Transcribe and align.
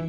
I 0.00 0.06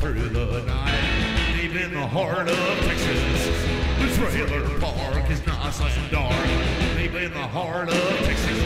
through 0.00 0.28
the 0.28 0.62
night, 0.62 1.60
deep 1.60 1.74
in 1.74 1.92
the 1.92 2.06
heart 2.06 2.48
of 2.48 2.56
Texas. 2.84 3.46
The 3.98 4.30
trailer 4.30 4.78
park 4.78 5.28
is 5.28 5.44
nice 5.44 5.80
and 5.80 6.10
dark, 6.10 6.46
deep 6.96 7.14
in 7.14 7.32
the 7.32 7.38
heart 7.38 7.88
of 7.88 8.18
Texas. 8.24 8.58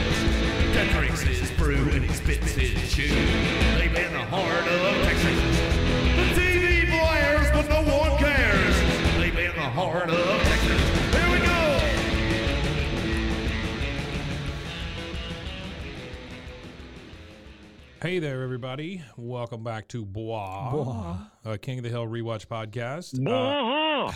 That 0.75 0.91
drinks 0.93 1.23
his 1.23 1.51
brew 1.53 1.77
and 1.77 2.05
he 2.05 2.13
spits 2.13 2.53
his 2.53 2.93
chew, 2.93 3.09
deep 3.79 3.97
in 3.97 4.13
the 4.13 4.27
heart 4.27 4.67
of 4.69 5.05
Texas. 5.05 5.39
The 6.17 6.41
TV 6.41 6.91
blares, 6.91 7.51
but 7.53 7.69
no 7.69 7.83
one 7.97 8.19
cares, 8.19 8.77
deep 9.23 9.39
in 9.39 9.57
the 9.57 9.71
heart 9.71 10.11
of 10.11 10.43
Texas. 10.43 11.02
Hey 18.03 18.19
there, 18.19 18.43
everybody. 18.43 19.01
Welcome 19.17 19.63
back 19.63 19.87
to 19.89 20.05
Bois, 20.05 21.19
Uh, 21.45 21.57
King 21.63 21.79
of 21.79 21.85
the 21.85 21.89
Hill 21.89 22.07
Rewatch 22.09 22.47
Podcast. 22.49 23.15
Uh, 23.25 24.11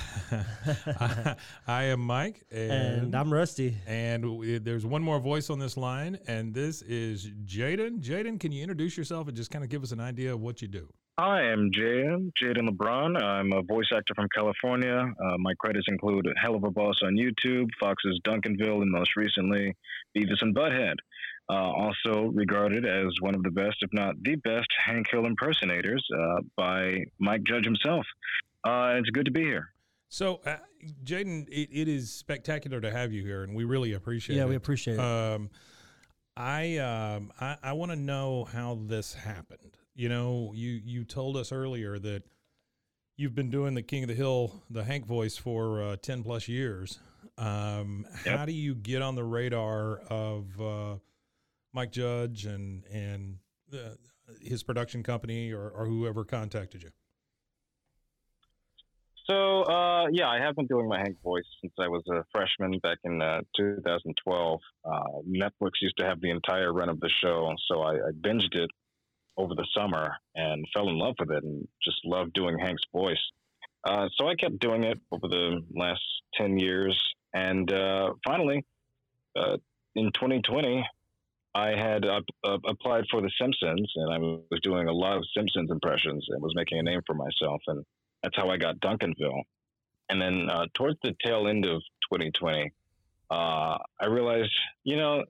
I 1.69 1.85
am 1.85 2.01
Mike, 2.01 2.43
and, 2.51 2.73
And 2.73 3.15
I'm 3.15 3.33
Rusty. 3.33 3.77
and 3.87 4.25
w- 4.25 4.59
there's 4.59 4.85
one 4.85 5.03
more 5.05 5.21
voice 5.21 5.51
on 5.51 5.61
this 5.61 5.77
line, 5.77 6.19
and 6.27 6.53
this 6.53 6.83
is 6.83 7.31
Jayden. 7.45 8.01
Jayden, 8.01 8.41
can 8.41 8.51
you 8.51 8.61
introduce 8.63 8.97
yourself 8.97 9.29
and 9.29 9.37
just 9.37 9.53
kind 9.53 9.63
of 9.63 9.71
give 9.71 9.85
us 9.85 9.93
an 9.93 10.01
idea 10.01 10.35
of 10.35 10.41
what 10.41 10.61
you 10.61 10.67
do? 10.67 10.89
I 11.19 11.43
am 11.43 11.71
Jayden, 11.71 12.33
Jayden 12.43 12.69
Libran. 12.69 13.23
I'm 13.23 13.53
a 13.53 13.63
voice 13.63 13.87
actor 13.95 14.15
from 14.17 14.27
California. 14.35 14.99
Uh, 15.25 15.39
my 15.39 15.55
credits 15.61 15.87
include 15.89 16.27
Helluva 16.45 16.75
Boss 16.75 16.97
on 17.05 17.15
YouTube, 17.15 17.69
Fox's 17.79 18.19
Duncanville, 18.27 18.83
and 18.83 18.91
most 18.91 19.15
recently, 19.15 19.77
Beavis 20.17 20.43
and 20.43 20.55
Butthead. 20.57 20.97
Uh, 21.49 21.53
also 21.55 22.33
regarded 22.35 22.85
as 22.85 23.07
one 23.21 23.35
of 23.35 23.43
the 23.45 23.51
best, 23.51 23.77
if 23.81 23.93
not 23.93 24.21
the 24.23 24.35
best, 24.37 24.67
Hank 24.85 25.07
Hill 25.11 25.27
impersonators 25.27 26.05
uh, 26.19 26.41
by 26.57 27.05
Mike 27.21 27.45
Judge 27.45 27.65
himself. 27.65 28.05
Uh, 28.65 28.95
it's 28.99 29.11
good 29.11 29.27
to 29.27 29.31
be 29.31 29.43
here. 29.43 29.71
So, 30.09 30.41
uh, 30.45 30.57
Jayden, 31.05 31.49
it, 31.49 31.69
it 31.73 31.89
is 31.89 32.11
spectacular 32.13 32.81
to 32.81 32.91
have 32.91 33.13
you 33.13 33.23
here, 33.23 33.45
and 33.45 33.55
we 33.55 33.63
really 33.65 33.93
appreciate 33.93 34.37
Yeah, 34.37 34.43
it. 34.43 34.45
Yeah, 34.47 34.51
we 34.51 34.57
appreciate 34.57 34.95
it. 34.95 35.01
Um, 35.01 35.51
I 36.37 36.79
um, 36.79 37.33
I, 37.41 37.57
I 37.63 37.73
want 37.75 37.93
to 37.93 37.97
know 37.97 38.45
how 38.45 38.79
this 38.87 39.15
happened. 39.15 39.77
You 39.95 40.09
know, 40.09 40.53
you 40.55 40.81
you 40.85 41.05
told 41.05 41.37
us 41.37 41.53
earlier 41.53 41.99
that 41.99 42.23
you've 43.17 43.35
been 43.35 43.51
doing 43.51 43.75
the 43.75 43.83
King 43.83 44.03
of 44.03 44.09
the 44.09 44.15
Hill, 44.15 44.63
the 44.69 44.85
Hank 44.85 45.07
voice 45.07 45.37
for 45.37 45.83
uh, 45.83 45.97
ten 45.97 46.23
plus 46.23 46.49
years. 46.49 46.99
Um, 47.39 48.07
Yep. 48.25 48.37
How 48.39 48.45
do 48.47 48.53
you 48.53 48.75
get 48.75 49.03
on 49.03 49.15
the 49.15 49.25
radar 49.25 49.99
of 50.11 50.61
uh, 50.61 50.97
Mike 51.77 51.93
Judge 51.93 52.47
and 52.47 52.85
and 52.91 53.37
uh, 53.73 53.91
his 54.41 54.63
production 54.63 55.03
company 55.03 55.53
or, 55.53 55.69
or 55.69 55.85
whoever 55.85 56.25
contacted 56.25 56.83
you? 56.83 56.89
So, 59.27 59.63
uh, 59.65 60.07
yeah, 60.11 60.29
I 60.29 60.39
have 60.39 60.57
been 60.57 60.67
doing 60.67 60.89
my 60.89 60.99
Hank 60.99 61.17
voice 61.23 61.45
since 61.61 61.75
I 61.79 61.89
was 61.89 62.03
a 62.09 62.25
freshman 62.33 62.79
back 62.79 62.99
in 63.05 63.21
uh, 63.21 63.41
2012. 63.57 64.61
Uh, 64.85 64.91
Netflix 65.29 65.73
used 65.83 65.97
to 65.99 66.07
have 66.07 66.21
the 66.21 66.31
entire 66.31 66.73
run 66.73 66.89
of 66.89 66.99
the 67.01 67.11
show, 67.23 67.53
so 67.69 67.83
I, 67.83 67.95
I 67.95 68.11
binged 68.21 68.55
it 68.55 68.71
over 69.37 69.55
the 69.55 69.67
summer 69.77 70.15
and 70.35 70.65
fell 70.73 70.89
in 70.89 70.97
love 70.97 71.17
with 71.19 71.31
it 71.31 71.45
and 71.45 71.67
just 71.85 71.99
loved 72.05 72.33
doing 72.33 72.57
Hank's 72.59 72.85
voice. 72.93 73.19
Uh, 73.85 74.09
so 74.17 74.29
I 74.29 74.35
kept 74.37 74.61
doing 74.61 74.85
it 74.85 74.99
over 75.13 75.29
the 75.29 75.61
last 75.75 76.03
10 76.37 76.59
years. 76.59 76.99
And 77.35 77.69
finally, 78.25 78.65
in 79.97 80.13
2020, 80.13 80.87
I 81.57 81.71
had 81.71 82.05
up, 82.05 82.25
up, 82.47 82.61
applied 82.69 83.05
for 83.11 83.23
The 83.23 83.31
Simpsons, 83.41 83.91
and 83.97 84.13
I 84.13 84.19
was 84.19 84.61
doing 84.63 84.89
a 84.89 84.93
lot 84.93 85.17
of 85.17 85.25
Simpsons 85.35 85.71
impressions 85.71 86.27
and 86.29 86.43
was 86.43 86.53
making 86.55 86.79
a 86.79 86.83
name 86.83 87.01
for 87.07 87.15
myself. 87.15 87.63
And 87.67 87.83
that's 88.23 88.37
how 88.37 88.51
I 88.51 88.59
got 88.59 88.79
Duncanville. 88.81 89.41
And 90.11 90.21
then 90.21 90.51
uh, 90.51 90.67
towards 90.75 90.99
the 91.03 91.15
tail 91.25 91.49
end 91.49 91.65
of 91.65 91.81
2020, 92.13 92.71
uh, 93.31 93.35
I 93.35 94.07
realized, 94.07 94.53
you 94.85 94.97
know, 94.97 95.25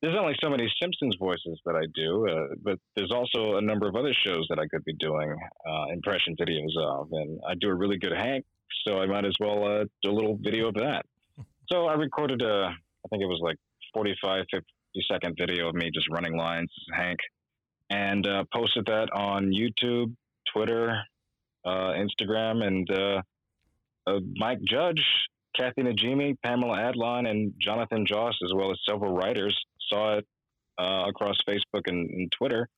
there's 0.00 0.16
only 0.18 0.36
so 0.42 0.48
many 0.48 0.72
Simpsons 0.80 1.16
voices 1.18 1.60
that 1.66 1.74
I 1.74 1.84
do, 1.94 2.26
uh, 2.26 2.54
but 2.62 2.78
there's 2.96 3.12
also 3.12 3.56
a 3.56 3.60
number 3.60 3.86
of 3.86 3.94
other 3.94 4.14
shows 4.26 4.46
that 4.48 4.58
I 4.58 4.66
could 4.68 4.84
be 4.86 4.94
doing 4.94 5.36
uh, 5.68 5.92
impression 5.92 6.34
videos 6.40 6.74
of. 6.80 7.08
And 7.12 7.40
I 7.46 7.54
do 7.60 7.68
a 7.68 7.74
really 7.74 7.98
good 7.98 8.12
Hank, 8.16 8.46
so 8.86 9.00
I 9.00 9.06
might 9.06 9.26
as 9.26 9.36
well 9.38 9.64
uh, 9.64 9.84
do 10.02 10.10
a 10.10 10.16
little 10.16 10.38
video 10.40 10.68
of 10.68 10.74
that. 10.76 11.04
So 11.70 11.84
I 11.84 11.92
recorded 11.92 12.40
a, 12.40 12.70
I 12.70 13.08
think 13.10 13.22
it 13.22 13.26
was 13.26 13.40
like 13.42 13.58
45, 13.92 14.46
50 14.50 14.66
second 15.10 15.36
video 15.38 15.68
of 15.68 15.74
me 15.74 15.90
just 15.92 16.08
running 16.10 16.36
lines, 16.36 16.70
Hank, 16.92 17.18
and 17.90 18.26
uh, 18.26 18.44
posted 18.52 18.86
that 18.86 19.08
on 19.12 19.52
YouTube, 19.52 20.14
Twitter, 20.52 20.96
uh, 21.64 21.94
Instagram, 21.94 22.62
and 22.64 22.90
uh, 22.90 23.22
uh, 24.06 24.20
Mike 24.36 24.60
Judge, 24.68 25.02
Kathy 25.56 25.82
Najimy, 25.82 26.36
Pamela 26.44 26.76
Adlon, 26.76 27.28
and 27.28 27.52
Jonathan 27.60 28.06
Joss, 28.06 28.34
as 28.44 28.52
well 28.54 28.70
as 28.70 28.78
several 28.88 29.14
writers, 29.14 29.58
saw 29.88 30.18
it 30.18 30.26
uh, 30.78 31.04
across 31.08 31.36
Facebook 31.48 31.82
and, 31.86 32.08
and 32.10 32.32
Twitter, 32.32 32.68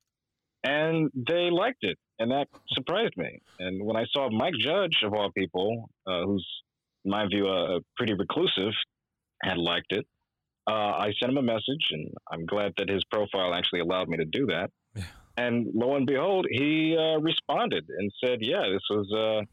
and 0.64 1.10
they 1.14 1.50
liked 1.50 1.82
it, 1.82 1.98
and 2.18 2.30
that 2.30 2.48
surprised 2.68 3.16
me. 3.16 3.40
And 3.58 3.84
when 3.84 3.96
I 3.96 4.04
saw 4.12 4.30
Mike 4.30 4.54
Judge, 4.60 4.98
of 5.04 5.12
all 5.14 5.30
people, 5.32 5.90
uh, 6.06 6.22
who's 6.24 6.46
in 7.04 7.10
my 7.10 7.26
view 7.26 7.48
uh, 7.48 7.80
pretty 7.96 8.14
reclusive, 8.14 8.72
had 9.42 9.58
liked 9.58 9.92
it, 9.92 10.06
uh, 10.68 10.72
I 10.72 11.12
sent 11.20 11.32
him 11.32 11.38
a 11.38 11.42
message, 11.42 11.84
and 11.90 12.12
I'm 12.30 12.46
glad 12.46 12.72
that 12.78 12.88
his 12.88 13.02
profile 13.10 13.54
actually 13.54 13.80
allowed 13.80 14.08
me 14.08 14.18
to 14.18 14.24
do 14.24 14.46
that. 14.46 14.70
Yeah. 14.94 15.04
And 15.36 15.68
lo 15.74 15.96
and 15.96 16.06
behold, 16.06 16.46
he 16.50 16.96
uh, 16.98 17.18
responded 17.20 17.84
and 17.88 18.12
said, 18.24 18.38
"Yeah, 18.40 18.62
this 18.70 18.82
was 18.90 19.10
uh, 19.12 19.44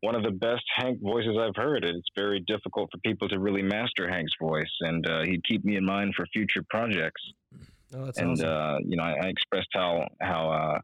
one 0.00 0.14
of 0.14 0.22
the 0.22 0.30
best 0.30 0.62
Hank 0.76 1.00
voices 1.02 1.36
I've 1.38 1.56
heard. 1.56 1.84
It's 1.84 2.08
very 2.16 2.40
difficult 2.46 2.90
for 2.92 2.98
people 2.98 3.28
to 3.28 3.38
really 3.38 3.62
master 3.62 4.08
Hank's 4.08 4.34
voice, 4.40 4.70
and 4.80 5.06
uh, 5.08 5.22
he'd 5.24 5.44
keep 5.44 5.64
me 5.64 5.76
in 5.76 5.84
mind 5.84 6.14
for 6.14 6.26
future 6.26 6.62
projects." 6.70 7.22
Oh, 7.94 8.10
and 8.16 8.32
awesome. 8.32 8.48
uh, 8.48 8.78
you 8.86 8.96
know, 8.96 9.02
I, 9.02 9.14
I 9.24 9.28
expressed 9.28 9.68
how 9.74 10.06
how 10.20 10.50
uh, 10.50 10.78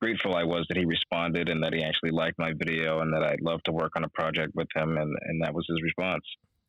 grateful 0.00 0.34
I 0.34 0.44
was 0.44 0.66
that 0.68 0.76
he 0.76 0.84
responded 0.84 1.48
and 1.48 1.62
that 1.62 1.72
he 1.72 1.82
actually 1.82 2.10
liked 2.10 2.38
my 2.38 2.52
video, 2.52 3.00
and 3.00 3.12
that 3.14 3.22
I'd 3.22 3.40
love 3.40 3.62
to 3.64 3.72
work 3.72 3.92
on 3.96 4.04
a 4.04 4.08
project 4.10 4.52
with 4.54 4.68
him, 4.74 4.98
and 4.98 5.16
and 5.22 5.42
that 5.42 5.54
was 5.54 5.64
his 5.68 5.80
response. 5.82 6.24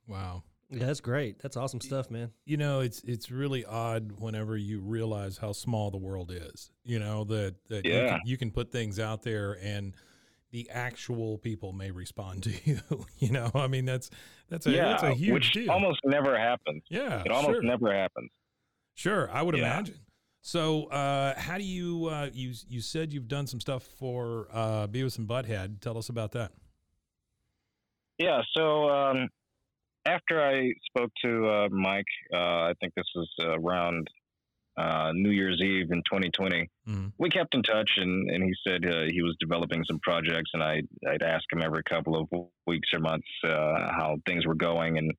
Wow. 0.08 0.44
Yeah, 0.74 0.86
that's 0.86 1.00
great. 1.02 1.40
That's 1.40 1.56
awesome 1.58 1.80
stuff, 1.82 2.10
man. 2.12 2.32
you 2.46 2.58
know 2.58 2.80
it's 2.82 3.02
it's 3.04 3.32
really 3.32 3.64
odd 3.66 4.14
whenever 4.20 4.58
you 4.58 4.80
realize 4.82 5.38
how 5.38 5.52
small 5.52 5.92
the 5.92 5.98
world 5.98 6.32
is 6.32 6.72
you 6.84 7.00
know 7.00 7.24
that, 7.26 7.56
that 7.70 7.86
you, 7.86 7.92
can, 7.92 8.22
you 8.26 8.38
can 8.38 8.52
put 8.52 8.72
things 8.72 9.00
out 9.00 9.24
there 9.24 9.58
and 9.62 9.94
the 10.52 10.70
actual 10.70 11.38
people 11.38 11.72
may 11.74 11.92
respond 11.92 12.44
to 12.44 12.52
you 12.66 12.80
you 13.18 13.32
know 13.32 13.50
i 13.56 13.68
mean 13.68 13.86
that's 13.86 14.10
that's 14.50 14.66
a 14.68 14.72
yeah, 14.72 14.86
that's 14.86 15.04
a 15.04 15.14
huge 15.14 15.34
which 15.34 15.52
deal 15.54 15.72
almost 15.72 16.00
never 16.06 16.38
happens. 16.38 16.84
yeah 16.90 17.24
It 17.26 17.32
almost 17.32 17.56
sure. 17.56 17.64
never 17.64 17.94
happens. 17.94 18.30
sure 18.96 19.30
i 19.32 19.42
would 19.42 19.56
Yeah. 19.56 19.62
imagine 19.66 20.00
so 20.42 20.86
uh 20.88 21.40
how 21.40 21.58
do 21.58 21.64
you 21.64 22.08
uh 22.08 22.30
you 22.34 22.54
you 22.68 22.82
said 22.82 23.14
you've 23.14 23.28
done 23.30 23.48
some 23.48 23.60
stuff 23.62 23.84
for 23.84 24.48
uh 24.52 24.88
beavis 24.88 25.18
and 25.18 25.28
butthead 25.28 25.80
tell 25.80 25.98
us 25.98 26.10
about 26.10 26.34
that 26.34 26.52
Yeah, 28.20 28.42
so 28.56 28.90
um, 28.90 29.30
after 30.06 30.44
I 30.44 30.74
spoke 30.90 31.12
to 31.24 31.48
uh, 31.48 31.70
Mike, 31.70 32.06
uh, 32.34 32.38
I 32.38 32.74
think 32.80 32.94
this 32.96 33.08
was 33.16 33.30
around 33.42 34.08
uh, 34.78 35.12
New 35.14 35.30
Year's 35.30 35.62
Eve 35.62 35.92
in 35.92 36.02
2020. 36.10 36.70
Mhm. 36.88 37.14
We 37.20 37.30
kept 37.30 37.54
in 37.54 37.64
touch, 37.64 37.92
and, 37.98 38.30
and 38.30 38.44
he 38.44 38.54
said 38.68 38.86
uh, 38.86 39.04
he 39.10 39.22
was 39.22 39.36
developing 39.40 39.84
some 39.86 40.00
projects, 40.00 40.52
and 40.54 40.64
I 40.64 40.82
I'd 41.08 41.24
ask 41.24 41.44
him 41.52 41.62
every 41.62 41.84
couple 41.84 42.16
of 42.20 42.28
weeks 42.66 42.90
or 42.94 43.00
months 43.00 43.28
uh, 43.44 43.92
how 43.92 44.18
things 44.26 44.46
were 44.46 44.56
going, 44.56 44.98
and 44.98 45.12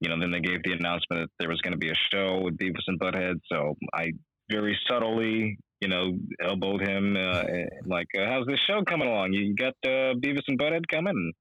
you 0.00 0.08
know 0.08 0.18
then 0.20 0.30
they 0.30 0.40
gave 0.40 0.62
the 0.62 0.72
announcement 0.72 1.22
that 1.22 1.30
there 1.38 1.48
was 1.48 1.60
going 1.62 1.72
to 1.72 1.78
be 1.78 1.90
a 1.90 1.94
show 2.12 2.40
with 2.40 2.56
Beavis 2.56 2.86
and 2.86 3.00
Butthead, 3.00 3.40
so 3.50 3.74
I 3.92 4.12
very 4.50 4.78
subtly 4.88 5.58
you 5.80 5.88
know 5.88 6.16
elbowed 6.40 6.86
him 6.86 7.16
uh, 7.16 7.42
like 7.86 8.08
uh, 8.16 8.26
how's 8.26 8.46
this 8.46 8.60
show 8.68 8.82
coming 8.84 9.08
along? 9.08 9.32
You 9.32 9.54
got 9.54 9.74
uh, 9.84 10.14
Beavis 10.14 10.46
and 10.46 10.58
Butthead 10.58 10.86
coming? 10.88 11.32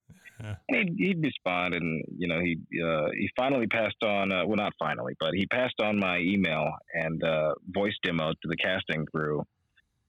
And 0.42 0.58
he'd, 0.68 0.96
he'd 0.98 1.24
respond, 1.24 1.76
and 1.76 2.04
you 2.18 2.28
know 2.28 2.40
he 2.40 2.58
uh, 2.84 3.08
he 3.18 3.30
finally 3.36 3.68
passed 3.68 4.04
on. 4.04 4.32
Uh, 4.32 4.46
well, 4.46 4.58
not 4.58 4.74
finally, 4.80 5.14
but 5.20 5.34
he 5.34 5.46
passed 5.48 5.80
on 5.82 6.00
my 6.00 6.18
email 6.20 6.72
and 6.94 7.24
uh, 7.24 7.54
voice 7.70 7.96
demo 8.04 8.32
to 8.32 8.48
the 8.48 8.56
casting 8.58 9.06
crew 9.06 9.44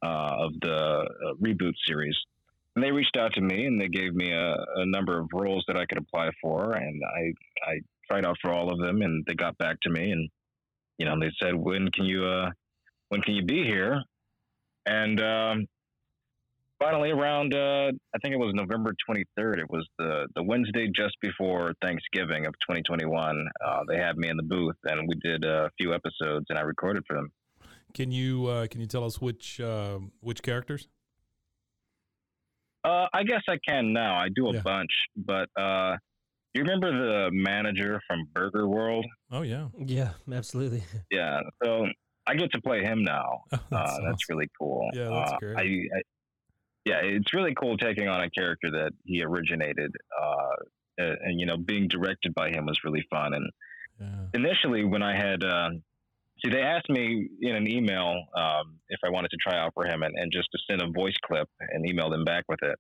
uh, 0.02 0.31
of 0.38 0.52
the 0.61 0.75
uh, 0.75 1.34
reboot 1.43 1.75
series. 1.87 2.17
And 2.75 2.82
they 2.82 2.90
reached 2.90 3.17
out 3.19 3.34
to 3.34 3.43
me, 3.43 3.67
and 3.67 3.81
they 3.81 3.88
gave 3.88 4.14
me 4.14 4.32
a, 4.32 4.55
a 4.76 4.87
number 4.87 5.19
of 5.19 5.29
roles 5.32 5.64
that 5.69 5.76
I 5.76 5.84
could 5.84 5.99
apply 5.99 6.31
for, 6.40 6.73
and 6.73 7.02
I 7.05 7.70
I 7.70 7.81
tried 8.11 8.26
out 8.26 8.37
for 8.40 8.50
all 8.50 8.73
of 8.73 8.79
them, 8.79 9.02
and 9.02 9.25
they 9.26 9.34
got 9.34 9.58
back 9.58 9.76
to 9.82 9.90
me, 9.90 10.11
and 10.11 10.29
you 10.99 11.06
know 11.06 11.19
they 11.20 11.31
said, 11.43 11.55
when 11.55 11.90
can 11.90 12.05
you 12.05 12.25
uh, 12.25 12.50
when 13.08 13.20
can 13.20 13.34
you 13.34 13.44
be 13.44 13.64
here? 13.64 14.02
And 14.87 15.20
um, 15.20 15.67
finally 16.82 17.11
around 17.11 17.55
uh, 17.55 17.88
I 18.14 18.19
think 18.23 18.34
it 18.34 18.38
was 18.38 18.52
November 18.55 18.93
23rd. 19.08 19.58
It 19.61 19.70
was 19.70 19.87
the 19.99 20.26
the 20.34 20.43
Wednesday 20.43 20.88
just 20.94 21.17
before 21.20 21.73
Thanksgiving 21.82 22.46
of 22.46 22.55
2021. 22.69 23.46
Uh, 23.64 23.81
they 23.88 23.99
had 23.99 24.17
me 24.17 24.29
in 24.29 24.37
the 24.37 24.43
booth 24.43 24.76
and 24.84 25.06
we 25.08 25.14
did 25.23 25.44
a 25.44 25.70
few 25.79 25.94
episodes 25.94 26.46
and 26.49 26.58
I 26.58 26.62
recorded 26.62 27.05
for 27.06 27.17
them. 27.17 27.29
Can 27.94 28.11
you 28.11 28.46
uh, 28.46 28.67
can 28.67 28.81
you 28.81 28.87
tell 28.87 29.05
us 29.05 29.20
which 29.20 29.61
uh, 29.61 29.99
which 30.20 30.43
characters? 30.43 30.88
Uh, 32.84 33.06
I 33.12 33.23
guess 33.23 33.43
I 33.49 33.58
can 33.67 33.93
now. 33.93 34.17
I 34.17 34.29
do 34.34 34.49
a 34.49 34.55
Yeah. 34.55 34.61
bunch, 34.62 34.90
but 35.17 35.49
uh, 35.56 35.96
you 36.52 36.62
remember 36.62 36.90
the 36.90 37.31
manager 37.32 38.00
from 38.08 38.26
Burger 38.34 38.67
World? 38.69 39.06
Oh 39.31 39.43
yeah, 39.43 39.69
Yeah, 39.79 40.11
absolutely. 40.32 40.82
Yeah. 41.11 41.40
So 41.62 41.87
I 42.26 42.34
get 42.34 42.50
to 42.52 42.61
play 42.61 42.82
him 42.82 43.02
now. 43.05 43.43
that's, 43.50 43.62
uh, 43.73 43.76
awesome. 43.76 44.05
that's 44.06 44.29
really 44.29 44.49
cool. 44.58 44.90
Yeah, 44.94 45.11
that's 45.11 45.32
Uh, 45.32 45.38
great. 45.38 45.56
I, 45.58 45.62
I, 45.62 46.00
yeah, 46.84 47.00
it's 47.02 47.32
really 47.32 47.55
cool 47.55 47.76
taking 47.76 48.08
on 48.08 48.23
a 48.23 48.31
character 48.31 48.70
that 48.70 48.93
he 49.05 49.23
originated, 49.23 49.93
uh, 50.20 50.56
and, 50.99 51.19
and, 51.23 51.40
you 51.40 51.46
know, 51.46 51.56
being 51.56 51.88
directed 51.88 52.34
by 52.34 52.50
him 52.50 52.67
was 52.67 52.79
really 52.84 53.05
fun. 53.11 53.34
And 53.34 53.50
yeah. 54.00 54.40
initially, 54.40 54.84
when 54.84 55.02
I 55.02 55.17
had, 55.17 55.44
uh, 55.44 55.70
see, 56.44 56.50
they 56.50 56.62
asked 56.62 56.90
me 56.90 57.29
in 57.40 57.55
an 57.55 57.70
email 57.70 58.25
um, 58.37 58.79
if 58.88 58.99
I 59.05 59.11
wanted 59.11 59.31
to 59.31 59.37
try 59.37 59.58
out 59.58 59.73
for 59.75 59.87
him, 59.87 60.02
and, 60.02 60.14
and 60.17 60.32
just 60.32 60.49
to 60.52 60.58
send 60.69 60.82
a 60.82 60.90
voice 60.90 61.17
clip 61.25 61.49
and 61.61 61.88
email 61.88 62.11
them 62.11 62.25
back 62.25 62.44
with 62.49 62.61
it. 62.62 62.79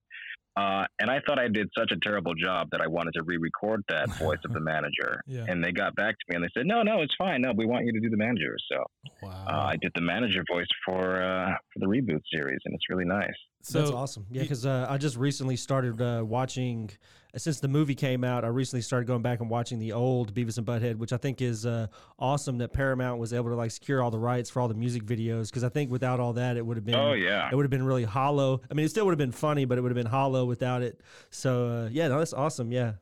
Uh, 0.54 0.84
and 0.98 1.10
I 1.10 1.20
thought 1.26 1.38
I 1.38 1.48
did 1.48 1.68
such 1.76 1.92
a 1.92 1.96
terrible 2.02 2.34
job 2.34 2.68
that 2.72 2.82
I 2.82 2.86
wanted 2.86 3.14
to 3.14 3.22
re-record 3.22 3.82
that 3.88 4.10
voice 4.18 4.38
of 4.44 4.52
the 4.52 4.60
manager. 4.60 5.22
Yeah. 5.26 5.46
And 5.48 5.64
they 5.64 5.72
got 5.72 5.94
back 5.94 6.14
to 6.14 6.24
me 6.28 6.36
and 6.36 6.44
they 6.44 6.50
said, 6.54 6.66
"No, 6.66 6.82
no, 6.82 7.00
it's 7.00 7.14
fine. 7.16 7.40
No, 7.40 7.52
we 7.56 7.64
want 7.64 7.86
you 7.86 7.92
to 7.92 8.00
do 8.00 8.10
the 8.10 8.18
manager." 8.18 8.56
So 8.70 8.84
Wow. 9.22 9.46
uh, 9.48 9.66
I 9.72 9.76
did 9.80 9.92
the 9.94 10.02
manager 10.02 10.44
voice 10.52 10.66
for 10.84 11.22
uh, 11.22 11.54
for 11.72 11.78
the 11.78 11.86
reboot 11.86 12.20
series, 12.30 12.58
and 12.66 12.74
it's 12.74 12.90
really 12.90 13.06
nice. 13.06 13.30
So 13.62 13.78
That's 13.78 13.92
awesome. 13.92 14.26
Yeah, 14.30 14.42
because 14.42 14.66
uh, 14.66 14.86
I 14.90 14.98
just 14.98 15.16
recently 15.16 15.56
started 15.56 16.00
uh, 16.00 16.22
watching. 16.24 16.90
Since 17.34 17.60
the 17.60 17.68
movie 17.68 17.94
came 17.94 18.24
out, 18.24 18.44
I 18.44 18.48
recently 18.48 18.82
started 18.82 19.06
going 19.06 19.22
back 19.22 19.40
and 19.40 19.48
watching 19.48 19.78
the 19.78 19.92
old 19.92 20.34
Beavis 20.34 20.58
and 20.58 20.66
Butthead, 20.66 20.96
which 20.96 21.14
I 21.14 21.16
think 21.16 21.40
is 21.40 21.64
uh, 21.64 21.86
awesome 22.18 22.58
that 22.58 22.74
Paramount 22.74 23.18
was 23.18 23.32
able 23.32 23.48
to 23.48 23.54
like 23.56 23.70
secure 23.70 24.02
all 24.02 24.10
the 24.10 24.18
rights 24.18 24.50
for 24.50 24.60
all 24.60 24.68
the 24.68 24.74
music 24.74 25.04
videos. 25.04 25.46
Because 25.46 25.64
I 25.64 25.70
think 25.70 25.90
without 25.90 26.20
all 26.20 26.34
that, 26.34 26.58
it 26.58 26.66
would 26.66 26.76
have 26.76 26.84
been 26.84 26.94
Oh 26.94 27.14
yeah, 27.14 27.48
it 27.50 27.54
would 27.54 27.62
have 27.62 27.70
been 27.70 27.84
really 27.84 28.04
hollow. 28.04 28.60
I 28.70 28.74
mean, 28.74 28.84
it 28.84 28.90
still 28.90 29.06
would 29.06 29.12
have 29.12 29.18
been 29.18 29.32
funny, 29.32 29.64
but 29.64 29.78
it 29.78 29.80
would 29.80 29.90
have 29.90 29.96
been 29.96 30.06
hollow 30.06 30.44
without 30.44 30.82
it. 30.82 31.00
So 31.30 31.68
uh, 31.68 31.88
yeah, 31.90 32.08
no, 32.08 32.18
that's 32.18 32.34
awesome. 32.34 32.70
Yeah. 32.70 32.94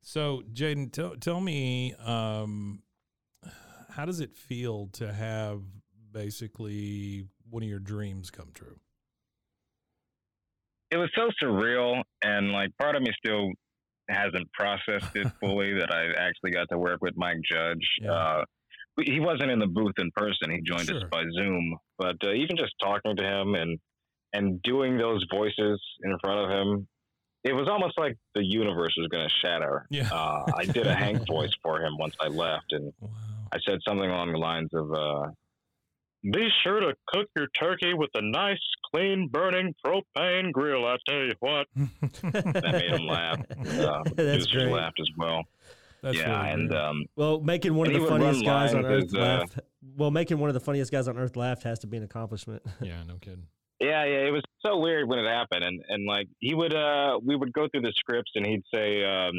So, 0.00 0.42
Jayden, 0.54 0.90
tell 0.92 1.16
tell 1.16 1.40
me, 1.40 1.94
um, 1.96 2.82
how 3.90 4.04
does 4.06 4.20
it 4.20 4.34
feel 4.34 4.86
to 4.92 5.12
have 5.12 5.60
basically 6.12 7.26
one 7.50 7.62
of 7.62 7.68
your 7.68 7.80
dreams 7.80 8.30
come 8.30 8.48
true? 8.54 8.78
It 10.90 10.96
was 10.96 11.10
so 11.14 11.30
surreal, 11.42 12.02
and 12.22 12.52
like 12.52 12.70
part 12.78 12.96
of 12.96 13.02
me 13.02 13.10
still 13.24 13.50
hasn't 14.08 14.50
processed 14.52 15.14
it 15.16 15.26
fully 15.40 15.74
that 15.78 15.92
I 15.92 16.06
actually 16.18 16.50
got 16.52 16.68
to 16.70 16.78
work 16.78 17.00
with 17.02 17.14
Mike 17.16 17.40
Judge. 17.50 17.86
Yeah. 18.00 18.12
Uh, 18.12 18.44
he 19.04 19.20
wasn't 19.20 19.50
in 19.50 19.58
the 19.58 19.66
booth 19.66 19.94
in 19.98 20.10
person; 20.16 20.50
he 20.50 20.60
joined 20.62 20.90
us 20.90 21.02
by 21.10 21.22
Zoom. 21.36 21.76
But 21.98 22.16
uh, 22.24 22.32
even 22.32 22.56
just 22.56 22.74
talking 22.82 23.16
to 23.16 23.22
him 23.24 23.54
and 23.54 23.78
and 24.32 24.60
doing 24.62 24.98
those 24.98 25.24
voices 25.32 25.80
in 26.02 26.16
front 26.22 26.40
of 26.40 26.50
him, 26.50 26.88
it 27.44 27.52
was 27.54 27.68
almost 27.68 27.96
like 27.98 28.16
the 28.34 28.44
universe 28.44 28.94
was 28.98 29.08
going 29.08 29.26
to 29.28 29.34
shatter. 29.42 29.86
Yeah. 29.90 30.08
Uh, 30.12 30.44
I 30.54 30.64
did 30.64 30.86
a 30.86 30.94
Hank 30.94 31.26
voice 31.28 31.52
for 31.62 31.80
him 31.80 31.96
once 31.98 32.14
I 32.20 32.26
left, 32.28 32.72
and 32.72 32.92
Wow. 33.00 33.08
I 33.52 33.58
said 33.66 33.78
something 33.86 34.10
along 34.10 34.32
the 34.32 34.38
lines 34.38 34.68
of, 34.74 34.92
uh, 34.92 35.30
"Be 36.22 36.48
sure 36.62 36.80
to 36.80 36.94
cook 37.08 37.28
your 37.36 37.46
turkey 37.58 37.94
with 37.94 38.10
a 38.14 38.22
nice, 38.22 38.58
clean 38.92 39.28
burning 39.30 39.74
propane 39.84 40.52
grill." 40.52 40.86
I 40.86 40.96
tell 41.08 41.18
you 41.18 41.34
what, 41.40 41.66
that 41.76 42.70
made 42.72 43.00
him 43.00 43.06
laugh. 43.06 43.40
Uh, 43.50 44.02
That's 44.04 44.14
producers 44.14 44.52
great. 44.52 44.72
laughed 44.72 45.00
as 45.00 45.08
well. 45.16 45.44
That's 46.02 46.16
yeah, 46.16 46.40
really 46.40 46.52
and 46.52 46.74
um, 46.74 47.04
Well, 47.16 47.40
making 47.40 47.74
one 47.74 47.88
of 47.88 47.92
the 47.92 47.98
he 47.98 48.04
would 48.04 48.10
run 48.10 48.20
funniest 48.20 48.44
guys 48.44 48.72
on 48.74 48.84
earth 48.84 49.04
as, 49.06 49.14
uh, 49.14 49.18
laugh. 49.18 49.58
Well, 49.96 50.10
making 50.12 50.38
one 50.38 50.48
of 50.48 50.54
the 50.54 50.60
funniest 50.60 50.92
guys 50.92 51.08
on 51.08 51.18
earth 51.18 51.34
laugh 51.36 51.62
has 51.64 51.80
to 51.80 51.86
be 51.88 51.96
an 51.96 52.04
accomplishment. 52.04 52.62
yeah, 52.80 53.02
no 53.06 53.14
kidding. 53.20 53.46
yeah, 53.80 54.04
yeah, 54.04 54.26
it 54.26 54.32
was 54.32 54.42
so 54.64 54.78
weird 54.78 55.08
when 55.08 55.18
it 55.18 55.28
happened, 55.28 55.64
and 55.64 55.82
and 55.88 56.06
like 56.06 56.28
he 56.38 56.54
would, 56.54 56.74
uh, 56.74 57.18
we 57.24 57.34
would 57.34 57.52
go 57.52 57.66
through 57.68 57.82
the 57.82 57.92
scripts, 57.96 58.30
and 58.36 58.46
he'd 58.46 58.62
say, 58.72 59.04
um, 59.04 59.32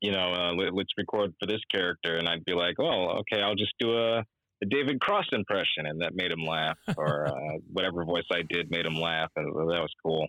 you 0.00 0.12
know, 0.12 0.32
uh, 0.32 0.52
let, 0.54 0.74
let's 0.74 0.92
record 0.96 1.34
for 1.40 1.46
this 1.46 1.60
character, 1.72 2.18
and 2.18 2.28
I'd 2.28 2.44
be 2.44 2.52
like, 2.54 2.76
oh, 2.78 3.20
okay, 3.20 3.42
I'll 3.42 3.56
just 3.56 3.74
do 3.78 3.96
a. 3.96 4.24
a 4.64 4.66
David 4.66 5.00
Cross 5.00 5.26
impression, 5.32 5.86
and 5.86 6.00
that 6.00 6.14
made 6.14 6.32
him 6.32 6.46
laugh, 6.46 6.78
or 6.96 7.28
uh, 7.28 7.58
whatever 7.72 8.04
voice 8.04 8.24
I 8.32 8.42
did 8.48 8.70
made 8.70 8.86
him 8.86 8.96
laugh, 8.96 9.30
and 9.36 9.46
that 9.46 9.80
was 9.80 9.92
cool. 10.02 10.28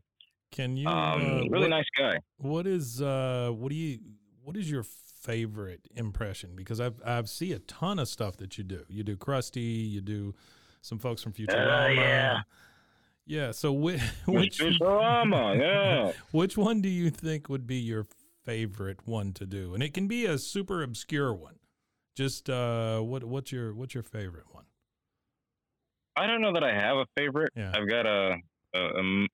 Can 0.52 0.78
you? 0.78 0.88
Um, 0.88 1.22
uh, 1.22 1.26
really 1.50 1.62
what, 1.62 1.70
nice 1.70 1.86
guy. 1.98 2.20
What 2.38 2.68
is? 2.68 3.02
Uh, 3.02 3.52
what 3.54 3.70
do 3.70 3.76
you? 3.76 4.00
What 4.44 4.56
is 4.56 4.70
your 4.70 4.84
favorite 4.84 5.82
impression? 5.96 6.52
Because 6.56 6.80
I've 6.80 7.02
I've 7.06 7.30
see 7.30 7.52
a 7.54 7.60
ton 7.60 8.00
of 8.00 8.08
stuff 8.08 8.38
that 8.38 8.58
you 8.58 8.63
do. 8.63 8.84
You 8.88 9.04
do 9.04 9.18
Krusty. 9.18 9.89
You 9.89 10.01
do 10.01 10.36
some 10.82 11.00
folks 11.00 11.24
from 11.24 11.34
Futurama. 11.34 11.96
yeah. 11.96 12.42
Yeah. 13.25 13.51
So 13.51 13.72
which 13.74 14.01
which 14.27 14.60
Futurama, 14.60 15.60
yeah. 15.60 16.12
which 16.32 16.58
one 16.58 16.82
do 16.82 16.89
you 16.89 17.10
think 17.10 17.50
would 17.50 17.65
be 17.65 17.77
your 17.77 18.06
favorite 18.44 19.00
one 19.06 19.34
to 19.34 19.46
do? 19.46 19.74
And 19.74 19.82
it 19.82 19.94
can 19.94 20.08
be 20.08 20.25
a 20.25 20.38
super 20.38 20.84
obscure 20.84 21.34
one. 21.34 21.56
Just 22.15 22.50
uh, 22.50 23.00
what 23.01 23.24
what's 23.24 23.51
your 23.51 23.74
what's 23.74 23.93
your 23.93 24.03
favorite 24.03 24.45
one? 24.51 24.63
I 26.17 26.27
don't 26.27 26.41
know 26.41 26.53
that 26.53 26.63
I 26.63 26.74
have 26.74 26.95
a 26.98 27.05
favorite. 27.17 27.51
Yeah. 27.55 27.74
I've 27.75 27.89
got 27.89 28.05
a, 28.05 28.38
a, 28.74 28.79
um, 29.00 29.27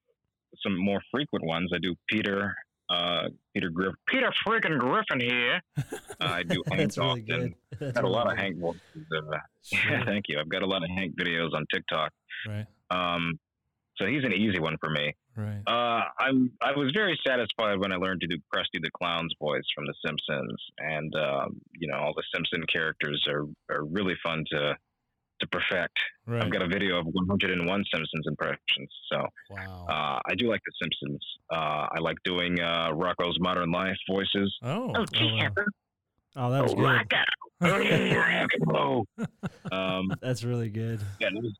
some 0.63 0.75
more 0.77 0.99
frequent 1.11 1.45
ones. 1.45 1.69
I 1.75 1.77
do 1.77 1.93
Peter, 2.09 2.55
uh, 2.89 3.27
Peter 3.53 3.69
Griff, 3.69 3.93
Peter 4.07 4.33
freaking 4.47 4.79
Griffin 4.79 5.19
here. 5.19 5.61
Uh, 5.77 5.83
I 6.21 6.41
do 6.43 6.63
Hank 6.71 6.91
really 6.97 7.09
often. 7.09 7.25
good. 7.25 7.55
That's 7.79 7.91
Got 7.93 7.99
a 8.03 8.07
really 8.07 8.15
lot 8.15 8.31
of. 8.31 8.37
Hank. 8.37 8.57
Uh, 8.63 8.71
Sure. 9.63 10.01
thank 10.05 10.25
you. 10.27 10.39
I've 10.39 10.49
got 10.49 10.63
a 10.63 10.65
lot 10.65 10.83
of 10.83 10.89
Hank 10.89 11.15
videos 11.15 11.53
on 11.53 11.67
TikTok. 11.71 12.11
right. 12.47 12.65
Um, 12.89 13.39
so 14.01 14.07
he's 14.07 14.23
an 14.23 14.33
easy 14.33 14.59
one 14.59 14.77
for 14.79 14.89
me. 14.89 15.13
Right. 15.35 15.61
Uh, 15.67 16.03
I'm 16.19 16.51
I 16.61 16.71
was 16.71 16.91
very 16.93 17.17
satisfied 17.25 17.79
when 17.79 17.91
I 17.91 17.95
learned 17.95 18.21
to 18.21 18.27
do 18.27 18.37
Krusty 18.53 18.81
the 18.81 18.91
Clown's 18.91 19.33
voice 19.39 19.63
from 19.73 19.85
The 19.85 19.93
Simpsons, 20.05 20.61
and 20.79 21.15
um, 21.15 21.61
you 21.77 21.87
know 21.87 21.97
all 21.97 22.13
the 22.15 22.23
Simpson 22.33 22.63
characters 22.71 23.25
are 23.29 23.45
are 23.69 23.85
really 23.85 24.15
fun 24.23 24.43
to 24.51 24.75
to 25.41 25.47
perfect. 25.47 25.99
Right. 26.27 26.43
I've 26.43 26.51
got 26.51 26.61
a 26.61 26.67
video 26.67 26.99
of 26.99 27.05
101 27.07 27.83
Simpsons 27.93 28.25
impressions. 28.27 28.89
So 29.11 29.25
wow. 29.49 29.85
uh, 29.89 30.19
I 30.29 30.35
do 30.37 30.49
like 30.49 30.61
The 30.65 30.71
Simpsons. 30.83 31.19
Uh, 31.51 31.87
I 31.91 31.99
like 31.99 32.17
doing 32.23 32.61
uh, 32.61 32.91
Rocko's 32.93 33.37
Modern 33.39 33.71
Life 33.71 33.97
voices. 34.09 34.55
oh. 34.63 34.91
Oh, 34.95 35.01
oh, 35.01 35.05
gee, 35.13 35.41
wow. 35.41 35.49
Oh, 36.35 36.51
that 36.51 36.63
was 36.63 36.73
oh, 36.73 36.75
good. 36.75 36.83
Rocko. 36.83 37.17
Oh, 37.63 37.77
Rocko. 38.15 39.05
um, 39.71 40.11
That's 40.19 40.43
really 40.43 40.69
good. 40.69 40.99
yeah, 41.19 41.29
there's, 41.31 41.59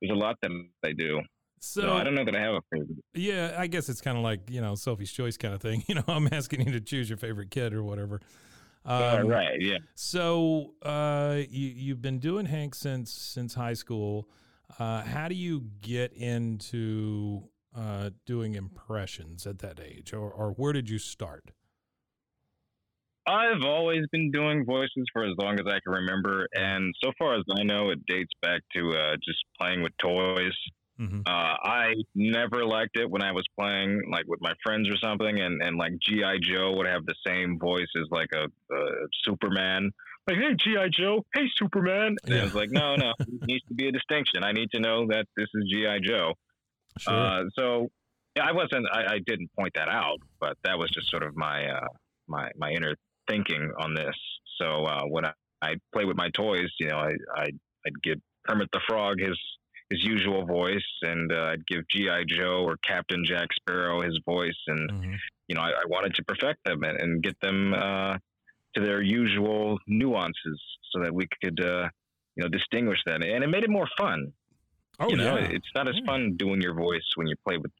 there's 0.00 0.12
a 0.12 0.18
lot 0.18 0.36
that 0.40 0.50
I 0.82 0.92
do. 0.92 1.20
So, 1.64 1.80
So 1.80 1.92
I 1.94 2.04
don't 2.04 2.14
know 2.14 2.24
that 2.24 2.36
I 2.36 2.40
have 2.40 2.54
a 2.54 2.60
favorite. 2.70 2.98
Yeah, 3.14 3.54
I 3.56 3.68
guess 3.68 3.88
it's 3.88 4.02
kind 4.02 4.18
of 4.18 4.22
like 4.22 4.50
you 4.50 4.60
know 4.60 4.74
Sophie's 4.74 5.10
Choice 5.10 5.36
kind 5.38 5.54
of 5.54 5.62
thing. 5.62 5.82
You 5.88 5.96
know, 5.96 6.04
I'm 6.08 6.28
asking 6.30 6.66
you 6.66 6.72
to 6.72 6.80
choose 6.80 7.08
your 7.08 7.16
favorite 7.16 7.50
kid 7.50 7.72
or 7.72 7.82
whatever. 7.82 8.20
Uh, 8.84 9.18
Um, 9.20 9.28
right, 9.28 9.56
yeah. 9.58 9.78
So 9.94 10.74
uh, 10.82 11.40
you 11.48 11.68
you've 11.68 12.02
been 12.02 12.18
doing 12.18 12.46
Hank 12.46 12.74
since 12.74 13.10
since 13.10 13.54
high 13.54 13.72
school. 13.72 14.28
Uh, 14.78 15.02
how 15.02 15.26
do 15.28 15.34
you 15.34 15.64
get 15.80 16.12
into 16.12 17.44
uh, 17.74 18.10
doing 18.26 18.54
impressions 18.54 19.46
at 19.46 19.58
that 19.60 19.80
age, 19.80 20.12
or 20.12 20.30
or 20.30 20.50
where 20.52 20.74
did 20.74 20.90
you 20.90 20.98
start? 20.98 21.52
I've 23.26 23.64
always 23.64 24.04
been 24.12 24.30
doing 24.30 24.66
voices 24.66 25.06
for 25.14 25.24
as 25.24 25.32
long 25.38 25.54
as 25.54 25.66
I 25.66 25.78
can 25.80 25.94
remember, 25.94 26.46
and 26.52 26.94
so 27.02 27.10
far 27.18 27.36
as 27.36 27.44
I 27.58 27.62
know, 27.62 27.88
it 27.88 28.04
dates 28.06 28.32
back 28.42 28.60
to 28.76 28.90
uh, 28.90 29.16
just 29.24 29.42
playing 29.58 29.82
with 29.82 29.92
toys. 29.96 30.52
Mm-hmm. 31.00 31.20
Uh, 31.26 31.30
I 31.30 31.94
never 32.14 32.64
liked 32.64 32.96
it 32.96 33.10
when 33.10 33.22
I 33.22 33.32
was 33.32 33.44
playing 33.58 34.02
like 34.10 34.26
with 34.28 34.40
my 34.40 34.52
friends 34.62 34.88
or 34.88 34.96
something, 34.96 35.40
and, 35.40 35.60
and 35.62 35.76
like 35.76 35.92
GI 36.00 36.38
Joe 36.42 36.72
would 36.76 36.86
have 36.86 37.04
the 37.06 37.14
same 37.26 37.58
voice 37.58 37.88
as 37.96 38.06
like 38.10 38.28
a, 38.34 38.44
a 38.44 38.80
Superman. 39.24 39.90
Like, 40.28 40.38
hey 40.38 40.54
GI 40.56 40.90
Joe, 40.90 41.24
hey 41.34 41.46
Superman. 41.56 42.16
And 42.24 42.34
Yeah. 42.34 42.40
I 42.42 42.44
was 42.44 42.54
like, 42.54 42.70
no, 42.70 42.94
no, 42.96 43.12
it 43.18 43.46
needs 43.46 43.64
to 43.68 43.74
be 43.74 43.88
a 43.88 43.92
distinction. 43.92 44.44
I 44.44 44.52
need 44.52 44.70
to 44.72 44.80
know 44.80 45.06
that 45.08 45.26
this 45.36 45.48
is 45.54 45.64
GI 45.70 46.00
Joe. 46.06 46.34
Sure. 46.98 47.12
Uh, 47.12 47.42
so 47.58 47.88
yeah, 48.36 48.46
I 48.46 48.52
wasn't. 48.52 48.86
I, 48.92 49.14
I 49.14 49.18
didn't 49.26 49.50
point 49.58 49.72
that 49.74 49.88
out, 49.88 50.18
but 50.40 50.56
that 50.64 50.78
was 50.78 50.90
just 50.90 51.10
sort 51.10 51.22
of 51.24 51.36
my 51.36 51.66
uh, 51.66 51.86
my 52.28 52.50
my 52.56 52.70
inner 52.70 52.94
thinking 53.28 53.70
on 53.80 53.94
this. 53.94 54.14
So 54.60 54.84
uh, 54.84 55.02
when 55.04 55.24
I, 55.24 55.32
I 55.62 55.74
play 55.92 56.04
with 56.04 56.16
my 56.16 56.30
toys, 56.30 56.70
you 56.78 56.88
know, 56.88 56.98
I, 56.98 57.10
I 57.36 57.44
I'd 57.86 58.02
give 58.02 58.18
Kermit 58.46 58.68
the 58.72 58.80
Frog 58.88 59.18
his 59.20 59.38
his 59.90 60.02
usual 60.04 60.44
voice, 60.46 60.84
and 61.02 61.32
uh, 61.32 61.52
I'd 61.52 61.66
give 61.66 61.86
GI 61.88 62.24
Joe 62.28 62.64
or 62.64 62.76
Captain 62.78 63.24
Jack 63.24 63.48
Sparrow 63.54 64.00
his 64.02 64.18
voice, 64.24 64.58
and 64.66 64.90
Mhm. 64.90 65.16
you 65.48 65.54
know, 65.56 65.60
I, 65.62 65.70
I 65.70 65.84
wanted 65.86 66.14
to 66.14 66.24
perfect 66.24 66.64
them 66.64 66.82
and, 66.84 66.98
and 67.00 67.22
get 67.22 67.38
them 67.40 67.74
uh, 67.74 68.16
to 68.74 68.80
their 68.82 69.02
usual 69.02 69.78
nuances, 69.86 70.60
so 70.92 71.02
that 71.02 71.14
we 71.14 71.26
could. 71.42 71.60
Uh, 71.64 71.88
you 72.36 72.42
know, 72.42 72.48
distinguish 72.48 72.98
that, 73.06 73.22
and 73.22 73.44
it 73.44 73.46
made 73.46 73.62
it 73.62 73.70
more 73.70 73.86
fun 73.96 74.32
Oh 74.98 75.08
you 75.08 75.14
know, 75.16 75.36
yeah. 75.38 75.46
it's 75.52 75.68
not 75.72 75.86
as 75.88 75.94
Yeah. 75.96 76.04
fun 76.06 76.36
doing 76.36 76.60
your 76.60 76.74
voice 76.74 77.04
when 77.14 77.28
you 77.28 77.36
play 77.46 77.58
with 77.58 77.70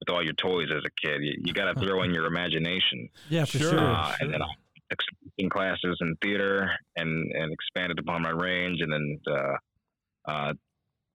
with 0.00 0.10
all 0.10 0.20
your 0.20 0.32
toys 0.32 0.68
as 0.72 0.82
a 0.84 0.90
kid. 1.00 1.22
You, 1.22 1.34
you 1.44 1.52
got 1.52 1.72
to 1.72 1.78
throw 1.78 2.02
in 2.02 2.12
your 2.12 2.26
imagination. 2.26 3.08
Yeah, 3.28 3.44
for 3.44 3.58
Sure. 3.58 3.70
sure. 3.70 3.78
Uh, 3.94 4.12
and 4.18 4.32
then 4.34 4.42
I 4.42 4.46
took 4.90 5.00
some 5.02 5.16
acting 5.28 5.48
classes 5.48 5.96
in 6.00 6.16
theater 6.22 6.72
and 6.96 7.30
and 7.32 7.52
expanded 7.52 8.00
upon 8.00 8.22
my 8.22 8.30
range, 8.30 8.80
and 8.80 8.92
then 8.92 9.20
uh, 9.28 9.56
uh, 10.28 10.54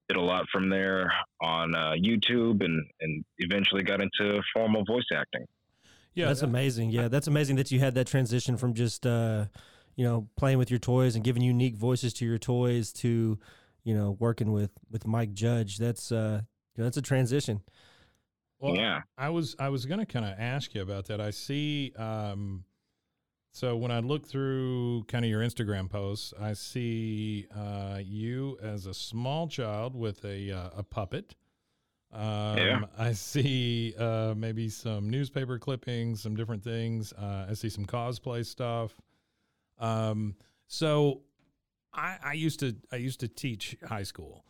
did 0.07 0.17
a 0.17 0.21
lot 0.21 0.45
from 0.51 0.69
there 0.69 1.11
on 1.41 1.75
uh, 1.75 1.93
YouTube, 1.97 2.63
and 2.63 2.85
and 3.01 3.23
eventually 3.39 3.83
got 3.83 4.01
into 4.01 4.41
formal 4.53 4.83
voice 4.85 5.05
acting. 5.13 5.45
yeah. 6.13 6.27
that's 6.27 6.41
amazing. 6.41 6.89
Yeah, 6.89 7.07
that's 7.07 7.27
amazing 7.27 7.55
that 7.57 7.71
you 7.71 7.79
had 7.79 7.95
that 7.95 8.07
transition 8.07 8.57
from 8.57 8.73
just 8.73 9.05
uh, 9.05 9.45
you 9.95 10.05
know 10.05 10.27
playing 10.37 10.57
with 10.57 10.69
your 10.69 10.79
toys 10.79 11.15
and 11.15 11.23
giving 11.23 11.41
unique 11.41 11.75
voices 11.75 12.13
to 12.15 12.25
your 12.25 12.37
toys 12.37 12.91
to 12.93 13.39
you 13.83 13.95
know 13.95 14.17
working 14.19 14.51
with 14.51 14.71
with 14.91 15.07
Mike 15.07 15.33
Judge. 15.33 15.77
That's 15.77 16.11
uh, 16.11 16.41
you 16.75 16.81
know, 16.81 16.85
that's 16.85 16.97
a 16.97 17.01
transition. 17.01 17.61
Well, 18.59 18.75
yeah, 18.75 19.01
I 19.17 19.29
was 19.29 19.55
I 19.59 19.69
was 19.69 19.85
gonna 19.85 20.05
kind 20.05 20.25
of 20.25 20.33
ask 20.37 20.73
you 20.73 20.81
about 20.81 21.07
that. 21.07 21.19
I 21.19 21.31
see. 21.31 21.93
Um, 21.97 22.63
so 23.55 23.77
when 23.77 23.89
I 23.89 23.99
look 23.99 24.25
through 24.27 25.05
kind 25.07 25.23
of 25.23 25.31
your 25.31 25.39
Instagram 25.41 25.89
posts, 25.89 26.33
I 26.37 26.51
see 26.51 27.47
uh, 27.55 28.01
you 28.03 28.57
as 28.61 28.85
a 28.85 28.93
small 28.93 29.47
child 29.47 29.95
with 29.95 30.25
a 30.25 30.51
uh, 30.51 30.69
a 30.75 30.83
puppet. 30.83 31.35
Um, 32.11 32.21
Yeah. 32.21 32.81
I 32.97 33.13
see 33.13 33.93
uh, 33.97 34.33
maybe 34.35 34.67
some 34.67 35.09
newspaper 35.09 35.57
clippings, 35.57 36.21
some 36.21 36.35
different 36.35 36.65
things. 36.65 37.13
Uh, 37.13 37.47
I 37.49 37.53
see 37.53 37.69
some 37.69 37.85
cosplay 37.85 38.45
stuff. 38.45 38.93
Um, 39.79 40.35
so 40.67 41.21
I, 41.93 42.17
I 42.21 42.33
used 42.33 42.59
to 42.59 42.75
I 42.91 42.97
used 42.97 43.21
to 43.21 43.29
teach 43.29 43.77
high 43.87 44.03
school, 44.03 44.43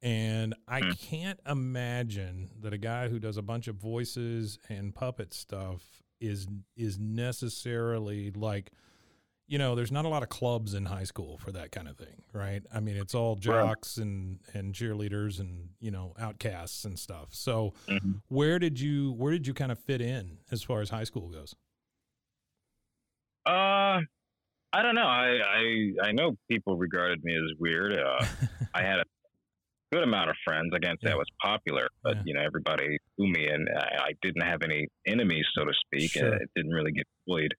and 0.00 0.54
I 0.68 0.80
Hmm. 0.80 0.92
can't 0.92 1.40
imagine 1.44 2.50
that 2.60 2.72
a 2.72 2.78
guy 2.78 3.08
who 3.08 3.18
does 3.18 3.36
a 3.36 3.42
bunch 3.42 3.66
of 3.66 3.74
voices 3.74 4.60
and 4.68 4.94
puppet 4.94 5.34
stuff 5.34 6.03
is 6.20 6.46
is 6.76 6.98
necessarily 6.98 8.30
like 8.30 8.70
you 9.46 9.58
know 9.58 9.74
there's 9.74 9.92
not 9.92 10.04
a 10.04 10.08
lot 10.08 10.22
of 10.22 10.28
clubs 10.28 10.72
in 10.74 10.86
high 10.86 11.04
school 11.04 11.36
for 11.38 11.52
that 11.52 11.70
kind 11.70 11.86
of 11.88 11.96
thing 11.96 12.22
right 12.32 12.62
i 12.72 12.80
mean 12.80 12.96
it's 12.96 13.14
all 13.14 13.34
jocks 13.36 13.96
and 13.98 14.38
and 14.54 14.72
cheerleaders 14.74 15.38
and 15.38 15.68
you 15.80 15.90
know 15.90 16.14
outcasts 16.18 16.84
and 16.84 16.98
stuff 16.98 17.28
so 17.32 17.74
Mhm. 17.88 18.22
where 18.28 18.58
did 18.58 18.80
you 18.80 19.12
where 19.12 19.32
did 19.32 19.46
you 19.46 19.52
kind 19.52 19.70
of 19.70 19.78
fit 19.78 20.00
in 20.00 20.38
as 20.50 20.62
far 20.62 20.80
as 20.80 20.88
high 20.90 21.04
school 21.04 21.28
goes 21.28 21.54
Uh, 23.46 24.00
I 24.72 24.82
don't 24.82 24.94
know. 24.94 25.06
I, 25.06 25.38
I 26.02 26.08
I 26.08 26.12
know 26.12 26.36
people 26.50 26.76
regarded 26.76 27.22
me 27.22 27.34
as 27.36 27.52
weird. 27.58 27.92
Uh, 27.98 28.24
I 28.74 28.82
had 28.82 28.98
a 29.00 29.04
good 29.94 30.02
amount 30.04 30.30
of 30.30 30.36
friends. 30.44 30.70
I 30.74 30.78
can't 30.78 30.98
say 31.02 31.08
Yeah. 31.10 31.14
I 31.14 31.18
was 31.18 31.30
popular, 31.42 31.86
but 32.02 32.16
Yeah. 32.16 32.22
you 32.26 32.34
know 32.34 32.42
everybody 32.42 32.98
knew 33.18 33.30
me, 33.32 33.46
and 33.48 33.68
I, 33.76 33.86
I 34.08 34.12
didn't 34.22 34.42
have 34.42 34.62
any 34.62 34.88
enemies, 35.06 35.46
so 35.56 35.64
to 35.64 35.72
speak. 35.86 36.10
Sure. 36.12 36.32
Uh, 36.34 36.36
it 36.44 36.50
didn't 36.56 36.72
really 36.72 36.92
get 36.92 37.06
bullied. 37.26 37.52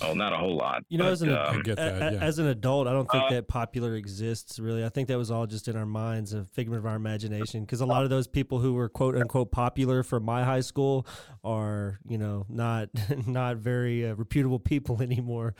Well, 0.00 0.14
not 0.14 0.32
a 0.32 0.36
whole 0.36 0.56
lot. 0.56 0.84
You 0.88 0.98
know, 0.98 1.06
but, 1.06 1.12
as 1.14 1.22
an, 1.22 1.30
um, 1.30 1.56
I 1.58 1.60
get 1.62 1.72
a- 1.72 1.74
that, 1.76 2.12
yeah. 2.12 2.18
as 2.20 2.38
an 2.38 2.46
adult, 2.46 2.86
I 2.86 2.92
don't 2.92 3.10
think 3.10 3.24
Uh, 3.24 3.30
that 3.30 3.48
popular 3.48 3.96
exists 3.96 4.60
really. 4.60 4.84
I 4.84 4.90
think 4.90 5.08
that 5.08 5.18
was 5.18 5.28
all 5.32 5.44
just 5.48 5.66
in 5.66 5.76
our 5.76 5.86
minds, 5.86 6.32
a 6.32 6.44
figment 6.44 6.78
of 6.78 6.86
our 6.86 6.94
imagination. 6.94 7.62
Because 7.62 7.80
a 7.80 7.86
lot 7.86 8.04
of 8.04 8.10
those 8.10 8.28
people 8.28 8.60
who 8.60 8.74
were 8.74 8.88
quote 8.88 9.16
unquote 9.16 9.50
popular 9.50 10.04
from 10.04 10.22
my 10.22 10.44
high 10.44 10.60
school 10.60 11.04
are, 11.42 11.98
you 12.08 12.16
know, 12.16 12.46
not 12.48 12.90
not 13.26 13.56
very 13.56 14.06
uh, 14.08 14.14
reputable 14.14 14.60
people 14.60 15.02
anymore. 15.08 15.54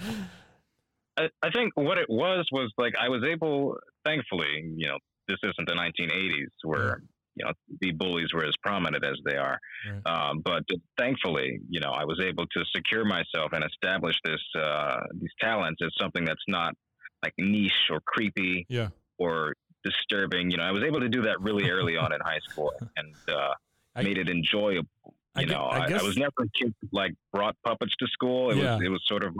I, 1.16 1.30
I 1.42 1.50
think 1.50 1.72
what 1.76 1.98
it 1.98 2.08
was 2.08 2.46
was 2.52 2.70
like 2.78 2.94
I 3.00 3.08
was 3.08 3.24
able, 3.24 3.76
thankfully, 4.04 4.72
you 4.76 4.86
know, 4.86 4.98
this 5.28 5.38
isn't 5.42 5.68
the 5.68 5.74
1980s 5.74 6.46
where 6.64 7.02
you 7.36 7.44
know 7.44 7.52
the 7.80 7.92
bullies 7.92 8.32
were 8.34 8.44
as 8.44 8.54
prominent 8.62 9.04
as 9.04 9.16
they 9.24 9.36
are. 9.36 9.58
Right. 9.88 10.06
Um, 10.12 10.40
but 10.44 10.64
thankfully, 10.98 11.60
you 11.68 11.80
know, 11.80 11.90
I 11.90 12.04
was 12.04 12.20
able 12.20 12.46
to 12.46 12.64
secure 12.74 13.04
myself 13.04 13.52
and 13.52 13.62
establish 13.64 14.16
this 14.24 14.40
uh, 14.60 15.00
these 15.20 15.30
talents 15.40 15.80
as 15.84 15.90
something 16.00 16.24
that's 16.24 16.42
not 16.48 16.74
like 17.22 17.32
niche 17.38 17.72
or 17.90 18.00
creepy 18.06 18.66
yeah 18.68 18.88
or 19.18 19.54
disturbing. 19.84 20.50
You 20.50 20.56
know, 20.58 20.64
I 20.64 20.72
was 20.72 20.82
able 20.82 21.00
to 21.00 21.08
do 21.08 21.22
that 21.22 21.40
really 21.40 21.70
early 21.76 21.96
on 21.96 22.12
in 22.12 22.20
high 22.20 22.40
school 22.48 22.72
and 22.96 23.14
uh, 23.28 23.50
I- 23.94 24.02
made 24.02 24.18
it 24.18 24.28
enjoyable. 24.28 24.88
I 25.36 25.42
You 25.42 25.46
gue- 25.46 25.54
know, 25.54 25.62
I 25.64 25.78
I, 25.78 25.84
I, 25.84 25.88
guess- 25.88 26.02
was 26.02 26.16
never 26.16 26.32
a 26.40 26.48
kid 26.58 26.74
like 26.92 27.12
brought 27.32 27.54
puppets 27.64 27.94
to 28.00 28.06
school. 28.08 28.50
It 28.50 28.56
Yeah. 28.56 28.74
was 28.76 28.84
it 28.86 28.88
was 28.88 29.02
sort 29.06 29.22
of 29.24 29.34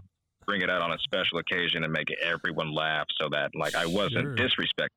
bring 0.47 0.63
it 0.63 0.71
out 0.71 0.81
on 0.81 0.93
a 0.93 0.99
special 1.01 1.39
occasion 1.39 1.83
and 1.85 1.93
make 1.93 2.09
everyone 2.23 2.73
laugh, 2.73 3.05
so 3.21 3.29
that 3.31 3.51
like 3.55 3.75
I 3.75 3.87
wasn't 3.87 4.37
Sure. 4.39 4.47
disrespected. 4.49 4.89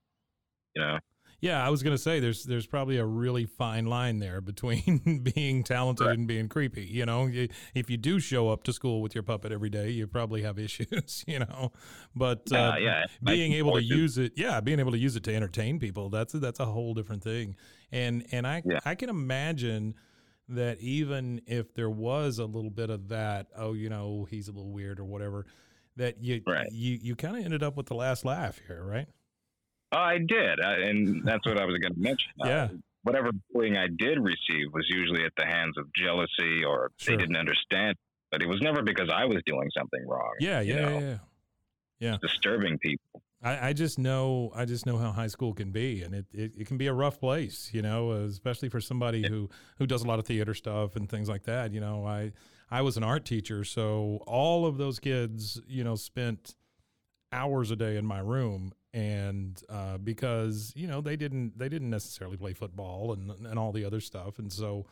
You 0.75 0.81
know, 0.81 0.99
Yeah, 1.39 1.65
I 1.65 1.69
was 1.69 1.81
gonna 1.81 1.97
say 1.97 2.19
there's 2.19 2.43
there's 2.43 2.67
probably 2.67 2.97
a 2.97 3.05
really 3.05 3.45
fine 3.45 3.85
line 3.87 4.19
there 4.19 4.41
between 4.41 5.23
being 5.35 5.63
talented 5.63 6.05
Right. 6.07 6.17
and 6.17 6.27
being 6.27 6.47
creepy. 6.49 6.85
You 6.85 7.05
know, 7.05 7.29
if 7.73 7.89
you 7.89 7.97
do 7.97 8.19
show 8.19 8.49
up 8.49 8.63
to 8.63 8.73
school 8.73 9.01
with 9.01 9.15
your 9.15 9.23
puppet 9.23 9.51
every 9.51 9.69
day, 9.69 9.89
you 9.89 10.07
probably 10.07 10.43
have 10.43 10.59
issues. 10.67 11.23
You 11.27 11.39
know, 11.39 11.71
but 12.15 12.51
uh, 12.51 12.73
Uh, 12.73 12.75
yeah, 12.79 13.05
being 13.23 13.53
able 13.53 13.73
to 13.73 13.81
use 13.81 14.17
it, 14.17 14.33
yeah, 14.35 14.61
being 14.61 14.79
able 14.79 14.91
to 14.91 14.97
use 14.99 15.15
it 15.15 15.23
to 15.23 15.35
entertain 15.35 15.79
people, 15.79 16.09
that's 16.09 16.33
that's 16.33 16.59
a 16.59 16.65
whole 16.65 16.93
different 16.93 17.23
thing. 17.23 17.55
And 17.91 18.25
and 18.31 18.45
I 18.47 18.63
Yeah. 18.65 18.79
I 18.85 18.95
can 18.95 19.09
imagine 19.09 19.95
that 20.47 20.79
even 20.79 21.41
if 21.47 21.73
there 21.73 21.89
was 21.89 22.37
a 22.39 22.45
little 22.45 22.69
bit 22.71 22.89
of 22.89 23.07
that, 23.09 23.47
oh, 23.55 23.73
you 23.73 23.89
know, 23.89 24.27
he's 24.29 24.47
a 24.47 24.51
little 24.51 24.71
weird 24.71 24.99
or 24.99 25.05
whatever, 25.05 25.45
that 25.95 26.21
you 26.21 26.43
Right. 26.45 26.71
you 26.71 26.99
you 27.01 27.15
kind 27.15 27.35
of 27.37 27.43
ended 27.45 27.63
up 27.63 27.77
with 27.77 27.87
the 27.87 27.95
last 27.95 28.25
laugh 28.25 28.59
here, 28.67 28.83
right? 28.83 29.07
Uh, 29.93 29.97
I 29.97 30.17
did, 30.19 30.59
I, 30.61 30.73
and 30.89 31.21
that's 31.25 31.45
what 31.45 31.59
I 31.59 31.65
was 31.65 31.77
going 31.77 31.93
to 31.93 31.99
mention. 31.99 32.31
Uh, 32.43 32.47
Yeah. 32.47 32.67
whatever 33.03 33.31
bullying 33.53 33.77
I 33.77 33.87
did 33.87 34.19
receive 34.19 34.71
was 34.73 34.85
usually 34.89 35.25
at 35.25 35.33
the 35.37 35.45
hands 35.45 35.77
of 35.77 35.87
jealousy 35.93 36.63
or 36.63 36.91
Sure. 36.97 37.15
they 37.15 37.21
didn't 37.21 37.37
understand. 37.37 37.97
But 38.31 38.41
it 38.41 38.47
was 38.47 38.61
never 38.61 38.81
because 38.81 39.09
I 39.13 39.25
was 39.25 39.41
doing 39.45 39.69
something 39.77 40.07
wrong. 40.07 40.33
Yeah, 40.39 40.61
you 40.61 40.73
yeah, 40.75 40.81
know, 40.81 40.99
yeah, 40.99 41.17
yeah. 41.99 42.17
disturbing 42.21 42.77
people. 42.79 43.21
I, 43.43 43.69
I 43.69 43.73
just 43.73 43.97
know 43.99 44.51
I 44.55 44.63
just 44.65 44.85
know 44.85 44.97
how 44.97 45.11
high 45.11 45.27
school 45.27 45.53
can 45.53 45.71
be, 45.71 46.03
and 46.03 46.13
it, 46.13 46.25
it, 46.31 46.53
it 46.59 46.67
can 46.67 46.77
be 46.77 46.87
a 46.87 46.93
rough 46.93 47.19
place, 47.19 47.71
you 47.73 47.81
know, 47.81 48.11
uh, 48.11 48.15
especially 48.27 48.69
for 48.69 48.79
somebody 48.79 49.27
who 49.27 49.49
who 49.79 49.87
does 49.87 50.03
a 50.03 50.07
lot 50.07 50.19
of 50.19 50.25
theater 50.25 50.53
stuff 50.53 50.95
and 50.95 51.09
things 51.09 51.27
like 51.27 51.43
that. 51.43 51.73
You 51.73 51.81
know, 51.81 52.05
I 52.05 52.31
I 52.69 52.83
was 52.83 52.95
an 52.97 53.03
art 53.03 53.25
teacher, 53.25 53.63
so 53.65 54.23
all 54.27 54.65
of 54.65 54.77
those 54.77 54.99
kids, 54.99 55.59
you 55.67 55.83
know, 55.83 55.95
spent 55.95 56.55
hours 57.33 57.71
a 57.71 57.75
day 57.75 57.97
in 57.97 58.05
my 58.05 58.19
room, 58.19 58.73
and 58.93 59.61
uh, 59.69 59.97
because 59.97 60.73
you 60.75 60.87
know 60.87 61.01
they 61.01 61.15
didn't 61.15 61.57
they 61.57 61.69
didn't 61.69 61.89
necessarily 61.89 62.37
play 62.37 62.53
football 62.53 63.13
and 63.13 63.31
and 63.45 63.57
all 63.57 63.71
the 63.71 63.85
other 63.85 63.99
stuff, 63.99 64.39
and 64.39 64.51
so 64.51 64.85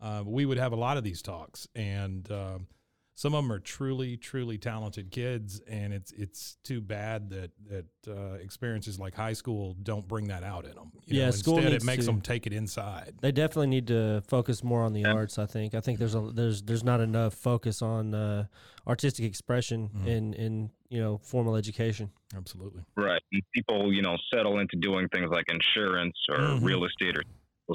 uh, 0.00 0.22
we 0.24 0.44
would 0.46 0.58
have 0.58 0.72
a 0.72 0.76
lot 0.76 0.96
of 0.96 1.04
these 1.04 1.22
talks, 1.22 1.66
and 1.74 2.30
um, 2.30 2.66
some 3.14 3.34
of 3.34 3.44
them 3.44 3.52
are 3.52 3.58
truly 3.58 4.16
truly 4.16 4.56
talented 4.58 5.10
kids 5.10 5.60
and 5.68 5.92
it's 5.92 6.12
it's 6.12 6.56
too 6.64 6.80
bad 6.80 7.28
that 7.30 7.50
that 7.68 7.86
uh, 8.08 8.34
experiences 8.34 8.98
like 8.98 9.14
high 9.14 9.32
school 9.34 9.74
don't 9.82 10.08
bring 10.08 10.28
that 10.28 10.42
out 10.42 10.64
in 10.64 10.74
them 10.74 10.90
you 11.04 11.18
Yeah, 11.18 11.26
know, 11.26 11.30
school 11.32 11.56
instead 11.58 11.72
needs 11.72 11.84
it 11.84 11.86
makes 11.86 12.04
to. 12.06 12.12
them 12.12 12.20
take 12.20 12.46
it 12.46 12.52
inside 12.52 13.14
They 13.20 13.32
definitely 13.32 13.66
need 13.68 13.86
to 13.88 14.22
focus 14.28 14.64
more 14.64 14.82
on 14.82 14.92
the 14.92 15.00
Yeah. 15.02 15.12
arts. 15.12 15.38
I 15.38 15.46
think. 15.46 15.74
I 15.74 15.80
think 15.80 15.98
there's 15.98 16.14
a 16.14 16.30
there's 16.32 16.62
there's 16.62 16.84
not 16.84 17.00
enough 17.00 17.34
focus 17.34 17.82
on 17.82 18.14
uh, 18.14 18.46
artistic 18.86 19.24
expression 19.26 19.90
Mhm. 19.94 20.06
in 20.06 20.34
in 20.34 20.70
you 20.88 21.00
know 21.00 21.18
formal 21.18 21.56
education. 21.56 22.10
absolutely 22.34 22.82
Right. 22.96 23.22
And 23.32 23.42
people, 23.54 23.92
you 23.92 24.02
know, 24.02 24.16
settle 24.32 24.58
into 24.58 24.76
doing 24.76 25.08
things 25.08 25.28
like 25.30 25.46
insurance 25.50 26.16
or 26.30 26.38
Mhm. 26.38 26.64
real 26.64 26.84
estate 26.84 27.16
or 27.18 27.22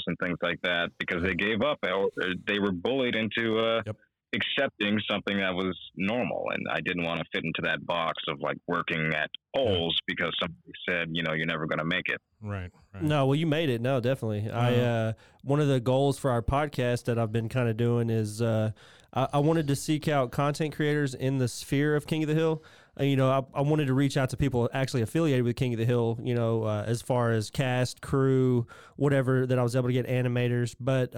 and 0.07 0.17
things 0.19 0.37
like 0.43 0.61
that 0.61 0.91
because 0.99 1.23
they 1.23 1.33
gave 1.33 1.63
up 1.63 1.79
or 1.83 2.09
or 2.21 2.29
they 2.45 2.59
were 2.59 2.71
bullied 2.71 3.15
into 3.15 3.57
uh, 3.57 3.81
Yep. 3.85 3.97
Accepting 4.33 4.99
something 5.09 5.37
that 5.37 5.53
was 5.53 5.75
normal, 5.95 6.45
and 6.53 6.65
I 6.71 6.79
didn't 6.81 7.03
want 7.03 7.19
to 7.19 7.25
fit 7.33 7.43
into 7.45 7.61
that 7.63 7.85
box 7.85 8.21
of 8.27 8.39
like 8.41 8.57
working 8.67 9.13
at 9.15 9.29
Kohl's 9.55 9.97
because 10.05 10.35
somebody 10.39 10.71
said, 10.87 11.09
you 11.11 11.23
know, 11.23 11.33
you're 11.33 11.45
never 11.45 11.65
going 11.65 11.79
to 11.79 11.85
make 11.85 12.07
it. 12.09 12.19
Right. 12.41 12.69
right. 12.93 13.03
No, 13.03 13.25
well, 13.25 13.35
you 13.35 13.47
made 13.47 13.69
it. 13.69 13.81
No, 13.81 13.99
definitely. 13.99 14.49
I 14.51 14.73
Uh-huh. 14.73 14.81
uh, 14.81 15.13
one 15.43 15.59
of 15.59 15.67
the 15.67 15.79
goals 15.79 16.19
for 16.19 16.29
our 16.31 16.41
podcast 16.41 17.05
that 17.05 17.17
I've 17.17 17.31
been 17.31 17.49
kind 17.49 17.69
of 17.69 17.77
doing 17.77 18.09
is 18.09 18.41
uh, 18.41 18.71
I, 19.13 19.27
I 19.33 19.39
wanted 19.39 19.67
to 19.67 19.75
seek 19.75 20.07
out 20.07 20.31
content 20.31 20.75
creators 20.75 21.13
in 21.13 21.37
the 21.37 21.47
sphere 21.47 21.95
of 21.95 22.05
King 22.05 22.23
of 22.23 22.27
the 22.29 22.35
Hill. 22.35 22.63
Uh, 22.99 23.03
you 23.03 23.15
know, 23.15 23.29
I, 23.29 23.59
I 23.59 23.61
wanted 23.61 23.87
to 23.87 23.93
reach 23.93 24.17
out 24.17 24.31
to 24.31 24.37
people 24.37 24.69
actually 24.73 25.03
affiliated 25.03 25.45
with 25.45 25.55
King 25.55 25.73
of 25.73 25.79
the 25.79 25.85
Hill. 25.85 26.19
You 26.21 26.35
know, 26.35 26.63
uh, 26.63 26.83
as 26.85 27.01
far 27.01 27.31
as 27.31 27.49
cast, 27.49 28.01
crew, 28.01 28.67
whatever 28.97 29.45
that 29.47 29.57
I 29.57 29.63
was 29.63 29.75
able 29.75 29.87
to 29.87 29.93
get 29.93 30.05
animators, 30.07 30.75
but. 30.79 31.15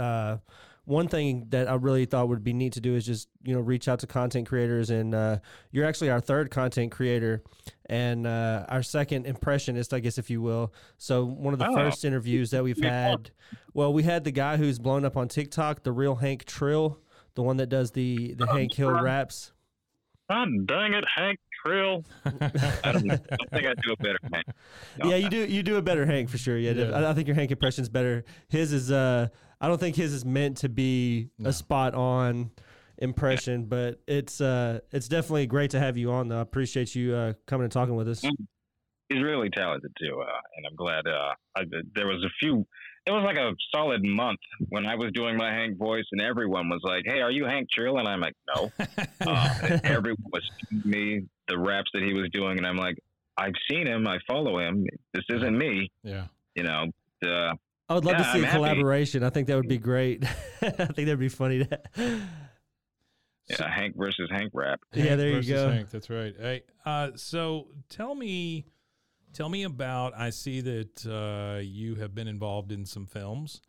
One 0.89 1.07
thing 1.07 1.45
that 1.49 1.69
I 1.69 1.75
really 1.75 2.05
thought 2.05 2.29
would 2.29 2.43
be 2.43 2.51
neat 2.51 2.73
to 2.73 2.81
do 2.81 2.95
is 2.95 3.05
just 3.05 3.27
you 3.43 3.53
know 3.53 3.59
reach 3.61 3.87
out 3.87 3.99
to 3.99 4.07
content 4.07 4.47
creators, 4.47 4.89
and 4.89 5.13
uh, 5.13 5.37
you're 5.71 5.85
actually 5.85 6.09
our 6.09 6.19
third 6.19 6.49
content 6.49 6.91
creator, 6.91 7.43
and 7.85 8.25
uh, 8.25 8.65
our 8.69 8.81
second 8.81 9.27
impressionist, 9.27 9.93
I 9.93 9.99
guess 9.99 10.17
if 10.17 10.31
you 10.31 10.41
will. 10.41 10.73
So 10.97 11.25
one 11.25 11.53
of 11.53 11.59
the 11.59 11.67
Oh. 11.69 11.75
first 11.75 12.03
interviews 12.05 12.49
that 12.49 12.63
we've 12.63 12.81
had, 12.83 13.29
well, 13.75 13.93
we 13.93 14.01
had 14.01 14.23
the 14.23 14.31
guy 14.31 14.57
who's 14.57 14.79
blown 14.79 15.05
up 15.05 15.15
on 15.15 15.27
TikTok, 15.27 15.83
the 15.83 15.91
real 15.91 16.15
Hank 16.15 16.45
Trill, 16.45 16.97
the 17.35 17.43
one 17.43 17.57
that 17.57 17.67
does 17.67 17.91
the 17.91 18.33
the 18.33 18.47
Hank 18.47 18.73
Hill 18.73 18.89
raps. 18.91 19.53
God 20.27 20.47
dang 20.65 20.93
it, 20.95 21.05
Hank 21.15 21.37
Trill. 21.63 22.03
I 22.25 22.31
don't, 22.91 23.05
know. 23.05 23.13
I 23.13 23.35
don't 23.35 23.49
think 23.51 23.65
I 23.67 23.73
do 23.83 23.93
a 23.93 23.97
better 23.97 24.17
Hank. 24.33 24.45
No, 24.97 25.09
yeah, 25.11 25.17
you 25.17 25.29
do 25.29 25.45
you 25.45 25.61
do 25.61 25.75
a 25.77 25.83
better 25.83 26.07
Hank 26.07 26.29
for 26.29 26.39
sure. 26.39 26.57
Yeah, 26.57 26.71
Yeah. 26.71 26.91
I, 26.97 27.11
I 27.11 27.13
think 27.13 27.27
your 27.27 27.35
Hank 27.35 27.51
impression's 27.51 27.89
better. 27.89 28.23
His 28.47 28.73
is 28.73 28.91
uh, 28.91 29.27
I 29.61 29.67
don't 29.67 29.79
think 29.79 29.95
his 29.95 30.13
is 30.13 30.25
meant 30.25 30.57
to 30.57 30.69
be 30.69 31.29
No. 31.37 31.49
a 31.49 31.53
spot 31.53 31.93
on 31.93 32.51
impression, 32.97 33.65
but 33.65 33.99
it's 34.07 34.41
uh, 34.41 34.79
it's 34.91 35.07
definitely 35.07 35.47
great 35.47 35.71
to 35.71 35.79
have 35.79 35.97
you 35.97 36.11
on. 36.11 36.27
Though. 36.29 36.37
I 36.39 36.41
appreciate 36.41 36.95
you 36.95 37.13
uh, 37.15 37.33
coming 37.45 37.63
and 37.65 37.71
talking 37.71 37.95
with 37.95 38.07
us. 38.07 38.21
He's 39.09 39.23
really 39.23 39.49
talented 39.49 39.91
too, 39.99 40.21
uh, 40.21 40.25
and 40.57 40.65
I'm 40.69 40.75
glad. 40.75 41.07
Uh, 41.07 41.33
I, 41.57 41.63
there 41.95 42.07
was 42.07 42.23
a 42.23 42.29
few. 42.39 42.65
It 43.07 43.11
was 43.11 43.23
like 43.23 43.37
a 43.37 43.53
solid 43.73 44.03
month 44.03 44.39
when 44.69 44.85
I 44.85 44.93
was 44.95 45.11
doing 45.13 45.35
my 45.35 45.51
Hank 45.51 45.77
voice, 45.79 46.03
and 46.11 46.21
everyone 46.21 46.69
was 46.69 46.81
like, 46.83 47.03
"Hey, 47.05 47.19
are 47.21 47.31
you 47.31 47.45
Hank 47.45 47.69
Trill?" 47.73 47.97
And 47.97 48.07
I'm 48.07 48.19
like, 48.21 48.35
"No." 48.55 48.71
Uh, 49.27 49.79
everyone 49.83 50.23
was 50.31 50.43
me 50.85 51.21
the 51.47 51.57
raps 51.57 51.89
that 51.93 52.03
he 52.03 52.13
was 52.13 52.29
doing, 52.31 52.57
and 52.57 52.65
I'm 52.67 52.77
like, 52.77 52.97
"I've 53.37 53.53
seen 53.69 53.87
him. 53.87 54.07
I 54.07 54.17
follow 54.27 54.59
him. 54.59 54.85
This 55.13 55.25
isn't 55.29 55.57
me." 55.57 55.89
yeah. 56.03 56.25
You 56.55 56.63
know. 56.63 56.85
I 57.89 57.95
would 57.95 58.05
love 58.05 58.17
to 58.17 58.23
see 58.25 58.29
I'm 58.37 58.43
a 58.43 58.47
happy. 58.47 58.57
collaboration. 58.57 59.23
I 59.23 59.29
think 59.31 59.47
that 59.47 59.55
would 59.55 59.67
be 59.67 59.79
great. 59.79 60.23
I 60.61 60.69
think 60.69 60.95
that'd 60.95 61.19
be 61.19 61.27
funny. 61.29 61.65
To, 61.65 61.79
yeah, 63.47 63.69
Hank 63.69 63.95
versus 63.97 64.29
Hank 64.31 64.51
rap. 64.53 64.79
Yeah, 64.93 65.15
there 65.15 65.29
you 65.39 65.41
go. 65.43 65.69
Hank, 65.69 65.89
that's 65.89 66.09
right. 66.09 66.35
Hey, 66.39 66.63
uh, 66.85 67.11
so 67.15 67.67
tell 67.89 68.13
me, 68.13 68.67
tell 69.33 69.49
me 69.49 69.63
about. 69.63 70.13
I 70.15 70.29
see 70.29 70.61
that 70.61 71.05
uh, 71.07 71.59
you 71.61 71.95
have 71.95 72.13
been 72.13 72.27
involved 72.27 72.71
in 72.71 72.85
some 72.85 73.07
films, 73.07 73.61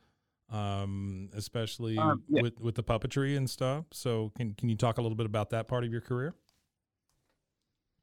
um, 0.50 1.30
especially 1.34 1.96
Um, 1.96 2.22
yeah. 2.28 2.42
with 2.42 2.60
with 2.60 2.74
the 2.74 2.82
puppetry 2.84 3.36
and 3.38 3.48
stuff. 3.48 3.86
So 3.92 4.32
can 4.36 4.52
can 4.54 4.68
you 4.68 4.76
talk 4.76 4.98
a 4.98 5.02
little 5.02 5.16
bit 5.16 5.26
about 5.26 5.50
that 5.50 5.66
part 5.66 5.84
of 5.84 5.90
your 5.92 6.02
career? 6.02 6.34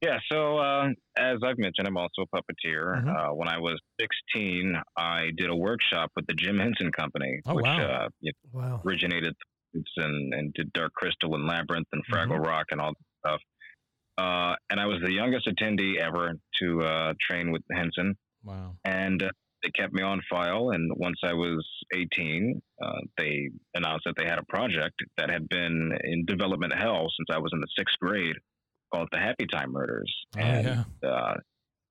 Yeah, 0.01 0.20
so 0.32 0.58
uh, 0.60 0.89
as 1.18 1.38
I've 1.44 1.58
mentioned, 1.58 1.88
I'm 1.88 1.98
also 1.98 2.22
a 2.22 2.27
puppeteer. 2.27 3.04
Mhm. 3.04 3.16
Uh, 3.32 3.34
when 3.34 3.48
I 3.48 3.58
was 3.58 3.80
16, 4.00 4.75
I 4.96 5.32
did 5.36 5.50
a 5.50 5.56
workshop 5.56 6.12
with 6.16 6.27
the 6.27 6.36
Jim 6.36 6.60
Henson 6.60 6.92
Company, 6.92 7.39
Oh, 7.48 7.56
which 7.56 7.66
wow. 7.66 7.80
uh, 8.06 8.10
you 8.20 8.32
wow. 8.54 8.82
originated 8.86 9.34
and, 9.98 10.34
and 10.34 10.54
did 10.54 10.72
Dark 10.74 10.94
Crystal 10.94 11.34
and 11.36 11.46
Labyrinth 11.48 11.88
and 11.92 12.04
Fraggle 12.12 12.44
Rock 12.44 12.68
and 12.72 12.80
all 12.82 12.94
that 12.94 13.30
stuff. 13.30 13.42
Uh, 14.18 14.56
and 14.70 14.80
I 14.80 14.86
was 14.86 15.00
the 15.04 15.12
youngest 15.12 15.48
attendee 15.48 15.98
ever 15.98 16.34
to 16.62 16.82
uh, 16.84 17.13
train 17.20 17.51
with 17.51 17.62
Henson. 17.72 18.16
Wow. 18.44 18.75
And 18.86 19.22
uh, 19.22 19.30
they 19.63 19.70
kept 19.72 19.94
me 19.94 20.01
on 20.03 20.22
file. 20.29 20.70
And 20.72 20.92
once 20.96 21.18
I 21.24 21.33
was 21.33 21.68
18, 21.94 22.60
uh, 22.81 22.92
they 23.18 23.50
announced 23.75 24.05
that 24.05 24.16
they 24.18 24.25
had 24.25 24.40
a 24.40 24.46
project 24.50 24.96
that 25.18 25.29
had 25.29 25.48
been 25.50 25.92
in 26.03 26.25
development 26.25 26.74
hell 26.75 27.07
since 27.18 27.27
I 27.31 27.40
was 27.40 27.51
in 27.53 27.60
the 27.60 27.68
sixth 27.77 27.98
grade 28.00 28.36
called 28.94 29.10
the 29.12 29.20
Happy 29.20 29.46
Time 29.52 29.72
Murders. 29.72 30.14
Oh 30.36 30.40
and 30.40 30.86
yeah. 31.04 31.10
uh, 31.10 31.34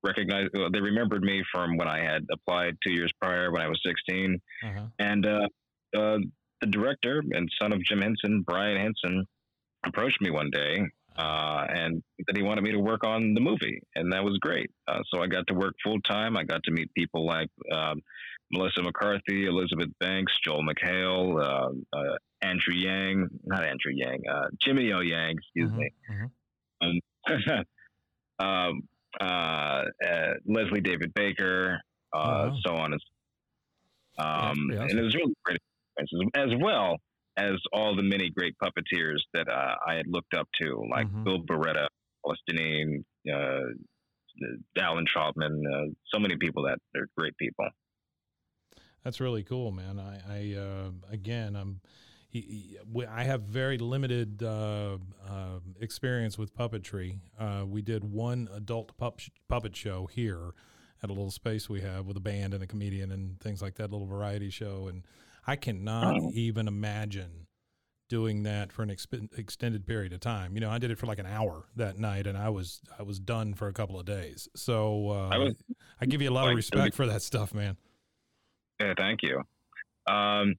recognized, 0.03 0.51
well, 0.55 0.71
they 0.71 0.81
remembered 0.81 1.23
me 1.23 1.43
from 1.53 1.77
when 1.77 1.89
I 1.89 2.01
had 2.01 2.27
applied 2.33 2.77
two 2.87 2.93
years 2.93 3.13
prior 3.21 3.51
when 3.51 3.63
I 3.63 3.69
was 3.69 3.81
16. 3.85 4.41
Uh-huh. 4.65 4.87
And 4.99 5.27
uh, 5.27 5.49
uh, 5.97 6.19
the 6.61 6.67
director 6.69 7.23
and 7.33 7.49
son 7.61 7.73
of 7.73 7.83
Jim 7.85 8.01
Henson, 8.01 8.43
Brian 8.47 8.81
Henson, 8.81 9.25
approached 9.85 10.21
me 10.21 10.31
one 10.31 10.51
day 10.51 10.85
uh, 11.17 11.65
and 11.69 12.03
that 12.27 12.37
he 12.37 12.43
wanted 12.43 12.63
me 12.63 12.73
to 12.73 12.79
work 12.79 13.05
on 13.05 13.35
the 13.35 13.41
movie, 13.41 13.81
and 13.95 14.13
that 14.13 14.23
was 14.23 14.39
great. 14.41 14.71
Uh, 14.87 15.01
so 15.11 15.23
I 15.23 15.27
got 15.27 15.47
to 15.49 15.55
work 15.55 15.75
full 15.83 16.01
time. 16.03 16.37
I 16.37 16.45
got 16.45 16.63
to 16.65 16.71
meet 16.71 16.93
people 16.95 17.27
like 17.27 17.49
um, 17.73 18.03
Melissa 18.53 18.83
McCarthy, 18.83 19.47
Elizabeth 19.47 19.89
Banks, 19.99 20.33
Joel 20.45 20.63
McHale, 20.63 21.43
uh, 21.43 21.97
uh, 21.97 22.17
Andrew 22.43 22.75
Yang, 22.75 23.29
not 23.45 23.65
Andrew 23.65 23.93
Yang, 23.95 24.21
uh, 24.31 24.49
Jimmy 24.61 24.93
O 24.93 25.01
Yang, 25.01 25.37
excuse 25.39 25.71
Mhm, 25.71 25.77
me, 25.77 25.91
mhm. 26.11 26.31
Um, 26.81 27.01
um, 28.39 28.83
uh, 29.21 29.25
uh, 29.25 30.33
Leslie 30.47 30.81
David 30.81 31.13
Baker, 31.15 31.81
uh, 32.13 32.51
Oh, 32.53 32.57
so 32.67 32.75
on 32.77 32.93
and 32.93 33.01
so 33.01 33.17
um, 34.19 34.71
and 34.71 34.99
it 34.99 35.03
was 35.03 35.15
really 35.15 35.35
great 35.45 35.59
experiences, 35.99 36.31
as 36.37 36.63
well 36.63 36.97
as 37.37 37.55
all 37.73 37.95
the 37.95 38.03
many 38.03 38.31
great 38.31 38.55
puppeteers 38.63 39.19
that 39.35 39.49
uh, 39.49 39.75
I 39.87 39.95
had 39.95 40.07
looked 40.07 40.35
up 40.35 40.49
to, 40.63 40.83
like 40.91 41.07
Mhm. 41.07 41.25
Bill 41.25 41.43
Barretta, 41.43 41.87
Deneen, 42.51 43.05
uh, 43.31 43.61
Alan 44.79 45.05
Trautman, 45.07 45.63
uh, 45.67 45.93
so 46.07 46.19
many 46.19 46.37
people 46.37 46.63
that 46.65 46.79
are 46.97 47.09
great 47.17 47.37
people. 47.37 47.69
That's 49.05 49.21
really 49.21 49.45
cool, 49.45 49.71
man. 49.71 49.99
I, 50.01 50.21
I 50.29 50.91
again, 51.11 51.57
I'm. 51.57 51.81
He, 52.41 52.79
I 53.09 53.25
have 53.25 53.43
very 53.43 53.79
limited 53.79 54.43
uh, 54.43 54.99
uh, 55.29 55.59
experience 55.81 56.37
with 56.39 56.55
puppetry. 56.55 57.19
Uh, 57.39 57.65
we 57.67 57.83
did 57.83 58.05
one 58.05 58.49
adult 58.53 58.97
pup 58.97 59.21
puppet 59.49 59.75
show 59.77 60.07
here 60.07 60.53
at 61.03 61.11
a 61.11 61.13
little 61.13 61.31
space 61.31 61.69
we 61.69 61.81
have 61.83 62.07
with 62.07 62.17
a 62.17 62.21
band 62.21 62.55
and 62.55 62.63
a 62.63 62.67
comedian 62.67 63.13
and 63.13 63.39
things 63.41 63.61
like 63.61 63.75
that, 63.77 63.91
little 63.91 64.07
variety 64.07 64.51
show. 64.51 64.89
And 64.89 65.03
I 65.47 65.57
cannot 65.57 66.17
Oh. 66.21 66.31
even 66.35 66.67
imagine 66.69 67.47
doing 68.09 68.45
that 68.45 68.71
for 68.73 68.83
an 68.85 68.89
exp- 68.89 69.37
extended 69.37 69.85
period 69.87 70.13
of 70.13 70.21
time. 70.21 70.55
You 70.55 70.61
know, 70.61 70.71
I 70.71 70.79
did 70.79 70.91
it 70.93 70.99
for 70.99 71.07
like 71.07 71.19
an 71.19 71.27
hour 71.27 71.67
that 71.75 71.99
night, 71.99 72.27
and 72.27 72.39
I 72.39 72.49
was 72.51 72.81
I 72.99 73.03
was 73.03 73.19
done 73.19 73.53
for 73.55 73.67
a 73.69 73.73
couple 73.73 73.99
of 73.99 74.07
days. 74.07 74.49
So 74.55 75.11
uh, 75.11 75.29
I 75.29 75.39
was- 75.39 75.55
I 76.01 76.07
give 76.07 76.23
you 76.23 76.31
a 76.31 76.33
lot 76.33 76.49
of 76.49 76.55
respect 76.57 76.95
30 76.95 76.97
for 76.97 77.07
that 77.07 77.23
stuff, 77.23 77.53
man. 77.55 77.77
Yeah, 78.81 78.95
thank 78.97 79.23
you. 79.23 79.43
Um, 80.07 80.55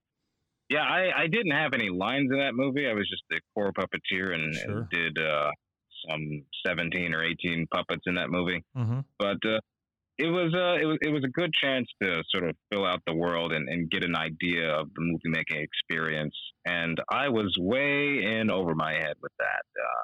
yeah, 0.69 0.81
I, 0.83 1.23
I 1.23 1.27
didn't 1.27 1.51
have 1.51 1.73
any 1.73 1.89
lines 1.89 2.29
in 2.31 2.39
that 2.39 2.53
movie. 2.53 2.87
I 2.87 2.93
was 2.93 3.07
just 3.09 3.23
the 3.29 3.39
core 3.53 3.71
puppeteer 3.71 4.33
and, 4.33 4.53
Sure. 4.55 4.79
and 4.79 4.89
did 4.89 5.17
uh, 5.17 5.49
some 6.09 6.43
17 6.65 7.13
or 7.13 7.23
18 7.23 7.67
puppets 7.73 8.03
in 8.05 8.15
that 8.15 8.29
movie. 8.29 8.63
Mm-hmm. 8.75 8.99
But 9.17 9.37
uh, 9.45 9.59
it 10.17 10.27
was 10.27 10.53
uh, 10.53 10.81
it 10.81 10.85
was 10.85 10.97
it 11.01 11.09
was 11.09 11.23
a 11.23 11.29
good 11.29 11.53
chance 11.53 11.87
to 12.01 12.23
sort 12.29 12.49
of 12.49 12.55
fill 12.71 12.85
out 12.85 13.01
the 13.05 13.13
world 13.13 13.53
and, 13.53 13.69
and 13.69 13.89
get 13.89 14.03
an 14.03 14.15
idea 14.15 14.69
of 14.71 14.87
the 14.95 15.01
movie 15.01 15.19
making 15.29 15.61
experience. 15.61 16.35
And 16.65 16.97
I 17.09 17.29
was 17.29 17.55
way 17.59 18.23
in 18.23 18.49
over 18.51 18.73
my 18.75 18.93
head 18.93 19.13
with 19.21 19.31
that. 19.39 19.63
Uh, 19.79 20.03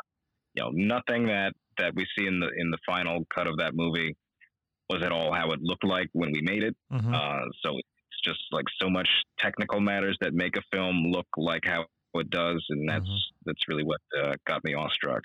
you 0.55 0.63
know, 0.63 0.69
nothing 0.71 1.27
that 1.27 1.53
that 1.79 1.93
we 1.95 2.05
see 2.17 2.27
in 2.27 2.39
the 2.39 2.49
in 2.57 2.69
the 2.69 2.77
final 2.85 3.25
cut 3.33 3.47
of 3.47 3.57
that 3.57 3.71
movie 3.73 4.15
was 4.89 5.01
at 5.03 5.11
all 5.11 5.33
how 5.33 5.49
it 5.51 5.59
looked 5.61 5.83
like 5.85 6.09
when 6.13 6.31
we 6.31 6.41
made 6.41 6.61
it. 6.63 6.75
Mm-hmm. 6.91 7.13
Uh, 7.13 7.45
so 7.65 7.71
just 8.23 8.39
like 8.51 8.65
so 8.81 8.89
much 8.89 9.07
technical 9.39 9.79
matters 9.79 10.17
that 10.21 10.33
make 10.33 10.55
a 10.57 10.61
film 10.71 11.11
look 11.11 11.27
like 11.37 11.63
how 11.65 11.85
it 12.15 12.29
does, 12.29 12.63
and 12.69 12.87
that's 12.89 13.05
Mhm. 13.05 13.19
that's 13.45 13.67
really 13.67 13.83
what 13.83 14.01
uh, 14.21 14.33
got 14.45 14.63
me 14.63 14.73
awestruck. 14.73 15.23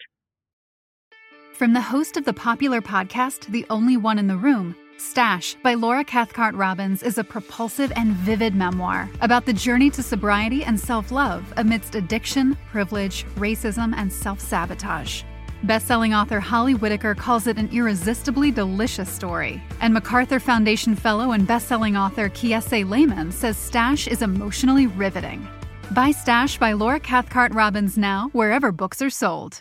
From 1.53 1.73
the 1.73 1.81
host 1.81 2.17
of 2.17 2.25
the 2.25 2.33
popular 2.33 2.81
podcast, 2.81 3.47
The 3.47 3.67
Only 3.69 3.97
One 3.97 4.19
in 4.19 4.29
the 4.29 4.37
Room, 4.37 4.77
Stash 4.97 5.55
by 5.63 5.75
Laura 5.75 6.05
Cathcart 6.05 6.55
Robbins 6.55 7.03
is 7.03 7.19
a 7.19 7.25
propulsive 7.25 7.93
and 7.95 8.13
vivid 8.15 8.55
memoir 8.55 9.09
about 9.21 9.47
the 9.47 9.53
journey 9.53 9.91
to 9.91 10.03
sobriety 10.03 10.65
and 10.65 10.79
self 10.79 11.11
love 11.13 11.53
amidst 11.57 11.95
addiction, 11.95 12.57
privilege, 12.71 13.25
racism, 13.37 13.95
and 13.97 14.13
self 14.13 14.41
sabotage. 14.41 15.23
Best-selling 15.65 16.15
author 16.15 16.39
Holly 16.41 16.75
Whitaker 16.75 17.15
calls 17.15 17.47
it 17.47 17.59
an 17.59 17.69
irresistibly 17.73 18.51
delicious 18.51 19.11
story, 19.11 19.63
and 19.81 19.93
MacArthur 19.93 20.39
Foundation 20.39 20.95
fellow 20.95 21.33
and 21.33 21.47
best-selling 21.47 21.97
author 21.97 22.29
Kiese 22.29 22.89
Laymon 22.89 23.33
says 23.33 23.57
Stash 23.57 24.07
is 24.07 24.23
emotionally 24.23 24.87
riveting. 24.87 25.47
Buy 25.93 26.13
Stash 26.13 26.59
by 26.59 26.75
Laura 26.75 27.01
Cathcart 27.01 27.55
Robbins 27.55 27.99
now 27.99 28.29
wherever 28.33 28.71
books 28.71 29.03
are 29.03 29.11
sold. 29.11 29.61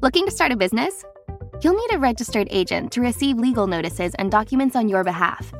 Looking 0.00 0.24
to 0.24 0.32
start 0.32 0.52
a 0.52 0.56
business? 0.56 1.04
You'll 1.62 1.74
need 1.74 1.92
a 1.92 1.98
registered 1.98 2.48
agent 2.50 2.92
to 2.92 3.02
receive 3.02 3.38
legal 3.38 3.66
notices 3.66 4.14
and 4.14 4.30
documents 4.30 4.74
on 4.74 4.88
your 4.88 5.04
behalf. 5.04 5.52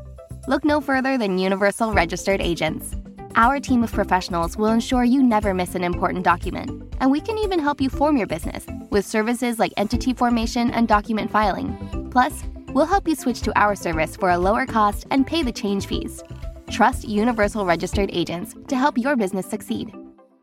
Look 0.49 0.65
no 0.65 0.81
further 0.81 1.19
than 1.19 1.37
Universal 1.37 1.93
Registered 1.93 2.41
Agents. 2.41 2.97
Our 3.37 3.61
team 3.61 3.83
of 3.85 3.93
professionals 3.93 4.57
will 4.57 4.71
ensure 4.71 5.05
you 5.05 5.23
never 5.23 5.55
miss 5.55 5.75
an 5.75 5.85
important 5.85 6.25
document, 6.25 6.71
and 7.01 7.11
we 7.11 7.21
can 7.21 7.39
even 7.39 7.61
help 7.61 7.81
you 7.81 7.89
form 7.89 8.17
your 8.17 8.27
business 8.27 8.67
with 8.91 9.07
services 9.07 9.59
like 9.59 9.73
entity 9.77 10.13
formation 10.13 10.71
and 10.73 10.89
document 10.89 11.31
filing. 11.31 12.09
Plus, 12.11 12.43
we'll 12.73 12.87
help 12.87 13.07
you 13.07 13.15
switch 13.15 13.41
to 13.43 13.57
our 13.59 13.77
service 13.77 14.17
for 14.17 14.31
a 14.31 14.39
lower 14.39 14.67
cost 14.67 15.07
and 15.11 15.27
pay 15.27 15.43
the 15.43 15.53
change 15.53 15.87
fees. 15.87 16.23
Trust 16.71 17.07
Universal 17.07 17.65
Registered 17.65 18.11
Agents 18.13 18.55
to 18.69 18.77
help 18.77 18.99
your 18.99 19.17
business 19.17 19.47
succeed. 19.47 19.95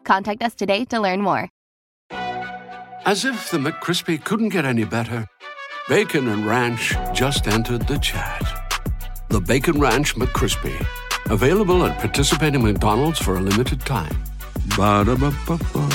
Contact 0.03 0.41
us 0.41 0.55
today 0.55 0.85
to 0.85 0.99
learn 0.99 1.21
more. 1.21 1.49
As 2.11 3.25
if 3.25 3.51
the 3.51 3.57
McCrispy 3.57 4.23
couldn't 4.23 4.49
get 4.49 4.65
any 4.65 4.85
better, 4.85 5.25
Bacon 5.89 6.27
and 6.27 6.45
Ranch 6.45 6.95
just 7.13 7.47
entered 7.47 7.87
the 7.87 7.97
chat. 7.99 8.43
The 9.29 9.41
Bacon 9.41 9.79
Ranch 9.79 10.15
McCrispy, 10.15 10.85
available 11.29 11.85
at 11.85 11.97
participating 11.99 12.63
McDonald's 12.63 13.19
for 13.19 13.35
a 13.35 13.39
limited 13.39 13.81
time. 13.81 14.15
Ba-da-ba-ba-ba. 14.75 15.87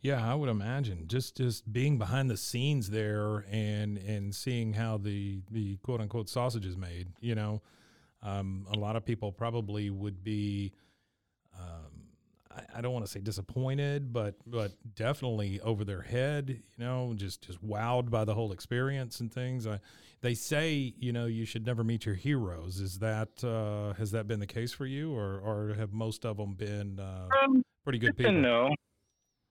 Yeah, 0.00 0.24
I 0.24 0.34
would 0.34 0.48
imagine 0.48 1.08
just 1.08 1.36
just 1.36 1.70
being 1.70 1.98
behind 1.98 2.30
the 2.30 2.36
scenes 2.36 2.90
there 2.90 3.44
and 3.50 3.98
and 3.98 4.34
seeing 4.34 4.72
how 4.72 4.96
the 4.96 5.40
the 5.50 5.76
quote 5.78 6.00
unquote 6.00 6.28
sausage 6.28 6.64
is 6.64 6.76
made. 6.76 7.08
You 7.20 7.34
know, 7.34 7.62
um, 8.22 8.66
a 8.72 8.78
lot 8.78 8.96
of 8.96 9.04
people 9.04 9.32
probably 9.32 9.90
would 9.90 10.22
be. 10.22 10.72
Um, 11.58 12.04
I, 12.50 12.78
I 12.78 12.80
don't 12.80 12.92
want 12.92 13.04
to 13.06 13.10
say 13.10 13.20
disappointed, 13.20 14.12
but 14.12 14.36
but 14.46 14.72
definitely 14.94 15.60
over 15.60 15.84
their 15.84 16.02
head. 16.02 16.48
You 16.48 16.84
know, 16.84 17.12
just 17.16 17.42
just 17.42 17.66
wowed 17.66 18.08
by 18.08 18.24
the 18.24 18.34
whole 18.34 18.52
experience 18.52 19.18
and 19.18 19.32
things. 19.32 19.66
I, 19.66 19.80
they 20.20 20.34
say 20.34 20.94
you 20.98 21.12
know 21.12 21.26
you 21.26 21.44
should 21.44 21.64
never 21.66 21.84
meet 21.84 22.06
your 22.06 22.14
heroes. 22.14 22.80
Is 22.80 22.98
that 23.00 23.42
uh, 23.44 23.94
has 23.94 24.10
that 24.12 24.26
been 24.26 24.40
the 24.40 24.46
case 24.46 24.72
for 24.72 24.86
you, 24.86 25.12
or 25.14 25.38
or 25.40 25.74
have 25.74 25.92
most 25.92 26.24
of 26.24 26.36
them 26.36 26.54
been 26.54 26.98
uh, 27.00 27.28
Um, 27.44 27.62
pretty 27.84 27.98
good 27.98 28.16
people? 28.16 28.32
no, 28.32 28.74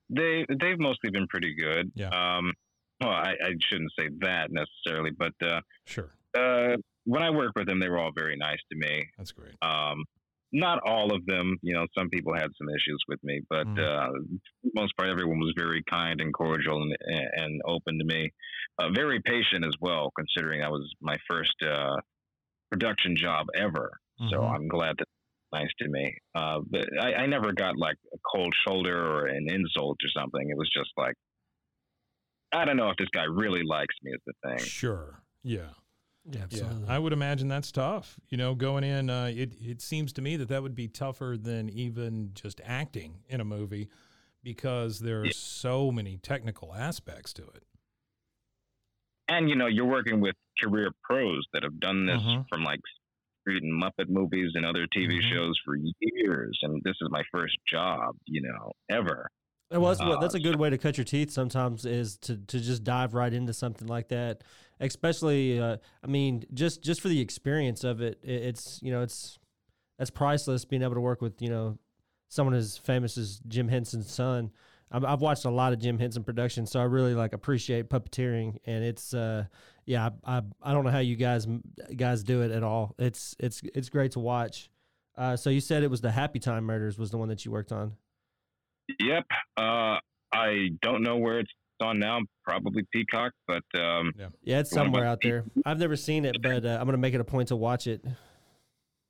they 0.09 0.45
they've 0.61 0.79
mostly 0.79 1.09
been 1.11 1.27
pretty 1.27 1.53
good. 1.55 1.91
Yeah. 1.95 2.09
Um, 2.09 2.53
well, 3.01 3.11
I, 3.11 3.33
I 3.43 3.51
shouldn't 3.69 3.91
say 3.99 4.09
that 4.21 4.49
necessarily, 4.51 5.11
but 5.11 5.33
uh, 5.43 5.61
Sure, 5.85 6.15
uh, 6.37 6.75
when 7.05 7.21
I 7.21 7.29
worked 7.29 7.55
with 7.55 7.67
them, 7.67 7.79
they 7.79 7.89
were 7.89 7.99
all 7.99 8.11
very 8.15 8.35
nice 8.35 8.57
to 8.71 8.77
me. 8.77 9.05
that's 9.17 9.31
great. 9.31 9.53
Um, 9.61 10.03
not 10.53 10.79
all 10.85 11.13
of 11.13 11.25
them, 11.25 11.57
you 11.61 11.73
know, 11.73 11.85
some 11.95 12.09
people 12.09 12.33
had 12.33 12.47
some 12.57 12.69
issues 12.69 13.03
with 13.09 13.21
me, 13.23 13.41
but 13.49 13.67
Mhm. 13.67 13.79
uh, 13.79 14.11
most 14.73 14.95
part, 14.97 15.09
everyone 15.09 15.39
was 15.39 15.53
very 15.57 15.83
kind 15.89 16.21
and 16.21 16.33
cordial 16.33 16.81
and, 16.81 16.95
and 17.35 17.61
open 17.65 17.99
to 17.99 18.05
me. 18.05 18.31
Uh, 18.79 18.89
very 18.93 19.19
patient 19.21 19.65
as 19.65 19.73
well, 19.81 20.11
considering 20.15 20.61
that 20.61 20.71
was 20.71 20.93
my 21.01 21.17
first 21.27 21.55
uh, 21.63 21.95
production 22.71 23.15
job 23.15 23.47
ever. 23.55 23.91
So 24.29 24.41
Mhm. 24.41 24.55
I'm 24.55 24.67
glad 24.67 24.97
that 24.97 25.07
nice 25.53 25.69
to 25.79 25.87
me. 25.87 26.15
Uh, 26.35 26.59
but 26.69 26.85
I, 27.01 27.13
I 27.13 27.25
never 27.25 27.53
got 27.53 27.77
like 27.77 27.95
a 28.13 28.17
cold 28.31 28.53
shoulder 28.67 28.97
or 28.99 29.27
an 29.27 29.49
insult 29.49 29.97
or 30.03 30.09
something. 30.09 30.49
It 30.49 30.57
was 30.57 30.69
just 30.69 30.91
like, 30.97 31.15
I 32.51 32.65
don't 32.65 32.77
know 32.77 32.89
if 32.89 32.97
this 32.97 33.09
guy 33.13 33.23
really 33.23 33.63
likes 33.63 33.95
me 34.03 34.11
is 34.11 34.21
the 34.25 34.33
thing. 34.43 34.59
Sure, 34.59 35.21
yeah. 35.43 35.69
Yeah, 36.29 36.41
absolutely. 36.43 36.83
Yeah, 36.87 36.93
I 36.93 36.99
would 36.99 37.13
imagine 37.13 37.47
that's 37.47 37.71
tough. 37.71 38.19
You 38.27 38.37
know, 38.37 38.53
going 38.53 38.83
in, 38.83 39.09
uh, 39.09 39.31
it 39.33 39.53
it 39.61 39.81
seems 39.81 40.11
to 40.13 40.21
me 40.21 40.35
that 40.35 40.49
that 40.49 40.61
would 40.61 40.75
be 40.75 40.89
tougher 40.89 41.37
than 41.39 41.69
even 41.69 42.31
just 42.33 42.59
acting 42.65 43.23
in 43.29 43.39
a 43.39 43.45
movie, 43.45 43.87
because 44.43 44.99
there 44.99 45.21
are 45.21 45.25
Yeah. 45.27 45.31
so 45.33 45.89
many 45.89 46.17
technical 46.17 46.73
aspects 46.73 47.31
to 47.33 47.43
it. 47.43 47.63
And 49.29 49.49
you 49.49 49.55
know 49.55 49.67
you're 49.67 49.85
working 49.85 50.19
with 50.21 50.35
career 50.61 50.91
pros 51.03 51.45
that 51.53 51.63
have 51.63 51.79
done 51.79 52.05
this 52.05 52.21
Mhm. 52.21 52.45
from 52.49 52.63
like 52.63 52.79
Street 53.41 53.63
and 53.63 53.81
Muppet 53.81 54.09
movies 54.09 54.51
and 54.55 54.65
other 54.65 54.87
TV 54.87 55.19
Mhm. 55.19 55.31
shows 55.33 55.57
for 55.63 55.75
years, 55.75 56.57
and 56.63 56.81
this 56.83 56.95
is 57.01 57.09
my 57.09 57.23
first 57.31 57.55
job, 57.67 58.15
you 58.25 58.41
know, 58.41 58.71
ever. 58.89 59.27
Well, 59.69 59.81
that's, 59.85 59.99
Uh, 60.01 60.17
that's 60.17 60.33
a 60.33 60.39
good 60.39 60.55
way 60.57 60.69
to 60.69 60.77
cut 60.77 60.97
your 60.97 61.03
teeth. 61.03 61.29
Sometimes 61.29 61.85
is 61.85 62.17
to, 62.19 62.37
to 62.37 62.59
just 62.59 62.83
dive 62.85 63.13
right 63.13 63.33
into 63.33 63.53
something 63.53 63.87
like 63.87 64.07
that. 64.09 64.43
Especially, 64.79 65.59
uh, 65.59 65.77
I 66.03 66.07
mean, 66.07 66.45
just 66.53 66.83
just 66.83 67.01
for 67.01 67.09
the 67.09 67.19
experience 67.19 67.83
of 67.83 67.99
it, 68.01 68.19
it, 68.23 68.43
it's 68.43 68.81
you 68.81 68.91
know, 68.91 69.01
it's 69.01 69.37
that's 69.97 70.09
priceless. 70.09 70.63
Being 70.65 70.83
able 70.83 70.93
to 70.95 71.01
work 71.01 71.21
with 71.21 71.41
you 71.41 71.49
know 71.49 71.77
someone 72.29 72.55
as 72.55 72.77
famous 72.77 73.17
as 73.17 73.39
Jim 73.47 73.67
Henson's 73.67 74.09
son. 74.11 74.51
I've, 74.91 75.03
I've 75.03 75.21
watched 75.21 75.45
a 75.45 75.49
lot 75.49 75.73
of 75.73 75.79
Jim 75.79 75.99
Henson 75.99 76.23
productions, 76.23 76.71
so 76.71 76.79
I 76.79 76.83
really 76.83 77.13
like 77.13 77.33
appreciate 77.33 77.89
puppeteering, 77.89 78.57
and 78.65 78.83
it's 78.83 79.13
uh, 79.13 79.45
yeah, 79.85 80.09
I, 80.25 80.37
I 80.37 80.41
I 80.61 80.73
don't 80.73 80.85
know 80.85 80.91
how 80.91 80.99
you 80.99 81.15
guys 81.15 81.45
guys 81.95 82.23
do 82.23 82.41
it 82.41 82.51
at 82.51 82.63
all. 82.63 82.95
It's 82.97 83.35
it's 83.39 83.61
it's 83.75 83.89
great 83.89 84.11
to 84.13 84.19
watch. 84.19 84.69
Uh, 85.17 85.35
so 85.35 85.49
you 85.49 85.59
said 85.59 85.83
it 85.83 85.89
was 85.89 86.01
the 86.01 86.11
Happy 86.11 86.39
Time 86.39 86.63
Murders 86.63 86.97
was 86.97 87.09
the 87.11 87.17
one 87.17 87.27
that 87.29 87.43
you 87.43 87.51
worked 87.51 87.71
on. 87.71 87.93
Yep. 88.99 89.25
Uh, 89.57 89.97
I 90.31 90.69
don't 90.81 91.01
know 91.01 91.17
where 91.17 91.39
it's 91.39 91.51
on 91.81 91.99
now. 91.99 92.19
Probably 92.43 92.83
Peacock, 92.93 93.33
but 93.47 93.63
um, 93.79 94.13
Yeah, 94.43 94.59
it's 94.59 94.69
somewhere 94.69 95.05
out 95.05 95.19
there. 95.21 95.43
I've 95.65 95.79
never 95.79 95.95
seen 95.95 96.23
it, 96.23 96.37
but 96.41 96.65
uh, 96.65 96.77
I'm 96.79 96.85
gonna 96.85 96.97
make 96.97 97.13
it 97.13 97.19
a 97.19 97.25
point 97.25 97.49
to 97.49 97.55
watch 97.55 97.87
it. 97.87 98.05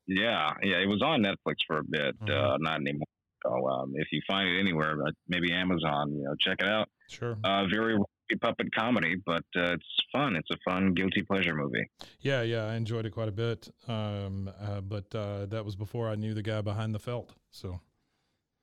yeah, 0.08 0.54
yeah, 0.64 0.78
it 0.78 0.88
was 0.88 1.02
on 1.04 1.22
Netflix 1.24 1.56
for 1.68 1.80
a 1.80 1.84
bit. 1.84 2.20
Mhm. 2.22 2.30
Uh, 2.32 2.58
not 2.60 2.80
anymore. 2.82 3.06
So 3.48 3.68
um, 3.68 3.94
if 3.96 4.08
you 4.12 4.22
find 4.28 4.48
it 4.50 4.60
anywhere, 4.60 4.94
uh, 5.06 5.12
maybe 5.28 5.52
Amazon, 5.54 6.14
you 6.14 6.24
know, 6.24 6.36
check 6.40 6.58
it 6.60 6.68
out. 6.68 6.90
Sure. 7.10 7.38
Uh, 7.44 7.66
very 7.68 7.98
puppet 8.42 8.68
comedy, 8.76 9.16
but 9.26 9.44
uh, 9.56 9.74
it's 9.74 9.86
fun. 10.12 10.36
It's 10.36 10.50
a 10.52 10.58
fun 10.70 10.94
guilty 10.94 11.22
pleasure 11.22 11.56
movie. 11.56 11.90
Yeah, 12.20 12.42
yeah, 12.42 12.66
I 12.66 12.76
enjoyed 12.76 13.06
it 13.06 13.12
quite 13.12 13.30
a 13.30 13.32
bit. 13.32 13.70
Um, 13.88 14.52
uh, 14.60 14.82
but 14.82 15.14
uh, 15.16 15.46
that 15.46 15.64
was 15.64 15.76
before 15.76 16.10
I 16.10 16.16
knew 16.16 16.34
the 16.34 16.42
guy 16.42 16.62
behind 16.62 16.94
the 16.94 17.00
felt. 17.00 17.34
So 17.52 17.80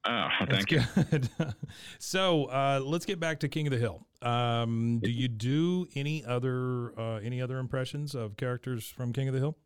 Oh, 0.06 0.28
that's 0.46 0.66
thank 0.66 0.70
you. 0.70 0.82
good. 1.10 1.30
so 1.98 2.44
uh, 2.46 2.78
let's 2.84 3.06
get 3.06 3.18
back 3.18 3.40
to 3.40 3.48
King 3.48 3.66
of 3.66 3.70
the 3.72 3.78
Hill. 3.78 4.06
Um, 4.20 5.00
do 5.02 5.10
you 5.10 5.28
do 5.28 5.86
any 5.94 6.22
other 6.22 6.92
uh, 6.98 7.16
any 7.20 7.40
other 7.40 7.58
impressions 7.58 8.14
of 8.14 8.36
characters 8.36 8.86
from 8.86 9.14
King 9.14 9.28
of 9.28 9.34
the 9.34 9.40
Hill? 9.40 9.56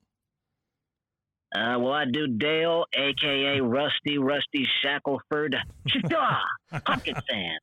Uh, 1.55 1.79
well, 1.79 1.93
I 1.93 2.05
do 2.05 2.27
Dale, 2.27 2.85
aka 2.95 3.61
Rusty, 3.61 4.19
Rusty 4.19 4.67
Shackleford, 4.85 5.55
Chita, 5.89 6.39
Hopkinson. 6.87 7.59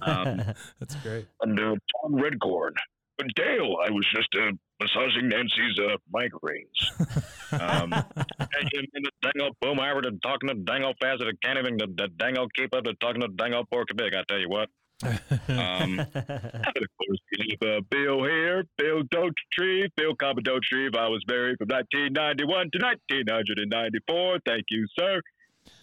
Um, 0.00 0.42
That's 0.78 0.94
great. 1.02 1.26
And 1.42 1.58
uh, 1.58 1.74
Tom 2.02 2.12
Redcorn. 2.12 2.72
But 3.18 3.26
Dale, 3.34 3.76
I 3.84 3.90
was 3.90 4.06
just 4.14 4.28
uh, 4.36 4.52
massaging 4.80 5.28
Nancy's 5.28 5.78
uh, 5.78 5.96
migraines. 6.12 7.60
Um, 7.60 7.92
and 8.38 8.70
in 8.72 9.02
the 9.02 9.10
dang 9.22 9.42
old 9.42 9.56
Boomhauer 9.62 10.02
to 10.02 10.12
talking 10.22 10.48
to 10.48 10.54
dang 10.54 10.84
old 10.84 10.96
fast 11.00 11.22
I 11.22 11.30
can't 11.44 11.58
even 11.58 11.76
the, 11.76 11.86
the 11.96 12.08
dang 12.16 12.38
old 12.38 12.52
keep 12.54 12.74
up 12.74 12.84
to 12.84 12.94
talking 12.94 13.20
to 13.22 13.28
dang 13.28 13.54
old 13.54 13.68
pork 13.70 13.88
big. 13.96 14.14
I 14.14 14.22
tell 14.28 14.38
you 14.38 14.48
what. 14.48 14.68
Um, 15.02 15.98
of 16.14 16.14
course, 16.14 17.18
you 17.32 17.56
have, 17.62 17.68
uh, 17.68 17.80
Bill 17.90 18.22
here, 18.24 18.64
Bill 18.78 19.02
Dauterive, 19.04 19.88
Bill 19.96 20.14
Dauterive. 20.16 20.96
I 20.96 21.08
was 21.08 21.22
married 21.28 21.58
from 21.58 21.68
1991 21.68 22.70
to 22.72 22.78
1994. 22.78 24.38
Thank 24.46 24.64
you, 24.70 24.86
sir. 24.98 25.20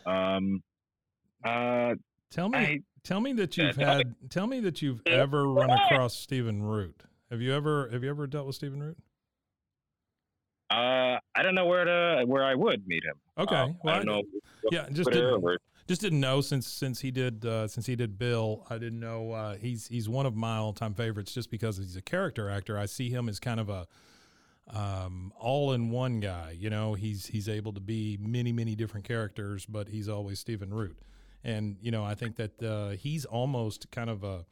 Um, 0.05 0.63
uh, 1.43 1.95
tell 2.31 2.49
me, 2.49 2.57
I- 2.57 2.79
tell 3.03 3.19
me 3.19 3.33
that 3.33 3.57
you've 3.57 3.77
me. 3.77 3.83
had, 3.83 4.15
tell 4.29 4.47
me 4.47 4.59
that 4.61 4.81
you've 4.81 5.01
ever 5.05 5.47
run 5.47 5.69
across 5.69 6.15
Stephen 6.15 6.63
Root. 6.63 7.03
Have 7.29 7.41
you 7.41 7.53
ever, 7.53 7.89
have 7.89 8.03
you 8.03 8.09
ever 8.09 8.27
dealt 8.27 8.47
with 8.47 8.55
Stephen 8.55 8.81
Root? 8.81 8.97
uh, 10.71 11.19
I 11.35 11.43
don't 11.43 11.53
know 11.55 11.65
where 11.65 11.83
to 11.83 12.23
where 12.25 12.45
I 12.45 12.55
would 12.55 12.87
meet 12.87 13.03
him. 13.03 13.15
Okay, 13.37 13.55
Um, 13.55 13.77
well, 13.83 13.93
I 13.93 13.97
don't 13.97 14.05
know. 14.05 14.23
yeah, 14.71 14.87
just 14.89 15.11
didn't- 15.11 15.43
Just 15.91 15.99
didn't 15.99 16.21
know 16.21 16.39
since 16.39 16.67
since 16.67 17.01
he 17.01 17.11
did 17.11 17.45
uh, 17.45 17.67
since 17.67 17.85
he 17.85 17.97
did 17.97 18.17
Bill. 18.17 18.65
I 18.69 18.77
didn't 18.77 19.01
know 19.01 19.33
uh, 19.33 19.57
he's 19.57 19.89
he's 19.89 20.07
one 20.07 20.25
of 20.25 20.37
my 20.37 20.55
all 20.55 20.71
time 20.71 20.93
favorites 20.93 21.33
just 21.33 21.51
because 21.51 21.75
he's 21.75 21.97
a 21.97 22.01
character 22.01 22.49
actor. 22.49 22.77
I 22.77 22.85
see 22.85 23.09
him 23.09 23.27
as 23.27 23.41
kind 23.41 23.59
of 23.59 23.67
a 23.67 23.87
um, 24.73 25.33
all 25.37 25.73
in 25.73 25.89
one 25.89 26.21
guy. 26.21 26.55
You 26.57 26.69
know, 26.69 26.93
he's 26.93 27.25
he's 27.25 27.49
able 27.49 27.73
to 27.73 27.81
be 27.81 28.17
many 28.21 28.53
many 28.53 28.73
different 28.73 29.05
characters, 29.05 29.65
but 29.65 29.89
he's 29.89 30.07
always 30.07 30.39
Stephen 30.39 30.73
Root. 30.73 30.97
And 31.43 31.75
you 31.81 31.91
know, 31.91 32.05
I 32.05 32.15
think 32.15 32.37
that 32.37 32.63
uh, 32.63 32.91
he's 32.91 33.25
almost 33.25 33.91
kind 33.91 34.09
of 34.09 34.23
a 34.23 34.45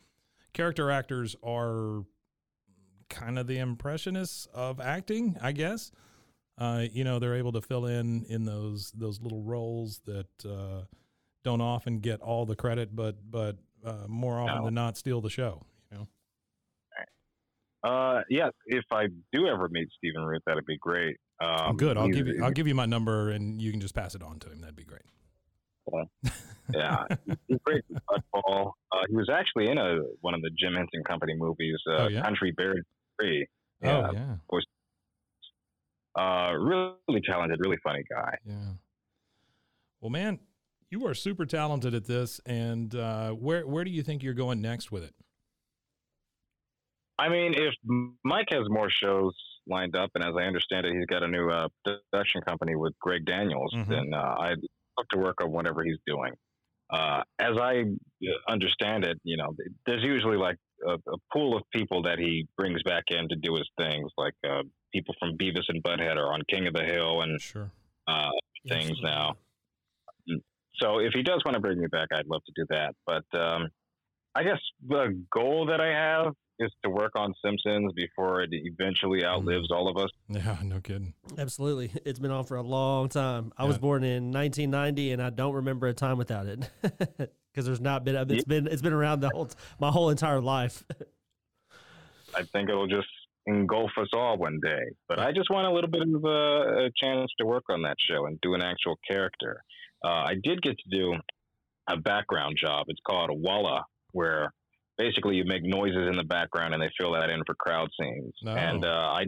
character 0.52 0.91
actors 0.91 1.38
are 1.41 2.04
kind 3.10 3.39
of 3.39 3.47
the 3.47 3.60
impressionists 3.60 4.45
of 4.54 4.82
acting, 4.82 5.38
I 5.41 5.54
guess. 5.54 5.89
Uh, 6.58 6.84
you 6.91 7.06
know, 7.06 7.17
they're 7.17 7.36
able 7.38 7.54
to 7.54 7.62
fill 7.62 7.86
in 7.86 8.25
in 8.25 8.43
those 8.43 8.91
those 8.91 9.21
little 9.21 9.41
roles 9.41 10.02
that 10.06 10.45
uh, 10.45 10.82
don't 11.43 11.62
often 11.62 11.99
get 11.99 12.19
all 12.21 12.45
the 12.45 12.56
credit, 12.56 12.95
but 12.95 13.15
but 13.30 13.58
uh, 13.86 14.06
more 14.08 14.39
often 14.39 14.58
No. 14.58 14.65
than 14.65 14.73
not 14.73 14.97
steal 14.97 15.21
the 15.21 15.30
show. 15.30 15.63
You 15.91 15.97
know. 15.99 16.08
Uh, 17.84 18.21
yeah. 18.30 18.49
If 18.65 18.84
I 18.91 19.08
do 19.32 19.47
ever 19.47 19.69
meet 19.69 19.88
Stephen 19.97 20.23
Root, 20.23 20.41
that'd 20.45 20.65
be 20.65 20.78
great. 20.78 21.17
Um, 21.41 21.78
Good. 21.78 21.97
I'll 21.97 22.10
give 22.10 22.28
you 22.28 22.43
I'll 22.43 22.52
give 22.52 22.67
you 22.67 22.75
my 22.75 22.86
number, 22.86 23.30
and 23.30 23.62
you 23.62 23.71
can 23.71 23.80
just 23.80 23.95
pass 23.95 24.15
it 24.15 24.21
on 24.21 24.39
to 24.39 24.49
him. 24.49 24.60
That'd 24.60 24.75
be 24.75 24.84
great. 24.84 25.02
yeah, 26.73 27.06
he's 27.47 27.58
great. 27.63 27.84
Football. 28.08 28.75
Uh, 28.91 28.97
he 29.10 29.15
was 29.15 29.30
actually 29.34 29.69
in 29.71 29.78
a 29.78 29.99
one 30.21 30.34
of 30.36 30.41
the 30.41 30.49
Jim 30.60 30.73
Henson 30.73 31.04
Company 31.06 31.34
movies, 31.38 31.78
uh, 31.89 31.93
Oh, 32.04 32.08
yeah? 32.10 32.21
Country 32.21 32.52
Bear 32.52 32.75
Three. 33.19 33.47
Oh 33.84 34.12
yeah, 34.12 34.36
Uh, 36.15 36.54
really 36.58 37.21
talented, 37.25 37.60
really 37.63 37.78
funny 37.84 38.04
guy. 38.12 38.36
yeah. 38.45 38.73
Well, 40.02 40.10
man, 40.10 40.39
you 40.91 41.06
are 41.06 41.13
super 41.13 41.45
talented 41.45 41.93
at 41.93 42.06
this, 42.06 42.39
and 42.45 42.93
uh, 42.95 43.32
where 43.32 43.65
where 43.67 43.84
do 43.84 43.91
you 43.91 44.04
think 44.04 44.23
you're 44.23 44.34
going 44.34 44.62
next 44.62 44.91
with 44.91 45.04
it? 45.04 45.13
I 47.17 47.30
mean, 47.30 47.54
if 47.54 47.73
Mike 48.23 48.47
has 48.52 48.63
more 48.69 48.89
shows 48.89 49.34
lined 49.67 49.95
up, 49.95 50.10
and 50.15 50.23
as 50.23 50.34
I 50.38 50.43
understand 50.43 50.86
it, 50.86 50.93
he's 50.95 51.06
got 51.06 51.21
a 51.21 51.28
new 51.28 51.49
uh, 51.49 51.67
production 51.84 52.41
company 52.47 52.75
with 52.75 52.93
Greg 52.99 53.25
Daniels, 53.25 53.73
Mhm. 53.75 53.88
then 53.88 54.13
uh, 54.13 54.36
I'd 54.39 54.60
love 54.97 55.08
to 55.12 55.19
work 55.19 55.41
on 55.43 55.52
whatever 55.52 55.84
he's 55.84 55.99
doing. 56.08 56.34
Uh, 56.89 57.23
as 57.39 57.58
I 57.58 57.82
uh, 57.82 58.52
understand 58.52 59.06
it, 59.06 59.19
you 59.23 59.38
know, 59.38 59.54
there's 59.86 60.04
usually 60.04 60.38
like 60.38 60.58
a, 60.88 60.93
a 60.93 61.17
pool 61.32 61.56
of 61.58 61.63
people 61.71 62.02
that 62.04 62.17
he 62.19 62.47
brings 62.58 62.82
back 62.84 63.04
in 63.10 63.28
to 63.30 63.36
do 63.36 63.54
his 63.56 63.69
things, 63.78 64.12
like 64.17 64.34
uh, 64.47 64.63
people 64.93 65.13
from 65.19 65.38
Beavis 65.38 65.65
and 65.67 65.84
Butthead 65.84 66.15
are 66.15 66.34
on 66.34 66.41
King 66.49 66.67
of 66.67 66.73
the 66.73 66.84
Hill 66.86 67.21
and 67.21 67.39
Sure. 67.39 67.71
uh, 68.08 68.32
things 68.67 68.97
now. 69.04 69.38
So 70.75 70.99
if 70.99 71.13
he 71.13 71.23
does 71.23 71.41
want 71.45 71.55
to 71.55 71.62
bring 71.62 71.79
me 71.79 71.88
back, 71.88 72.10
I'd 72.13 72.27
love 72.27 72.41
to 72.45 72.53
do 72.55 72.65
that. 72.69 72.95
But 73.05 73.25
um, 73.39 73.69
I 74.36 74.43
guess 74.43 74.60
the 74.88 75.21
goal 75.32 75.65
that 75.67 75.82
I 75.82 75.88
have 75.88 76.34
is 76.60 76.71
to 76.84 76.89
work 76.89 77.13
on 77.15 77.34
Simpsons 77.43 77.93
before 77.93 78.41
it 78.41 78.49
eventually 78.51 79.25
outlives 79.25 79.71
all 79.71 79.88
of 79.88 79.97
us. 79.97 80.10
Yeah, 80.27 80.58
no 80.63 80.79
kidding. 80.82 81.13
Absolutely. 81.38 81.91
It's 82.05 82.19
been 82.19 82.32
on 82.32 82.43
for 82.43 82.58
a 82.58 82.62
long 82.62 83.10
time. 83.10 83.53
I 83.58 83.63
was 83.63 83.77
born 83.77 84.03
in 84.03 84.32
1990 84.32 85.13
and 85.13 85.21
I 85.21 85.29
don't 85.29 85.53
remember 85.53 85.88
a 85.88 85.93
time 85.93 86.17
without 86.17 86.45
it. 86.47 86.69
Cuz 87.55 87.65
there's 87.65 87.82
not 87.82 88.03
been 88.03 88.15
it's 88.29 88.43
been 88.43 88.67
it's 88.67 88.82
been 88.82 88.93
around 88.93 89.21
the 89.21 89.29
whole 89.29 89.49
my 89.79 89.89
whole 89.89 90.10
entire 90.10 90.41
life. 90.41 90.84
I 92.36 92.43
think 92.43 92.69
it'll 92.69 92.88
just 92.88 93.08
engulf 93.47 93.91
us 93.97 94.10
all 94.13 94.38
one 94.38 94.60
day. 94.62 94.84
But 95.08 95.19
I 95.19 95.32
just 95.32 95.49
want 95.49 95.67
a 95.67 95.71
little 95.71 95.89
bit 95.89 96.03
of 96.03 96.23
a, 96.23 96.86
a 96.86 96.89
chance 97.01 97.32
to 97.39 97.45
work 97.45 97.63
on 97.69 97.82
that 97.84 97.95
show 97.99 98.25
and 98.25 98.39
do 98.41 98.53
an 98.53 98.62
actual 98.62 98.99
character. 99.10 99.63
Uh, 100.03 100.23
I 100.27 100.35
did 100.41 100.62
get 100.62 100.77
to 100.77 100.97
do 100.97 101.13
a 101.89 101.97
background 101.97 102.57
job. 102.62 102.85
It's 102.88 103.01
called 103.05 103.29
a 103.29 103.33
walla, 103.33 103.83
where 104.12 104.53
basically 104.97 105.35
you 105.35 105.43
make 105.45 105.63
noises 105.63 106.07
in 106.09 106.17
the 106.17 106.23
background 106.23 106.73
and 106.73 106.83
they 106.83 106.89
fill 106.99 107.13
that 107.13 107.29
in 107.29 107.41
for 107.45 107.55
crowd 107.55 107.89
scenes. 107.99 108.33
No. 108.43 108.55
And 108.55 108.85
uh, 108.85 108.89
I 108.89 109.25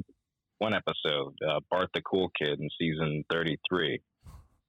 one 0.59 0.75
episode, 0.75 1.33
uh, 1.49 1.59
Bart 1.71 1.89
the 1.95 2.01
Cool 2.01 2.29
Kid 2.39 2.59
in 2.59 2.69
season 2.79 3.23
33. 3.31 3.99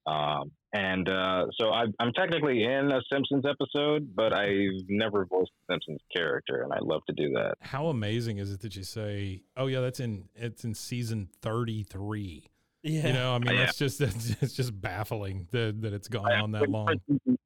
Um, 0.07 0.51
and 0.73 1.07
uh, 1.07 1.45
so 1.57 1.69
I, 1.69 1.85
I'm 1.99 2.11
technically 2.13 2.63
in 2.63 2.91
a 2.91 2.99
Simpsons 3.11 3.45
episode, 3.47 4.15
but 4.15 4.33
I've 4.33 4.89
never 4.89 5.25
voiced 5.25 5.51
a 5.69 5.73
Simpsons 5.73 6.01
character, 6.13 6.63
and 6.63 6.73
I 6.73 6.79
love 6.81 7.01
to 7.07 7.13
do 7.15 7.31
that. 7.33 7.55
How 7.61 7.87
amazing 7.87 8.39
is 8.39 8.51
it 8.51 8.61
that 8.61 8.75
you 8.75 8.83
say, 8.83 9.43
"Oh 9.55 9.67
yeah, 9.67 9.81
that's 9.81 9.99
in 9.99 10.29
it's 10.35 10.65
in 10.65 10.73
season 10.73 11.29
33." 11.41 12.49
Yeah. 12.83 13.07
You 13.07 13.13
know, 13.13 13.33
I 13.35 13.39
mean, 13.39 13.55
Yeah. 13.55 13.65
that's 13.65 13.77
just 13.77 14.01
it's, 14.01 14.29
it's 14.41 14.53
just 14.53 14.79
baffling 14.79 15.47
that 15.51 15.81
that 15.81 15.93
it's 15.93 16.07
gone 16.07 16.31
on 16.31 16.51
that 16.51 16.69
long. 16.69 16.95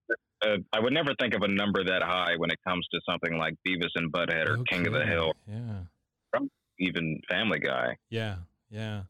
Uh, 0.46 0.58
I 0.72 0.80
would 0.80 0.94
never 0.94 1.16
think 1.20 1.34
of 1.34 1.42
a 1.42 1.48
number 1.48 1.84
that 1.84 2.04
high 2.04 2.36
when 2.38 2.52
it 2.52 2.60
comes 2.66 2.88
to 2.94 3.02
something 3.10 3.40
like 3.40 3.56
Beavis 3.68 3.90
and 3.96 4.12
Butthead 4.14 4.48
or 4.48 4.64
King 4.66 4.86
of 4.86 4.94
the 4.94 5.04
Hill, 5.04 5.34
Yeah. 5.48 6.40
even 6.80 7.20
Family 7.28 7.58
Guy. 7.58 7.98
Yeah, 8.12 8.36
yeah, 8.70 9.02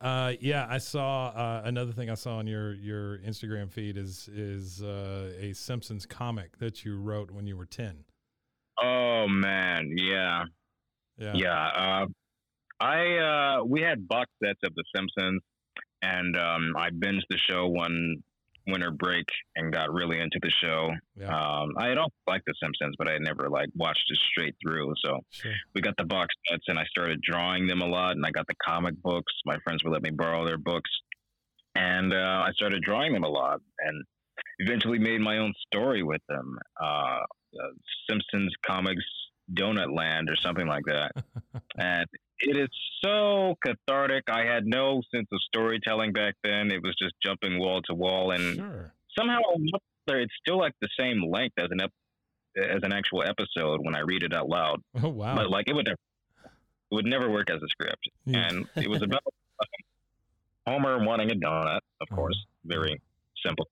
uh, 0.00 0.32
yeah. 0.40 0.66
I 0.68 0.78
saw 0.78 1.26
uh, 1.28 1.62
another 1.66 1.92
thing 1.92 2.08
I 2.08 2.14
saw 2.14 2.38
on 2.38 2.46
your 2.46 2.72
your 2.76 3.18
Instagram 3.18 3.70
feed 3.70 3.98
is 3.98 4.26
is 4.32 4.82
uh, 4.82 5.34
a 5.38 5.52
Simpsons 5.52 6.06
comic 6.06 6.56
that 6.60 6.82
you 6.82 6.96
wrote 6.98 7.30
when 7.30 7.46
you 7.46 7.58
were 7.58 7.66
ten. 7.66 8.04
Oh 8.82 9.26
man, 9.28 9.92
yeah, 9.98 10.44
Yeah, 11.18 11.32
yeah. 11.34 11.66
Uh, 11.68 12.06
I 12.80 13.58
uh, 13.60 13.64
we 13.64 13.82
had 13.82 14.08
box 14.08 14.30
sets 14.42 14.60
of 14.64 14.74
The 14.74 14.84
Simpsons, 14.96 15.42
and 16.04 16.36
um, 16.36 16.74
I 16.76 16.90
binged 16.90 17.22
the 17.30 17.38
show 17.48 17.66
one 17.66 18.16
winter 18.66 18.90
break 18.90 19.26
and 19.56 19.72
got 19.72 19.92
really 19.92 20.20
into 20.20 20.38
the 20.42 20.50
show. 20.62 20.90
yeah, 21.16 21.28
Um, 21.28 21.74
I 21.78 21.88
had 21.88 21.98
always 21.98 22.12
liked 22.26 22.44
The 22.46 22.54
Simpsons, 22.62 22.94
but 22.98 23.08
I 23.08 23.12
had 23.12 23.22
never 23.22 23.48
like 23.50 23.68
watched 23.74 24.04
it 24.08 24.18
straight 24.30 24.54
through. 24.62 24.92
So 25.04 25.20
sure. 25.30 25.52
we 25.74 25.80
got 25.80 25.94
the 25.98 26.04
box 26.04 26.34
sets 26.48 26.64
and 26.68 26.78
I 26.78 26.84
started 26.84 27.20
drawing 27.22 27.66
them 27.66 27.82
a 27.82 27.86
lot 27.86 28.12
and 28.12 28.24
I 28.24 28.30
got 28.30 28.46
the 28.46 28.54
comic 28.64 28.94
books. 29.02 29.32
My 29.44 29.56
friends 29.64 29.84
would 29.84 29.92
let 29.92 30.02
me 30.02 30.10
borrow 30.10 30.46
their 30.46 30.58
books 30.58 30.90
and 31.74 32.12
uh, 32.12 32.44
I 32.46 32.50
started 32.52 32.82
drawing 32.82 33.12
them 33.12 33.24
a 33.24 33.28
lot 33.28 33.60
and 33.80 34.04
eventually 34.60 34.98
made 34.98 35.20
my 35.20 35.38
own 35.38 35.52
story 35.66 36.02
with 36.02 36.22
them. 36.28 36.56
Uh, 36.82 37.20
uh, 37.60 37.72
Simpsons 38.08 38.52
Comics 38.66 39.04
Donut 39.52 39.94
Land 39.94 40.30
or 40.30 40.36
something 40.36 40.66
like 40.66 40.84
that. 40.86 41.12
and 41.78 42.06
it 42.40 42.56
is 42.56 42.68
so 43.04 43.54
cathartic. 43.64 44.24
I 44.28 44.44
had 44.44 44.66
no 44.66 45.02
sense 45.14 45.28
of 45.32 45.40
storytelling 45.42 46.12
back 46.12 46.34
then. 46.42 46.70
It 46.72 46.82
was 46.82 46.94
just 47.00 47.14
jumping 47.24 47.58
wall 47.58 47.80
to 47.82 47.94
wall 47.94 48.32
and 48.32 48.56
Sure. 48.56 48.92
somehow 49.18 49.40
it's 50.08 50.32
still 50.40 50.58
like 50.58 50.74
the 50.80 50.88
same 50.98 51.22
length 51.30 51.54
as 51.58 51.68
an 51.70 51.80
ep- 51.80 51.92
as 52.56 52.80
an 52.82 52.92
actual 52.92 53.22
episode 53.22 53.80
when 53.82 53.96
I 53.96 54.00
read 54.00 54.22
it 54.22 54.32
out 54.32 54.48
loud 54.48 54.80
Oh 55.02 55.08
wow. 55.08 55.34
but 55.34 55.50
like 55.50 55.66
it 55.68 55.74
would 55.74 55.86
never, 55.86 55.98
it 56.44 56.94
would 56.94 57.06
never 57.06 57.30
work 57.30 57.50
as 57.50 57.60
a 57.62 57.68
script. 57.68 58.08
Yeah. 58.26 58.46
And 58.48 58.66
it 58.76 58.88
was 58.88 59.02
about 59.02 59.22
Homer 60.66 61.04
wanting 61.04 61.30
a 61.30 61.34
donut, 61.34 61.76
of 61.76 61.80
Uh-huh. 62.02 62.16
course, 62.16 62.46
very 62.64 63.00
simple. 63.44 63.68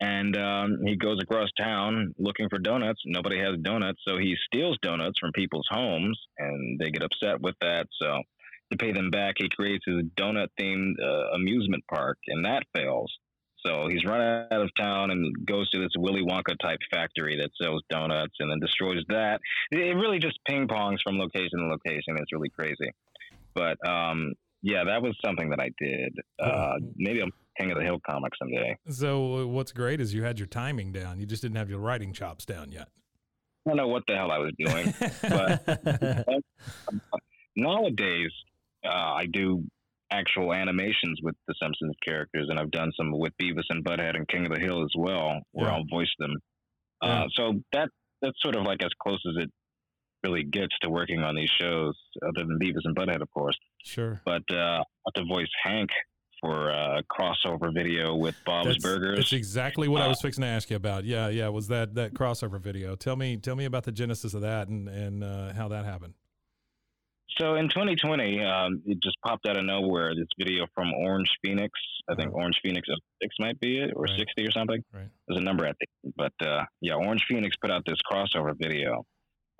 And 0.00 0.34
um, 0.36 0.78
he 0.86 0.96
goes 0.96 1.18
across 1.22 1.50
town 1.58 2.14
looking 2.18 2.48
for 2.48 2.58
donuts. 2.58 3.02
Nobody 3.04 3.38
has 3.38 3.58
donuts, 3.62 4.00
so 4.08 4.16
he 4.16 4.34
steals 4.46 4.78
donuts 4.82 5.18
from 5.20 5.32
people's 5.32 5.66
homes, 5.70 6.18
and 6.38 6.80
they 6.80 6.90
get 6.90 7.02
upset 7.02 7.40
with 7.40 7.54
that. 7.60 7.86
So 8.00 8.22
to 8.70 8.78
pay 8.78 8.92
them 8.92 9.10
back, 9.10 9.34
he 9.36 9.48
creates 9.50 9.84
his 9.86 10.04
donut-themed 10.16 10.94
uh, 11.02 11.34
amusement 11.34 11.84
park, 11.92 12.16
and 12.28 12.46
that 12.46 12.62
fails. 12.74 13.12
So 13.66 13.88
he's 13.90 14.04
run 14.06 14.22
out 14.22 14.62
of 14.62 14.70
town 14.78 15.10
and 15.10 15.34
goes 15.44 15.68
to 15.70 15.80
this 15.80 15.92
Willy 15.98 16.22
Wonka 16.22 16.56
type 16.62 16.78
factory 16.90 17.36
that 17.36 17.50
sells 17.60 17.82
donuts, 17.90 18.36
and 18.38 18.50
then 18.50 18.58
destroys 18.58 19.04
that 19.08 19.40
it 19.70 19.96
really 19.96 20.18
just 20.18 20.38
ping 20.48 20.66
pongs 20.66 20.98
from 21.04 21.18
location 21.18 21.58
to 21.58 21.66
location. 21.66 22.16
It's 22.16 22.32
really 22.32 22.48
crazy. 22.48 22.90
But 23.54 23.76
um, 23.86 24.32
yeah, 24.62 24.84
that 24.84 25.02
was 25.02 25.14
something 25.22 25.50
that 25.50 25.60
I 25.60 25.70
did. 25.78 26.16
Uh, 26.42 26.76
maybe 26.96 27.20
I'm 27.20 27.32
King 27.58 27.70
of 27.72 27.78
the 27.78 27.84
Hill 27.84 27.98
comic 28.08 28.32
someday. 28.38 28.76
So 28.88 29.40
uh, 29.42 29.46
what's 29.46 29.72
great 29.72 30.00
is 30.00 30.14
you 30.14 30.22
had 30.22 30.38
your 30.38 30.46
timing 30.46 30.92
down. 30.92 31.18
You 31.20 31.26
just 31.26 31.42
didn't 31.42 31.56
have 31.56 31.68
your 31.70 31.80
writing 31.80 32.12
chops 32.12 32.44
down 32.46 32.70
yet. 32.72 32.88
I 33.66 33.70
don't 33.70 33.76
know 33.76 33.88
what 33.88 34.04
the 34.06 34.14
hell 34.16 34.30
I 34.30 34.38
was 34.38 34.52
doing. 34.58 34.94
but 35.22 36.28
nowadays, 37.56 38.30
uh, 38.84 38.88
I 38.88 39.26
do 39.30 39.64
actual 40.12 40.52
animations 40.52 41.20
with 41.22 41.34
the 41.46 41.54
Simpsons 41.62 41.94
characters, 42.06 42.46
and 42.48 42.58
I've 42.58 42.70
done 42.70 42.90
some 42.96 43.10
with 43.12 43.32
Beavis 43.40 43.62
and 43.70 43.84
Butthead 43.84 44.16
and 44.16 44.26
King 44.28 44.46
of 44.46 44.52
the 44.52 44.60
Hill 44.60 44.82
as 44.82 44.90
well, 44.96 45.40
where 45.52 45.68
Yeah. 45.68 45.74
I'll 45.76 45.84
voice 45.90 46.10
them. 46.18 46.32
Yeah. 47.02 47.22
Uh, 47.22 47.26
so 47.34 47.52
that 47.72 47.88
that's 48.22 48.36
sort 48.42 48.56
of 48.56 48.64
like 48.64 48.82
as 48.82 48.90
close 49.02 49.22
as 49.28 49.44
it 49.44 49.50
really 50.26 50.42
gets 50.44 50.74
to 50.82 50.90
working 50.90 51.20
on 51.20 51.34
these 51.34 51.48
shows, 51.60 51.94
other 52.22 52.44
than 52.46 52.58
Beavis 52.60 52.80
and 52.84 52.94
Butthead, 52.96 53.22
of 53.22 53.30
course. 53.30 53.56
Sure. 53.82 54.20
but 54.26 54.42
uh, 54.54 54.82
to 55.14 55.24
voice 55.24 55.48
Hank 55.64 55.88
for 56.40 56.70
a 56.70 57.02
crossover 57.10 57.72
video 57.74 58.14
with 58.14 58.34
Bob's 58.46 58.68
That's, 58.68 58.82
Burgers. 58.82 59.18
that's 59.18 59.32
exactly 59.32 59.88
what 59.88 60.02
I 60.02 60.06
Uh, 60.06 60.10
was 60.10 60.20
fixing 60.22 60.42
to 60.42 60.48
ask 60.48 60.70
you 60.70 60.76
about. 60.76 61.04
Yeah, 61.04 61.28
yeah. 61.28 61.48
Was 61.48 61.68
that 61.68 61.94
that 61.94 62.14
crossover 62.14 62.60
video? 62.60 62.96
Tell 62.96 63.16
me, 63.16 63.36
tell 63.36 63.56
me 63.56 63.64
about 63.66 63.84
the 63.84 63.92
genesis 63.92 64.34
of 64.34 64.40
that 64.42 64.68
and 64.68 64.88
and 64.88 65.22
uh, 65.24 65.52
how 65.52 65.68
that 65.68 65.84
happened. 65.84 66.14
so 67.38 67.54
in 67.54 67.68
2020, 67.68 68.42
um, 68.44 68.82
it 68.86 68.98
just 69.02 69.16
popped 69.24 69.46
out 69.46 69.56
of 69.56 69.64
nowhere. 69.64 70.14
This 70.14 70.26
video 70.38 70.66
from 70.74 70.92
Orange 70.94 71.30
Phoenix. 71.44 71.70
I 72.08 72.14
think 72.14 72.34
Orange 72.34 72.58
Phoenix 72.62 72.86
06 73.22 73.34
might 73.38 73.58
be 73.60 73.78
it, 73.78 73.92
or 73.94 74.02
Right. 74.04 74.18
60 74.18 74.46
or 74.46 74.50
something. 74.50 74.82
Right. 74.92 75.08
There's 75.28 75.40
a 75.40 75.44
number 75.44 75.64
at 75.66 75.76
the 75.80 75.86
end. 76.04 76.14
But 76.16 76.46
uh, 76.46 76.64
yeah, 76.80 76.94
Orange 76.94 77.24
Phoenix 77.28 77.56
put 77.60 77.70
out 77.70 77.82
this 77.86 77.98
crossover 78.10 78.54
video 78.58 79.04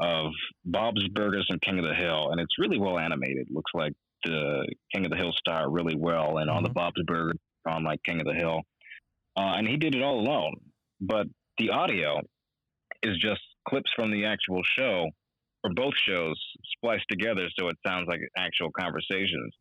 of 0.01 0.33
Bob's 0.65 1.07
Burgers 1.09 1.47
and 1.51 1.61
King 1.61 1.79
of 1.79 1.85
the 1.85 1.95
Hill, 1.95 2.31
and 2.33 2.41
it's 2.41 2.59
really 2.59 2.79
well 2.79 2.99
animated. 2.99 3.49
Looks 3.51 3.71
like 3.75 3.93
the 4.25 4.67
King 4.95 5.05
of 5.07 5.11
the 5.11 5.17
Hill 5.17 5.33
star 5.33 5.71
really 5.71 5.97
well, 5.97 6.39
and 6.39 6.51
on 6.51 6.63
the 6.63 6.71
Bob's 6.71 7.03
Burgers 7.07 7.37
on 7.69 7.85
like 7.85 8.03
King 8.05 8.21
of 8.21 8.27
the 8.27 8.35
Hill. 8.35 8.63
Uh, 9.37 9.55
and 9.57 9.67
he 9.69 9.77
did 9.77 9.95
it 9.95 10.03
all 10.03 10.19
alone. 10.21 10.55
But 11.01 11.27
the 11.59 11.71
audio 11.71 12.21
is 13.03 13.17
just 13.19 13.41
clips 13.69 13.91
from 13.95 14.11
the 14.11 14.27
actual 14.27 14.63
show, 14.79 15.09
or 15.65 15.71
both 15.75 15.95
shows 16.07 16.35
spliced 16.77 17.05
together, 17.09 17.47
so 17.59 17.69
it 17.69 17.77
sounds 17.87 18.07
like 18.09 18.21
actual 18.37 18.71
conversations. 18.79 19.55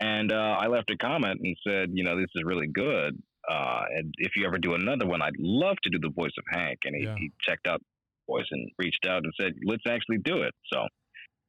And 0.00 0.30
uh, 0.32 0.56
I 0.60 0.66
left 0.68 0.90
a 0.90 0.96
comment 0.96 1.40
and 1.42 1.56
said, 1.66 1.90
you 1.92 2.04
know, 2.04 2.16
this 2.16 2.30
is 2.34 2.42
really 2.44 2.68
good. 2.68 3.20
Uh, 3.50 3.82
and 3.96 4.14
if 4.18 4.32
you 4.36 4.46
ever 4.46 4.58
do 4.58 4.74
another 4.74 5.06
one, 5.06 5.22
I'd 5.22 5.32
love 5.38 5.76
to 5.82 5.90
do 5.90 5.98
the 6.00 6.10
voice 6.10 6.32
of 6.38 6.44
Hank. 6.50 6.78
And 6.84 6.94
he, 6.94 7.04
Yeah. 7.04 7.14
he 7.16 7.32
checked 7.40 7.66
out 7.66 7.80
the 7.80 8.32
voice 8.32 8.46
and 8.50 8.70
reached 8.78 9.06
out 9.08 9.24
and 9.24 9.32
said, 9.40 9.54
let's 9.64 9.82
actually 9.88 10.18
do 10.18 10.42
it. 10.42 10.54
So 10.72 10.82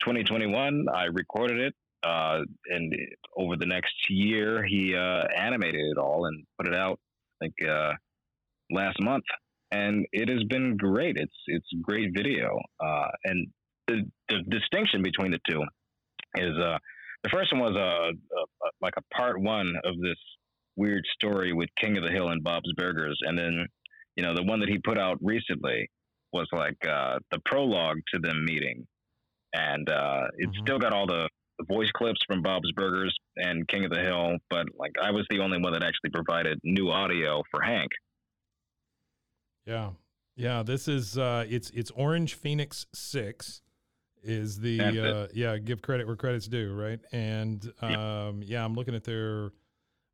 2021, 0.01 0.85
I 0.93 1.05
recorded 1.05 1.59
it. 1.59 1.73
Uh, 2.03 2.39
and 2.69 2.93
over 3.37 3.55
the 3.57 3.65
next 3.65 3.93
year, 4.09 4.63
he 4.65 4.95
uh, 4.95 5.23
animated 5.37 5.81
it 5.81 5.97
all 5.97 6.25
and 6.25 6.45
put 6.57 6.67
it 6.67 6.75
out, 6.75 6.99
I 7.41 7.45
think, 7.45 7.55
uh, 7.69 7.91
last 8.71 8.97
month. 9.01 9.25
And 9.71 10.05
it 10.11 10.29
has 10.29 10.43
been 10.49 10.77
great. 10.77 11.17
It's 11.17 11.35
it's 11.47 11.67
great 11.81 12.09
video. 12.15 12.59
Uh, 12.79 13.07
and 13.25 13.47
the, 13.87 14.03
the 14.29 14.39
distinction 14.49 15.03
between 15.03 15.31
the 15.31 15.39
two 15.49 15.61
is 16.35 16.57
uh, 16.57 16.77
the 17.23 17.29
first 17.31 17.51
one 17.53 17.61
was 17.61 17.75
a, 17.75 17.79
a, 17.79 18.41
a 18.41 18.69
like 18.81 18.93
a 18.97 19.15
part 19.15 19.39
one 19.39 19.67
of 19.83 19.95
this 20.01 20.17
weird 20.75 21.03
story 21.13 21.53
with 21.53 21.69
King 21.79 21.97
of 21.97 22.03
the 22.03 22.11
Hill 22.11 22.29
and 22.29 22.43
Bob's 22.43 22.71
Burgers, 22.77 23.19
and 23.23 23.37
then 23.37 23.67
you 24.15 24.23
know 24.23 24.33
the 24.33 24.43
one 24.43 24.59
that 24.61 24.69
he 24.69 24.77
put 24.79 24.97
out 24.97 25.17
recently 25.21 25.89
was 26.33 26.47
like 26.51 26.77
uh, 26.87 27.19
the 27.31 27.39
prologue 27.45 27.97
to 28.13 28.19
them 28.19 28.45
meeting, 28.45 28.87
and 29.53 29.89
uh, 29.89 30.27
it's 30.37 30.57
Mhm. 30.57 30.61
still 30.61 30.79
got 30.79 30.93
all 30.93 31.05
the 31.07 31.27
voice 31.67 31.91
clips 31.91 32.19
from 32.27 32.41
Bob's 32.41 32.71
Burgers 32.73 33.15
and 33.37 33.67
King 33.67 33.85
of 33.85 33.91
the 33.91 33.99
Hill, 33.99 34.37
but 34.49 34.67
like 34.77 34.91
I 35.01 35.11
was 35.11 35.25
the 35.29 35.39
only 35.39 35.59
one 35.59 35.73
that 35.73 35.83
actually 35.83 36.11
provided 36.11 36.59
new 36.63 36.89
audio 36.89 37.43
for 37.51 37.61
Hank. 37.61 37.91
Yeah. 39.65 39.91
Yeah, 40.35 40.63
this 40.63 40.87
is 40.87 41.17
uh 41.17 41.45
it's 41.49 41.69
it's 41.71 41.91
Orange 41.91 42.35
Phoenix 42.35 42.85
6 42.93 43.61
is 44.23 44.59
the 44.59 44.79
uh 44.79 45.27
yeah, 45.33 45.57
give 45.57 45.81
credit 45.81 46.07
where 46.07 46.15
credit's 46.15 46.47
due, 46.47 46.73
right? 46.73 46.99
And 47.11 47.71
um 47.81 48.41
yeah, 48.43 48.63
I'm 48.63 48.73
looking 48.73 48.95
at 48.95 49.03
their 49.03 49.51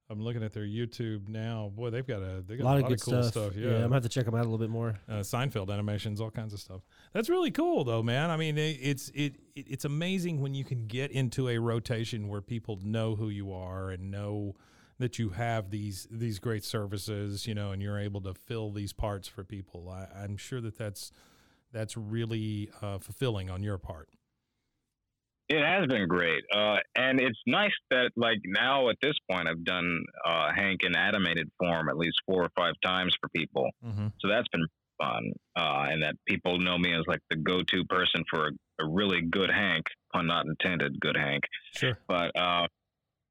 I'm 0.09 0.21
looking 0.21 0.43
at 0.43 0.53
their 0.53 0.65
YouTube 0.65 1.27
now. 1.27 1.71
Boy, 1.75 1.89
they've 1.89 2.05
got 2.05 2.21
a 2.21 2.43
they 2.47 2.53
A 2.53 2.57
got 2.57 2.63
lot 2.65 2.77
of 2.81 2.87
good 2.87 3.01
cool 3.01 3.23
stuff. 3.23 3.31
stuff. 3.31 3.55
Yeah. 3.55 3.69
Yeah. 3.69 3.75
I'm 3.77 3.81
gonna 3.83 3.95
have 3.95 4.03
to 4.03 4.09
check 4.09 4.25
them 4.25 4.35
out 4.35 4.41
a 4.41 4.49
little 4.49 4.59
bit 4.59 4.69
more. 4.69 4.99
uh, 5.09 5.13
Seinfeld 5.21 5.71
animations, 5.73 6.21
all 6.21 6.29
kinds 6.31 6.53
of 6.53 6.59
stuff. 6.59 6.81
That's 7.13 7.27
really 7.29 7.49
cool, 7.51 7.83
though, 7.83 8.03
man. 8.03 8.29
I 8.29 8.37
mean, 8.37 8.57
it, 8.57 8.77
it's 8.81 9.09
it, 9.09 9.37
it 9.55 9.65
it's 9.67 9.85
amazing 9.85 10.41
when 10.41 10.53
you 10.53 10.63
can 10.63 10.85
get 10.87 11.11
into 11.11 11.49
a 11.49 11.57
rotation 11.57 12.27
where 12.27 12.41
people 12.41 12.79
know 12.83 13.15
who 13.15 13.29
you 13.29 13.51
are 13.51 13.89
and 13.89 14.11
know 14.11 14.55
that 14.99 15.17
you 15.17 15.29
have 15.29 15.71
these 15.71 16.07
these 16.11 16.37
great 16.39 16.63
services, 16.63 17.47
you 17.47 17.55
know, 17.55 17.71
and 17.71 17.81
you're 17.81 17.99
able 17.99 18.21
to 18.21 18.33
fill 18.35 18.71
these 18.71 18.93
parts 18.93 19.27
for 19.27 19.43
people. 19.43 19.89
I, 19.89 20.07
I'm 20.23 20.37
sure 20.37 20.61
that 20.61 20.77
that's 20.77 21.11
that's 21.71 21.97
really 21.97 22.69
uh, 22.81 22.99
fulfilling 22.99 23.49
on 23.49 23.63
your 23.63 23.77
part. 23.79 24.09
It 25.47 25.63
has 25.63 25.85
been 25.87 26.07
great, 26.07 26.43
uh, 26.55 26.77
and 26.97 27.21
it's 27.21 27.39
nice 27.45 27.71
that 27.91 28.09
like 28.15 28.39
now 28.45 28.89
at 28.89 28.95
this 29.01 29.13
point 29.29 29.47
I've 29.47 29.63
done 29.63 30.03
uh, 30.27 30.49
Hank 30.55 30.81
in 30.83 30.95
animated 30.95 31.49
form 31.59 31.87
at 31.87 31.97
least 31.97 32.17
four 32.25 32.43
or 32.43 32.49
five 32.57 32.73
times 32.83 33.15
for 33.21 33.29
people. 33.29 33.69
Mm-hmm. 33.85 34.07
So 34.19 34.27
that's 34.27 34.47
been 34.51 34.65
fun, 34.99 35.33
uh, 35.55 35.85
and 35.91 36.01
that 36.01 36.15
people 36.27 36.57
know 36.57 36.77
me 36.79 36.93
as 36.95 37.03
like 37.07 37.19
the 37.29 37.35
go-to 37.37 37.83
person 37.85 38.23
for 38.29 38.47
a, 38.47 38.83
a 38.83 38.89
really 38.89 39.21
good 39.21 39.51
Hank, 39.51 39.85
pun 40.13 40.25
not 40.25 40.47
intended, 40.47 40.99
good 40.99 41.15
Hank. 41.15 41.43
Sure. 41.75 41.99
But 42.07 42.31
uh, 42.35 42.65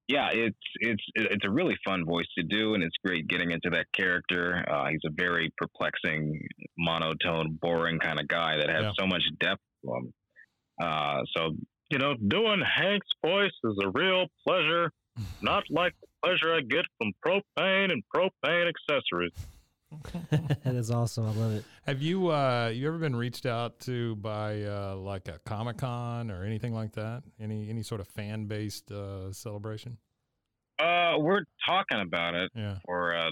yeah, 0.07 0.29
it's 0.33 0.57
it's 0.81 1.03
it's 1.17 1.45
a 1.45 1.51
really 1.51 1.77
fun 1.85 2.05
voice 2.05 2.27
to 2.39 2.45
do, 2.45 2.75
and 2.75 2.85
it's 2.85 2.95
great 3.05 3.27
getting 3.27 3.51
into 3.51 3.71
that 3.71 3.87
character. 3.93 4.65
Uh, 4.71 4.87
he's 4.91 5.01
a 5.05 5.11
very 5.13 5.51
perplexing, 5.59 6.41
monotone, 6.79 7.59
boring 7.61 7.99
kind 7.99 8.21
of 8.21 8.29
guy 8.29 8.59
that 8.59 8.69
has 8.69 8.85
Yeah. 8.85 8.91
so 9.01 9.07
much 9.09 9.23
depth 9.41 9.63
to 9.85 9.95
him. 9.97 10.13
Uh, 10.81 11.23
so 11.37 11.57
you 11.91 11.99
know, 11.99 12.15
doing 12.29 12.61
Hank's 12.63 13.07
voice 13.25 13.53
is 13.65 13.77
a 13.83 13.89
real 13.91 14.27
pleasure, 14.47 14.91
not 15.43 15.65
like 15.71 15.93
the 16.01 16.07
pleasure 16.23 16.55
I 16.55 16.61
get 16.61 16.85
from 16.99 17.13
propane 17.25 17.93
and 17.93 18.03
propane 18.15 18.69
accessories. 18.69 19.33
that 20.31 20.75
is 20.75 20.91
awesome. 20.91 21.27
I 21.27 21.33
love 21.33 21.53
it. 21.53 21.65
Have 21.87 22.03
you 22.03 22.29
uh, 22.31 22.69
you 22.75 22.89
ever 22.89 22.99
been 22.99 23.15
reached 23.15 23.47
out 23.47 23.79
to 23.81 24.17
by 24.17 24.63
uh, 24.63 24.97
like 24.97 25.29
a 25.29 25.39
Comic 25.45 25.77
Con 25.79 26.31
or 26.33 26.45
anything 26.45 26.75
like 26.75 26.93
that? 26.95 27.23
Any 27.41 27.69
any 27.71 27.83
sort 27.83 28.01
of 28.01 28.09
fan 28.09 28.47
based 28.47 28.91
uh, 28.91 29.33
celebration? 29.33 29.99
Uh, 30.81 31.15
we're 31.19 31.45
talking 31.65 32.01
about 32.01 32.35
it 32.35 32.51
Yeah. 32.57 32.79
for 32.85 33.15
uh, 33.15 33.31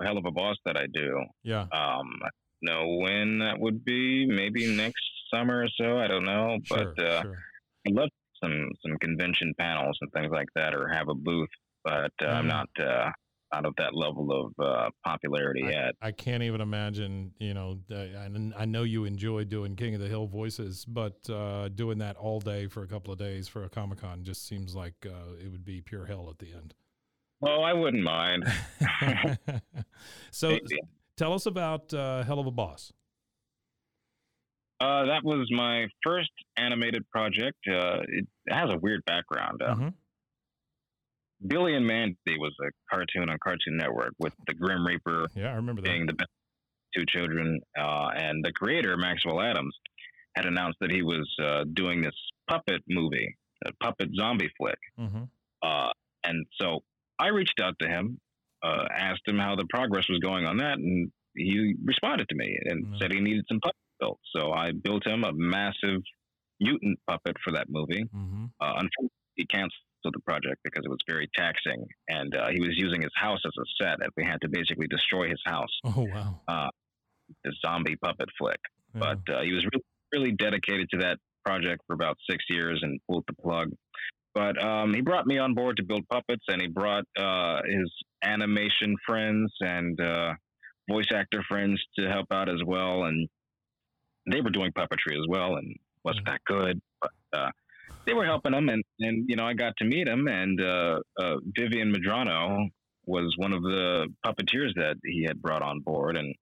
a 0.00 0.04
Helluva 0.04 0.32
Boss 0.32 0.56
that 0.64 0.76
I 0.76 0.86
do. 0.92 1.24
Yeah. 1.42 1.62
Um, 1.62 1.70
I 1.72 2.28
don't 2.28 2.62
know 2.62 2.96
when 2.98 3.38
that 3.40 3.58
would 3.58 3.84
be. 3.84 4.24
Maybe 4.26 4.68
next 4.76 5.02
summer 5.32 5.64
or 5.64 5.68
so. 5.76 5.98
I 5.98 6.06
don't 6.06 6.24
know. 6.24 6.58
Sure. 6.62 6.94
but 6.94 7.04
uh, 7.04 7.22
sure. 7.22 7.38
I'd 7.86 7.94
love 7.94 8.08
some 8.42 8.68
some 8.84 8.96
convention 8.98 9.54
panels 9.58 9.98
and 10.00 10.10
things 10.12 10.30
like 10.32 10.48
that, 10.54 10.74
or 10.74 10.88
have 10.88 11.08
a 11.08 11.14
booth. 11.14 11.48
But 11.84 12.12
uh, 12.22 12.26
I'm 12.28 12.46
Mhm. 12.46 12.48
not 12.48 12.68
uh, 12.80 13.10
out 13.52 13.66
of 13.66 13.74
that 13.76 13.94
level 13.94 14.32
of 14.32 14.64
uh, 14.64 14.90
popularity 15.04 15.62
yet. 15.70 15.94
I 16.00 16.10
can't 16.12 16.42
even 16.42 16.60
imagine, 16.60 17.32
you 17.38 17.54
know, 17.54 17.78
I, 17.90 18.28
I 18.56 18.64
know 18.64 18.82
you 18.82 19.04
enjoy 19.04 19.44
doing 19.44 19.76
King 19.76 19.94
of 19.94 20.00
the 20.00 20.08
Hill 20.08 20.26
voices, 20.26 20.84
but 20.84 21.28
uh, 21.30 21.68
doing 21.68 21.98
that 21.98 22.16
all 22.16 22.40
day 22.40 22.66
for 22.66 22.82
a 22.82 22.88
couple 22.88 23.12
of 23.12 23.18
days 23.18 23.46
for 23.46 23.62
a 23.64 23.68
Comic 23.68 23.98
Con 24.00 24.24
just 24.24 24.48
seems 24.48 24.74
like 24.74 24.94
uh, 25.06 25.34
it 25.40 25.52
would 25.52 25.64
be 25.64 25.80
pure 25.82 26.06
hell 26.06 26.28
at 26.30 26.38
the 26.38 26.52
end. 26.52 26.74
Well, 27.40 27.62
I 27.62 27.74
wouldn't 27.74 28.02
mind. 28.02 28.44
so 30.30 30.48
Maybe. 30.48 30.80
tell 31.16 31.32
us 31.34 31.46
about 31.46 31.92
uh, 31.94 32.24
Helluva 32.26 32.54
Boss. 32.54 32.92
Uh, 34.80 35.06
that 35.06 35.22
was 35.24 35.48
my 35.50 35.86
first 36.02 36.30
animated 36.56 37.08
project. 37.10 37.58
Uh, 37.68 38.00
it 38.08 38.26
has 38.48 38.70
a 38.72 38.78
weird 38.78 39.04
background. 39.04 39.62
Uh, 39.62 39.74
Mhm. 39.74 39.94
Billy 41.46 41.74
and 41.74 41.86
Mandy 41.86 42.38
was 42.38 42.54
a 42.60 42.70
cartoon 42.90 43.28
on 43.28 43.38
Cartoon 43.42 43.76
Network 43.76 44.14
with 44.18 44.34
the 44.46 44.54
Grim 44.54 44.86
Reaper 44.86 45.26
Yeah, 45.34 45.50
I 45.52 45.54
remember 45.56 45.82
that. 45.82 45.88
being 45.88 46.06
the 46.06 46.16
two 46.96 47.04
children, 47.06 47.60
uh, 47.76 48.08
and 48.16 48.44
the 48.44 48.52
creator 48.52 48.96
Maxwell 48.96 49.40
Atoms 49.40 49.76
had 50.36 50.46
announced 50.46 50.78
that 50.80 50.90
he 50.90 51.02
was 51.02 51.28
uh, 51.40 51.64
doing 51.74 52.00
this 52.02 52.14
puppet 52.48 52.82
movie, 52.88 53.36
a 53.66 53.72
puppet 53.74 54.10
zombie 54.14 54.50
flick. 54.56 54.78
hmm 54.96 55.24
Uh, 55.62 55.92
and 56.24 56.46
so 56.60 56.82
I 57.18 57.28
reached 57.28 57.60
out 57.60 57.74
to 57.80 57.88
him, 57.88 58.20
uh, 58.62 58.86
asked 58.90 59.26
him 59.26 59.38
how 59.38 59.54
the 59.56 59.66
progress 59.66 60.08
was 60.08 60.18
going 60.20 60.46
on 60.46 60.58
that, 60.58 60.78
and 60.78 61.10
he 61.36 61.74
responded 61.84 62.28
to 62.28 62.34
me 62.36 62.58
and 62.64 62.86
Mhm. 62.86 62.98
said 62.98 63.12
he 63.12 63.20
needed 63.20 63.44
some 63.48 63.60
puppets 63.60 63.78
built. 64.04 64.20
So 64.36 64.52
I 64.52 64.72
built 64.72 65.06
him 65.06 65.24
a 65.24 65.32
massive 65.32 66.00
mutant 66.60 66.98
puppet 67.08 67.36
for 67.44 67.52
that 67.52 67.66
movie. 67.68 68.04
hmm 68.12 68.44
Uh, 68.60 68.74
unfortunately, 68.82 69.10
he 69.36 69.46
canceled 69.46 70.14
the 70.18 70.20
project 70.30 70.58
because 70.62 70.82
it 70.84 70.90
was 70.90 71.02
very 71.08 71.28
taxing, 71.34 71.80
and 72.08 72.36
uh, 72.36 72.48
he 72.54 72.60
was 72.60 72.74
using 72.76 73.00
his 73.02 73.14
house 73.16 73.42
as 73.44 73.52
a 73.58 73.66
set, 73.80 73.96
and 74.02 74.10
we 74.16 74.24
had 74.24 74.40
to 74.42 74.48
basically 74.48 74.86
destroy 74.86 75.28
his 75.28 75.42
house. 75.46 75.74
Oh 75.84 76.06
wow. 76.14 76.40
Uh, 76.46 76.68
the 77.42 77.52
zombie 77.64 77.96
puppet 77.96 78.28
flick. 78.38 78.60
Yeah. 78.94 79.00
But 79.04 79.34
uh, 79.34 79.42
he 79.42 79.52
was 79.52 79.64
really, 79.72 79.84
really 80.14 80.32
dedicated 80.32 80.86
to 80.90 80.98
that 80.98 81.16
project 81.44 81.80
for 81.86 81.94
about 81.94 82.16
six 82.28 82.44
years 82.48 82.78
and 82.82 83.00
pulled 83.08 83.24
the 83.26 83.34
plug. 83.42 83.68
But 84.34 84.62
um, 84.62 84.92
he 84.92 85.00
brought 85.00 85.26
me 85.26 85.38
on 85.38 85.54
board 85.54 85.76
to 85.78 85.84
build 85.84 86.02
puppets, 86.08 86.44
and 86.48 86.60
he 86.60 86.68
brought 86.68 87.04
uh, 87.18 87.60
his 87.66 87.90
animation 88.22 88.96
friends 89.06 89.52
and 89.60 90.00
uh, 90.00 90.32
voice 90.90 91.10
actor 91.14 91.42
friends 91.48 91.82
to 91.98 92.08
help 92.08 92.26
out 92.32 92.48
as 92.48 92.62
well. 92.66 93.04
And 93.04 93.28
they 94.30 94.40
were 94.40 94.50
doing 94.50 94.72
puppetry 94.72 95.12
as 95.18 95.26
well, 95.28 95.56
and 95.56 95.76
wasn't 96.04 96.26
that 96.26 96.40
good. 96.46 96.80
But 97.00 97.10
uh, 97.38 97.50
they 98.06 98.14
were 98.14 98.24
helping 98.24 98.52
him, 98.54 98.68
and, 98.68 98.82
and 99.00 99.24
you 99.28 99.36
know 99.36 99.44
I 99.46 99.54
got 99.54 99.76
to 99.78 99.84
meet 99.84 100.06
him. 100.08 100.26
And 100.28 100.60
uh, 100.60 101.00
uh, 101.20 101.36
Vivienne 101.58 101.92
Medrano 101.94 102.68
was 103.06 103.34
one 103.36 103.52
of 103.52 103.62
the 103.62 104.08
puppeteers 104.24 104.74
that 104.76 104.96
he 105.04 105.24
had 105.26 105.40
brought 105.42 105.62
on 105.62 105.80
board, 105.80 106.16
and 106.16 106.34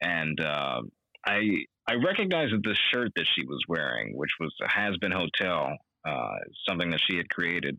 and 0.00 0.40
uh, 0.40 0.82
I 1.26 1.40
I 1.88 1.94
recognized 1.94 2.52
the 2.62 2.76
shirt 2.92 3.12
that 3.16 3.26
she 3.34 3.44
was 3.46 3.62
wearing, 3.68 4.16
which 4.16 4.30
was 4.38 4.54
a 4.62 4.68
Hazbin 4.68 5.12
Hotel, 5.12 5.76
uh, 6.06 6.36
something 6.68 6.90
that 6.90 7.00
she 7.08 7.16
had 7.16 7.28
created, 7.30 7.78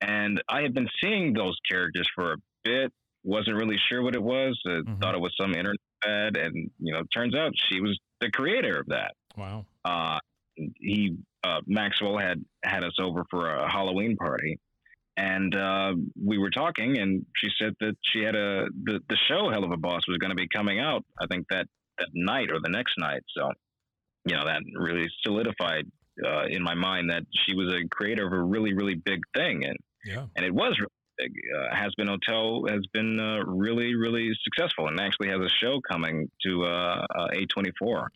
and 0.00 0.42
I 0.48 0.62
had 0.62 0.74
been 0.74 0.88
seeing 1.02 1.32
those 1.32 1.56
characters 1.70 2.08
for 2.14 2.32
a 2.32 2.36
bit. 2.64 2.92
wasn't 3.22 3.54
really 3.54 3.76
sure 3.90 4.02
what 4.02 4.14
it 4.14 4.22
was. 4.22 4.58
Uh, 4.66 4.80
Mhm. 4.80 4.98
Thought 5.02 5.14
it 5.14 5.20
was 5.20 5.34
some 5.38 5.50
internet 5.52 5.76
ad, 6.06 6.36
and 6.38 6.70
you 6.78 6.92
know, 6.94 7.02
turns 7.14 7.34
out 7.34 7.52
she 7.70 7.78
was 7.80 7.98
the 8.20 8.30
creator 8.30 8.78
of 8.80 8.86
that. 8.86 9.12
Wow. 9.36 9.66
Uh, 9.84 10.18
he 10.78 11.16
uh, 11.44 11.60
Maxwell 11.66 12.18
had 12.18 12.44
had 12.64 12.84
us 12.84 12.96
over 13.00 13.24
for 13.30 13.54
a 13.54 13.70
Halloween 13.70 14.16
party, 14.16 14.58
and 15.16 15.54
uh, 15.54 15.92
we 16.22 16.38
were 16.38 16.50
talking, 16.50 16.98
and 16.98 17.24
she 17.36 17.48
said 17.58 17.74
that 17.80 17.96
she 18.02 18.20
had 18.22 18.34
a 18.34 18.66
the, 18.84 19.00
the 19.08 19.16
show 19.28 19.48
Helluva 19.50 19.80
Boss 19.80 20.02
was 20.06 20.18
going 20.18 20.30
to 20.30 20.36
be 20.36 20.48
coming 20.48 20.80
out. 20.80 21.04
I 21.20 21.26
think 21.26 21.46
that 21.50 21.66
that 21.98 22.08
night 22.14 22.50
or 22.50 22.60
the 22.62 22.68
next 22.70 22.94
night. 22.98 23.22
So, 23.36 23.50
you 24.26 24.34
know, 24.36 24.44
that 24.44 24.60
really 24.74 25.06
solidified 25.24 25.86
uh, 26.26 26.44
in 26.46 26.62
my 26.62 26.74
mind 26.74 27.10
that 27.10 27.22
she 27.46 27.54
was 27.54 27.72
a 27.72 27.88
creator 27.88 28.26
of 28.26 28.32
a 28.32 28.42
really 28.42 28.74
really 28.74 28.94
big 28.96 29.20
thing, 29.34 29.64
and 29.64 29.76
Yeah. 30.04 30.26
and 30.36 30.44
it 30.44 30.52
was. 30.54 30.78
Uh, 31.20 31.74
Hazbin 31.74 32.08
Hotel 32.08 32.64
has 32.68 32.86
been 32.92 33.18
uh, 33.20 33.44
really 33.44 33.94
really 33.94 34.30
successful, 34.42 34.88
and 34.88 35.00
actually 35.00 35.28
has 35.28 35.40
a 35.40 35.48
show 35.48 35.80
coming 35.90 36.30
to 36.46 36.64
uh, 36.64 37.06
uh, 37.14 37.28
A24. 37.34 38.06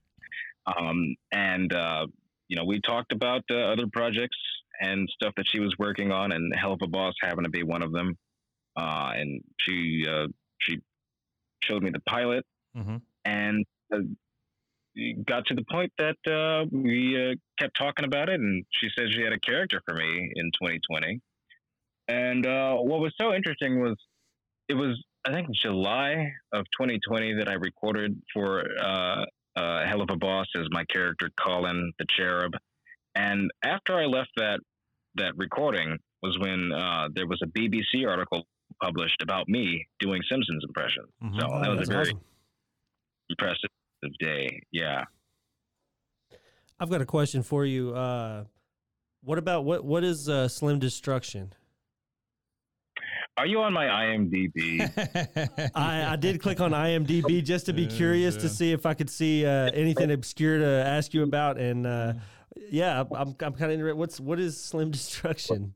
Um, 0.66 1.14
and 1.32 1.72
uh, 1.72 2.06
you 2.48 2.56
know, 2.56 2.64
we 2.64 2.80
talked 2.80 3.12
about 3.12 3.42
uh, 3.50 3.56
other 3.56 3.86
projects 3.92 4.38
and 4.80 5.08
stuff 5.10 5.34
that 5.36 5.46
she 5.48 5.60
was 5.60 5.74
working 5.78 6.12
on, 6.12 6.32
and 6.32 6.52
Helluva 6.54 6.90
Boss 6.90 7.14
happened 7.20 7.44
to 7.44 7.50
be 7.50 7.62
one 7.62 7.82
of 7.82 7.92
them. 7.92 8.16
Uh, 8.76 9.12
and 9.14 9.42
she 9.60 10.04
uh, 10.08 10.26
she 10.58 10.78
showed 11.62 11.82
me 11.82 11.90
the 11.90 12.00
pilot, 12.00 12.44
hmm 12.74 12.96
and 13.24 13.64
uh, 13.94 13.98
got 15.26 15.46
to 15.46 15.54
the 15.54 15.64
point 15.70 15.92
that 15.98 16.16
uh, 16.30 16.66
we 16.70 17.16
uh, 17.16 17.34
kept 17.58 17.76
talking 17.76 18.04
about 18.04 18.28
it, 18.28 18.40
and 18.40 18.64
she 18.70 18.88
said 18.96 19.06
she 19.10 19.22
had 19.22 19.32
a 19.32 19.40
character 19.40 19.80
for 19.86 19.94
me 19.94 20.32
in 20.34 20.46
2020. 20.60 21.20
And 22.08 22.46
uh, 22.46 22.74
what 22.76 23.00
was 23.00 23.12
so 23.20 23.32
interesting 23.34 23.80
was 23.80 23.96
it 24.68 24.74
was 24.74 25.02
I 25.26 25.32
think 25.32 25.48
July 25.62 26.32
of 26.52 26.64
2020 26.78 27.34
that 27.38 27.48
I 27.48 27.54
recorded 27.54 28.20
for 28.32 28.62
uh, 28.82 29.24
uh, 29.56 29.84
Helluva 29.86 30.18
Boss 30.18 30.46
as 30.56 30.66
my 30.70 30.84
character 30.92 31.30
Colin 31.42 31.92
the 31.98 32.06
Cherub. 32.16 32.52
And 33.14 33.50
after 33.62 33.94
I 33.98 34.04
left 34.04 34.30
that 34.36 34.60
that 35.16 35.32
recording 35.36 35.96
was 36.22 36.36
when 36.40 36.72
uh, 36.72 37.08
there 37.14 37.26
was 37.26 37.40
a 37.42 37.46
BBC 37.46 38.06
article 38.08 38.44
published 38.82 39.22
about 39.22 39.48
me 39.48 39.86
doing 40.00 40.20
Simpsons 40.28 40.64
impressions. 40.66 41.08
Mhm. 41.22 41.40
So 41.40 41.46
Oh, 41.50 41.60
that 41.62 41.70
was 41.70 41.88
a 41.88 41.92
very 41.92 42.02
awesome. 42.08 42.20
impressive 43.30 43.70
day. 44.18 44.60
Yeah. 44.72 45.04
I've 46.80 46.90
got 46.90 47.00
a 47.00 47.06
question 47.06 47.42
for 47.42 47.64
you. 47.64 47.94
Uh, 47.94 48.44
what 49.22 49.38
about 49.38 49.64
what 49.64 49.84
what 49.84 50.04
is 50.04 50.28
uh, 50.28 50.48
Slim 50.48 50.78
Destruction? 50.80 51.52
Are 53.36 53.46
you 53.46 53.60
on 53.62 53.72
my 53.72 53.86
IMDb? 53.86 54.80
I, 55.74 56.12
I 56.12 56.16
did 56.16 56.40
click 56.40 56.60
on 56.60 56.70
IMDb 56.70 57.42
just 57.42 57.66
to 57.66 57.72
be 57.72 57.82
Yeah, 57.82 57.96
curious 57.96 58.36
to 58.36 58.48
see 58.48 58.70
if 58.70 58.86
I 58.86 58.94
could 58.94 59.10
see 59.10 59.44
uh, 59.44 59.70
anything 59.72 60.12
obscure 60.12 60.58
to 60.58 60.66
ask 60.66 61.12
you 61.12 61.24
about, 61.24 61.58
and 61.58 61.84
uh, 61.84 62.12
yeah, 62.70 63.00
I'm 63.00 63.34
I'm 63.40 63.52
kind 63.52 63.64
of 63.64 63.70
interested. 63.72 63.96
What's 63.96 64.20
what 64.20 64.38
is 64.38 64.62
Slim 64.62 64.90
Destruction? 64.92 65.74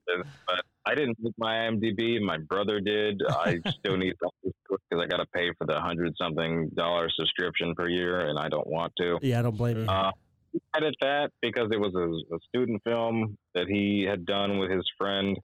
I 0.86 0.94
didn't 0.94 1.18
make 1.20 1.34
my 1.36 1.54
IMDb. 1.54 2.20
My 2.20 2.38
brother 2.38 2.80
did. 2.80 3.20
I 3.28 3.58
still 3.80 3.96
need 3.96 4.14
because 4.44 5.02
I 5.02 5.06
got 5.06 5.18
to 5.18 5.26
pay 5.34 5.50
for 5.58 5.66
the 5.66 5.80
hundred 5.80 6.14
something 6.16 6.70
dollar 6.76 7.08
subscription 7.10 7.74
per 7.74 7.88
year, 7.88 8.28
and 8.28 8.38
I 8.38 8.48
don't 8.48 8.68
want 8.68 8.92
to. 8.98 9.18
Yeah, 9.20 9.40
I 9.40 9.42
don't 9.42 9.56
blame 9.56 9.78
you. 9.78 9.86
Uh, 9.86 10.12
he 10.52 10.60
edit 10.76 10.94
that 11.00 11.30
because 11.42 11.68
it 11.72 11.80
was 11.80 11.92
a, 11.94 12.34
a 12.34 12.38
student 12.48 12.82
film 12.84 13.36
that 13.54 13.66
he 13.66 14.06
had 14.08 14.24
done 14.24 14.58
with 14.58 14.70
his 14.70 14.88
friend. 14.96 15.36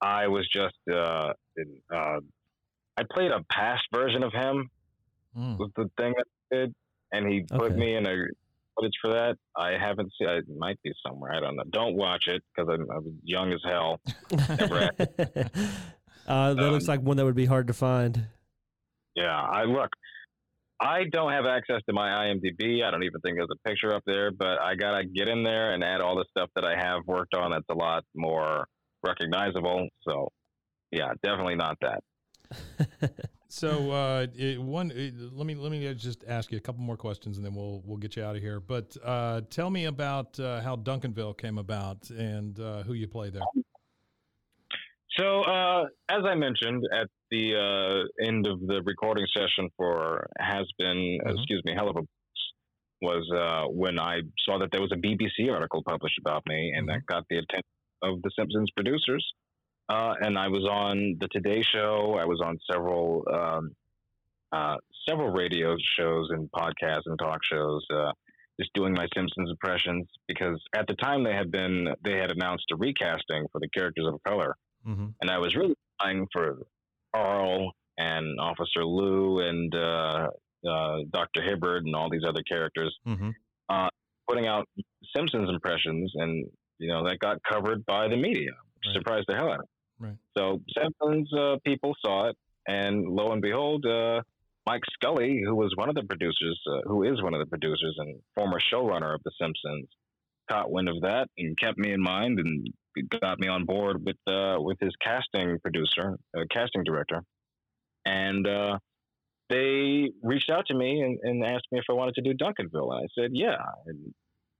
I 0.00 0.28
was 0.28 0.46
just 0.52 0.74
uh, 0.92 1.32
in, 1.56 1.80
uh, 1.94 2.20
I 2.96 3.02
played 3.12 3.30
a 3.30 3.42
past 3.52 3.82
version 3.94 4.22
of 4.22 4.32
him 4.32 4.68
Mm. 5.36 5.58
was 5.58 5.70
the 5.76 5.84
thing 6.00 6.14
that 6.16 6.24
I 6.50 6.56
did, 6.56 6.74
and 7.12 7.30
he 7.30 7.42
put 7.42 7.72
Okay. 7.72 7.74
me 7.74 7.94
in 7.94 8.06
a 8.06 8.14
footage 8.74 8.94
for 9.02 9.12
that. 9.12 9.36
I 9.54 9.72
haven't 9.78 10.10
seen. 10.18 10.30
It 10.30 10.44
might 10.56 10.80
be 10.82 10.90
somewhere. 11.06 11.34
I 11.34 11.40
don't 11.40 11.56
know. 11.56 11.64
Don't 11.70 11.94
watch 11.94 12.24
it 12.26 12.42
because 12.56 12.70
I'm, 12.72 12.90
I 12.90 12.98
was 13.00 13.12
young 13.22 13.52
as 13.52 13.60
hell. 13.62 14.00
uh, 16.26 16.54
that 16.54 16.70
looks 16.70 16.88
Um, 16.88 16.88
like 16.88 17.00
one 17.02 17.16
that 17.18 17.24
would 17.26 17.34
be 17.34 17.44
hard 17.44 17.66
to 17.66 17.74
find. 17.74 18.28
Yeah, 19.14 19.38
I 19.38 19.64
look. 19.64 19.90
I 20.80 21.04
don't 21.10 21.32
have 21.32 21.46
access 21.46 21.80
to 21.88 21.94
my 21.94 22.08
IMDb. 22.08 22.82
I 22.84 22.90
don't 22.90 23.02
even 23.02 23.20
think 23.22 23.36
there's 23.36 23.48
a 23.50 23.68
picture 23.68 23.94
up 23.94 24.02
there, 24.06 24.30
but 24.30 24.60
I 24.60 24.74
gotta 24.74 25.04
get 25.06 25.28
in 25.28 25.42
there 25.42 25.72
and 25.72 25.82
add 25.82 26.00
all 26.00 26.16
the 26.16 26.24
stuff 26.30 26.50
that 26.54 26.64
I 26.64 26.76
have 26.76 27.02
worked 27.06 27.34
on. 27.34 27.50
That's 27.50 27.64
a 27.70 27.74
lot 27.74 28.04
more 28.14 28.66
recognizable. 29.02 29.88
So, 30.06 30.28
yeah, 30.90 31.12
definitely 31.22 31.56
not 31.56 31.78
that. 31.80 32.02
So 33.48 33.90
uh, 33.92 34.26
it, 34.36 34.60
one, 34.60 34.90
it, 34.90 35.14
let 35.32 35.46
me 35.46 35.54
let 35.54 35.70
me 35.70 35.94
just 35.94 36.24
ask 36.26 36.50
you 36.50 36.58
a 36.58 36.60
couple 36.60 36.82
more 36.82 36.96
questions, 36.96 37.36
and 37.36 37.46
then 37.46 37.54
we'll 37.54 37.80
we'll 37.86 37.96
get 37.96 38.16
you 38.16 38.24
out 38.24 38.34
of 38.36 38.42
here. 38.42 38.60
But 38.60 38.96
uh, 39.04 39.42
tell 39.48 39.70
me 39.70 39.84
about 39.84 40.38
uh, 40.40 40.60
how 40.60 40.76
Duncanville 40.76 41.38
came 41.38 41.56
about 41.56 42.10
and 42.10 42.58
uh, 42.58 42.82
who 42.82 42.94
you 42.94 43.06
play 43.06 43.30
there. 43.30 43.42
So, 45.16 45.42
uh, 45.42 45.84
as 46.10 46.24
I 46.24 46.34
mentioned 46.34 46.84
at 46.92 47.08
the 47.30 47.54
uh, 47.56 48.26
end 48.26 48.46
of 48.46 48.60
the 48.60 48.82
recording 48.84 49.26
session 49.34 49.70
for 49.76 50.28
Has 50.38 50.66
Been, 50.78 51.18
Mhm. 51.24 51.38
excuse 51.38 51.62
me, 51.64 51.72
Helluva 51.74 52.04
was 53.00 53.30
uh, 53.32 53.68
when 53.70 53.98
I 53.98 54.20
saw 54.44 54.58
that 54.58 54.70
there 54.72 54.82
was 54.82 54.92
a 54.92 54.96
BBC 54.96 55.50
article 55.50 55.82
published 55.82 56.18
about 56.18 56.42
me, 56.46 56.72
and 56.76 56.88
that 56.88 57.06
got 57.06 57.24
the 57.30 57.38
attention 57.38 57.70
of 58.02 58.22
the 58.22 58.30
Simpsons 58.38 58.70
producers. 58.76 59.24
Uh, 59.88 60.14
and 60.20 60.36
I 60.38 60.48
was 60.48 60.64
on 60.64 61.16
the 61.20 61.28
Today 61.28 61.62
Show. 61.62 62.16
I 62.20 62.24
was 62.24 62.40
on 62.44 62.58
several 62.70 63.24
um, 63.32 63.70
uh, 64.52 64.76
several 65.08 65.30
radio 65.30 65.76
shows 65.98 66.28
and 66.30 66.50
podcasts 66.50 67.02
and 67.06 67.18
talk 67.18 67.38
shows, 67.44 67.84
uh, 67.94 68.10
just 68.60 68.72
doing 68.74 68.92
my 68.94 69.06
Simpsons 69.14 69.50
impressions. 69.50 70.06
Because 70.26 70.60
at 70.74 70.86
the 70.88 70.94
time 70.94 71.22
they 71.24 71.34
had 71.34 71.50
been 71.52 71.88
they 72.04 72.16
had 72.18 72.32
announced 72.32 72.64
a 72.72 72.76
recasting 72.76 73.46
for 73.52 73.60
the 73.60 73.68
characters 73.68 74.06
of 74.12 74.20
color 74.26 74.54
Mm-hmm. 74.86 75.06
and 75.20 75.30
I 75.32 75.38
was 75.38 75.56
really 75.56 75.74
trying 76.00 76.28
for 76.32 76.58
Carl 77.12 77.72
and 77.98 78.38
Officer 78.38 78.84
Lou 78.84 79.40
and 79.40 79.74
uh, 79.74 80.28
uh, 80.64 80.98
Dr. 81.12 81.42
Hibbert 81.42 81.84
and 81.84 81.96
all 81.96 82.08
these 82.08 82.22
other 82.26 82.42
characters, 82.48 82.96
Mm-hmm. 83.04 83.30
putting 84.28 84.46
out 84.46 84.68
Simpsons 85.16 85.48
impressions, 85.50 86.12
and 86.14 86.46
you 86.78 86.88
know 86.88 87.04
that 87.04 87.18
got 87.18 87.38
covered 87.50 87.84
by 87.86 88.08
the 88.08 88.16
media. 88.16 88.50
Right. 88.84 88.94
Surprised 88.94 89.26
the 89.28 89.34
hell 89.34 89.50
out 89.50 89.60
of 89.60 89.66
me. 90.00 90.08
Right. 90.08 90.16
So 90.36 90.60
Simpsons 90.76 91.32
uh, 91.32 91.56
people 91.64 91.94
saw 92.04 92.28
it, 92.28 92.36
and 92.66 93.06
lo 93.06 93.32
and 93.32 93.42
behold, 93.42 93.84
uh, 93.86 94.20
Mike 94.66 94.82
Scully, 94.94 95.42
who 95.44 95.54
was 95.54 95.72
one 95.76 95.88
of 95.88 95.94
the 95.94 96.02
producers, 96.02 96.60
uh, 96.70 96.80
who 96.86 97.04
is 97.04 97.22
one 97.22 97.34
of 97.34 97.40
the 97.40 97.46
producers 97.46 97.94
and 97.98 98.20
former 98.34 98.58
showrunner 98.72 99.14
of 99.14 99.22
The 99.24 99.30
Simpsons, 99.40 99.88
caught 100.50 100.70
wind 100.70 100.88
of 100.88 101.00
that 101.02 101.28
and 101.38 101.58
kept 101.58 101.78
me 101.78 101.92
in 101.92 102.00
mind 102.00 102.38
and 102.38 102.68
got 103.20 103.38
me 103.38 103.48
on 103.48 103.64
board 103.64 104.04
with 104.04 104.16
uh, 104.26 104.56
with 104.58 104.78
his 104.80 104.92
casting 105.02 105.58
producer, 105.60 106.16
uh, 106.36 106.42
casting 106.50 106.84
director, 106.84 107.22
and 108.04 108.46
uh, 108.46 108.78
they 109.48 110.10
reached 110.22 110.50
out 110.50 110.66
to 110.66 110.74
me 110.74 111.00
and, 111.00 111.18
and 111.22 111.44
asked 111.44 111.66
me 111.70 111.78
if 111.78 111.84
I 111.90 111.92
wanted 111.92 112.14
to 112.16 112.22
do 112.22 112.34
Duncanville, 112.34 112.92
and 112.92 113.04
I 113.04 113.08
said 113.18 113.30
yeah, 113.34 113.56
and 113.86 114.14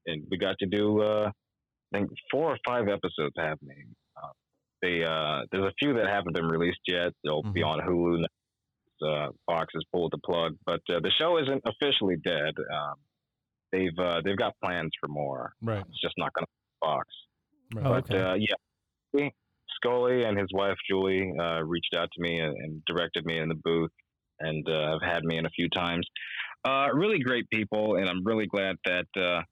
and 0.07 0.25
we 0.31 0.39
got 0.39 0.57
to 0.61 0.67
do 0.67 1.03
uh, 1.03 1.31
I 1.95 1.99
think 1.99 2.11
four 2.31 2.51
or 2.51 2.59
five 2.67 2.89
episodes 2.89 3.35
happening. 3.37 3.95
Uh, 4.17 4.29
they 4.83 5.05
uh, 5.05 5.43
there's 5.53 5.65
a 5.65 5.75
few 5.79 5.95
that 5.95 6.07
haven't 6.09 6.35
been 6.35 6.47
released 6.47 6.81
yet. 6.87 7.13
They'll 7.25 7.43
be 7.43 7.63
Mhm. 7.63 7.67
on 7.67 7.81
Hulu. 7.81 8.25
Uh, 9.03 9.29
Fox 9.47 9.73
has 9.75 9.83
pulled 9.93 10.13
the 10.13 10.19
plug, 10.25 10.55
but 10.65 10.81
uh, 10.89 11.01
the 11.01 11.11
show 11.21 11.39
isn't 11.39 11.63
officially 11.67 12.17
dead. 12.25 12.55
Um, 12.73 12.95
they've 13.73 13.99
uh, 13.99 14.21
they've 14.25 14.37
got 14.39 14.55
plans 14.63 14.91
for 15.01 15.09
more. 15.09 15.53
Right. 15.63 15.85
It's 15.87 16.01
just 16.01 16.15
not 16.17 16.33
going 16.35 16.47
to 16.47 16.51
Fox. 16.87 17.07
Right. 17.75 17.87
Oh, 17.87 17.91
But 17.91 18.11
okay. 18.15 18.23
uh, 18.23 18.35
yeah, 18.35 19.29
Scully 19.77 20.25
and 20.25 20.39
his 20.39 20.49
wife 20.53 20.77
Julie 20.89 21.31
uh, 21.39 21.61
reached 21.63 21.95
out 21.97 22.09
to 22.15 22.23
me 22.23 22.39
and, 22.41 22.57
and 22.57 22.83
directed 22.87 23.25
me 23.27 23.39
in 23.39 23.49
the 23.49 23.55
booth, 23.55 23.91
and 24.41 24.67
uh, 24.69 24.93
have 24.99 25.03
had 25.03 25.25
me 25.25 25.37
in 25.39 25.47
a 25.47 25.51
few 25.51 25.69
times. 25.69 26.07
Uh, 26.67 26.89
really 26.95 27.19
great 27.19 27.49
people, 27.51 27.97
and 27.97 28.09
I'm 28.09 28.25
really 28.25 28.47
glad 28.47 28.77
that 28.87 29.07
uh, 29.17 29.43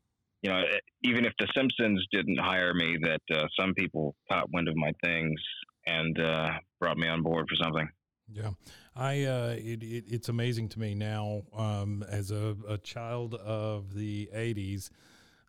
you 0.45 0.51
know 0.51 0.63
even 1.03 1.25
if 1.25 1.33
the 1.39 1.49
Simpsons 1.57 2.07
didn't 2.13 2.39
hire 2.39 2.75
me, 2.75 2.99
that 3.03 3.37
uh, 3.37 3.47
some 3.59 3.73
people 3.75 4.15
caught 4.31 4.51
wind 4.53 4.69
of 4.69 4.77
my 4.77 4.93
things 5.03 5.41
and 5.87 6.19
uh, 6.21 6.51
brought 6.79 6.99
me 6.99 7.09
on 7.09 7.23
board 7.23 7.47
for 7.49 7.57
something. 7.57 7.89
Yeah, 8.31 8.51
I 8.95 9.25
uh, 9.25 9.57
it, 9.59 9.83
it 9.83 10.05
it's 10.07 10.29
amazing 10.29 10.69
to 10.71 10.79
me 10.79 10.95
now 10.95 11.43
um, 11.57 12.05
as 12.09 12.31
a, 12.31 12.57
a 12.69 12.77
child 12.77 13.35
of 13.35 13.95
the 13.95 14.29
'80s 14.35 14.91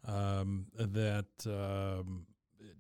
um, 0.08 0.68
that 0.78 1.26
um, 1.46 2.26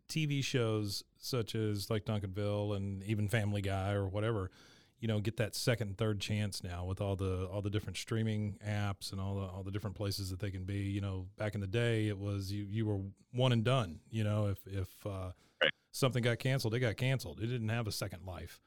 TV 0.08 0.44
shows 0.44 1.04
such 1.18 1.54
as 1.54 1.90
like 1.90 2.06
Duncanville 2.06 2.78
and 2.78 3.04
even 3.04 3.28
Family 3.28 3.62
Guy 3.62 3.92
or 3.92 4.08
whatever, 4.08 4.52
you 5.00 5.08
know, 5.08 5.20
get 5.20 5.38
that 5.38 5.56
second 5.56 5.90
and 5.90 5.98
third 5.98 6.20
chance 6.20 6.64
now 6.64 6.86
with 6.86 7.02
all 7.02 7.16
the 7.16 7.46
all 7.48 7.62
the 7.62 7.70
different 7.70 7.98
streaming 7.98 8.58
apps 8.66 9.12
and 9.12 9.20
all 9.22 9.36
the 9.36 9.42
all 9.46 9.64
the 9.64 9.72
different 9.72 9.96
places 9.96 10.30
that 10.30 10.40
they 10.40 10.50
can 10.52 10.64
be. 10.64 10.78
You 10.84 11.02
know, 11.02 11.28
back 11.38 11.54
in 11.56 11.62
the 11.62 11.68
day, 11.68 12.08
it 12.08 12.18
was 12.18 12.52
you 12.52 12.66
you 12.70 12.86
were 12.86 13.00
one 13.32 13.52
and 13.52 13.64
done. 13.64 14.00
You 14.10 14.24
know, 14.24 14.48
if 14.48 14.66
if 14.68 15.06
uh, 15.06 15.32
Right. 15.64 15.72
something 15.92 16.22
got 16.24 16.40
canceled, 16.40 16.74
it 16.76 16.80
got 16.80 16.98
canceled. 16.98 17.40
It 17.40 17.48
didn't 17.48 17.70
have 17.70 17.88
a 17.88 17.92
second 17.92 18.26
life. 18.26 18.60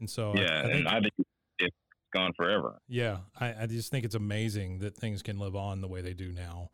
And 0.00 0.08
so 0.10 0.32
I- 0.32 0.40
yeah, 0.42 0.58
I 0.60 0.62
think 0.64 0.74
and 0.74 0.88
I 0.88 1.00
think 1.00 1.12
it's 1.58 1.76
gone 2.12 2.32
forever. 2.34 2.78
yeah, 2.88 3.18
I, 3.38 3.62
I 3.62 3.66
just 3.66 3.90
think 3.90 4.04
it's 4.04 4.14
amazing 4.14 4.78
that 4.80 4.96
things 4.96 5.22
can 5.22 5.38
live 5.38 5.56
on 5.56 5.80
the 5.80 5.88
way 5.88 6.00
they 6.02 6.14
do 6.14 6.30
now, 6.32 6.70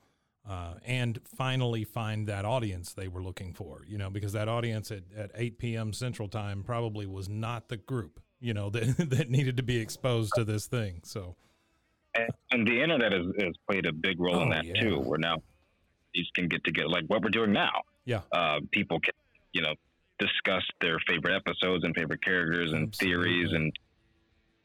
uh, 0.49 0.75
and 0.85 1.19
finally 1.37 1.85
find 1.85 2.27
that 2.29 2.45
audience 2.45 2.93
they 2.93 3.09
were 3.09 3.23
looking 3.23 3.53
for. 3.55 3.83
You 3.87 3.97
know, 3.99 4.11
because 4.11 4.33
that 4.35 4.49
audience 4.49 4.91
at, 4.91 5.05
at 5.17 5.31
8 5.35 5.59
p.m. 5.59 5.93
Central 5.93 6.29
Time 6.29 6.63
probably 6.65 7.07
was 7.07 7.29
not 7.29 7.69
the 7.69 7.77
group 7.77 8.21
you 8.41 8.55
know 8.55 8.70
that 8.70 8.97
that 9.11 9.30
needed 9.30 9.57
to 9.57 9.62
be 9.62 9.78
exposed 9.78 10.32
to 10.37 10.45
this 10.45 10.66
thing. 10.66 11.01
So 11.05 11.37
And, 12.14 12.28
and 12.53 12.66
the 12.66 12.80
internet 12.82 13.12
has, 13.12 13.26
has 13.41 13.55
played 13.68 13.87
a 13.87 13.93
big 13.93 14.20
role 14.20 14.43
in 14.43 14.49
Oh, 14.49 14.55
that 14.55 14.64
yeah. 14.64 14.80
too. 14.80 15.01
Where 15.01 15.18
now 15.18 15.37
these 16.14 16.26
can 16.35 16.49
get 16.49 16.62
together, 16.64 16.89
like 16.89 17.05
what 17.09 17.22
we're 17.22 17.30
doing 17.30 17.53
now. 17.53 17.72
Yeah. 18.07 18.20
uh, 18.32 18.61
people 18.70 19.01
can 19.01 19.14
you 19.53 19.62
know 19.62 19.74
discuss 20.18 20.62
their 20.80 20.99
favorite 21.09 21.35
episodes 21.35 21.85
and 21.85 21.95
favorite 21.95 22.22
characters 22.22 22.72
and 22.72 22.95
theories 22.95 23.51
and 23.53 23.72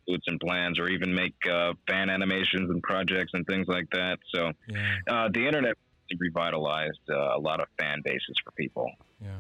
boots 0.06 0.26
and 0.28 0.40
plans, 0.40 0.78
or 0.80 0.90
even 0.90 1.14
make 1.14 1.36
uh, 1.50 1.74
fan 1.88 2.10
animations 2.10 2.70
and 2.70 2.82
projects 2.84 3.32
and 3.34 3.46
things 3.48 3.68
like 3.68 3.90
that. 3.92 4.18
So 4.34 4.52
yeah, 4.68 4.96
uh, 5.10 5.30
the 5.34 5.46
internet 5.46 5.76
revitalized 6.20 7.00
uh, 7.10 7.38
a 7.38 7.40
lot 7.40 7.60
of 7.62 7.68
fan 7.80 8.02
bases 8.04 8.36
for 8.44 8.52
people. 8.52 8.92
yeah. 9.22 9.38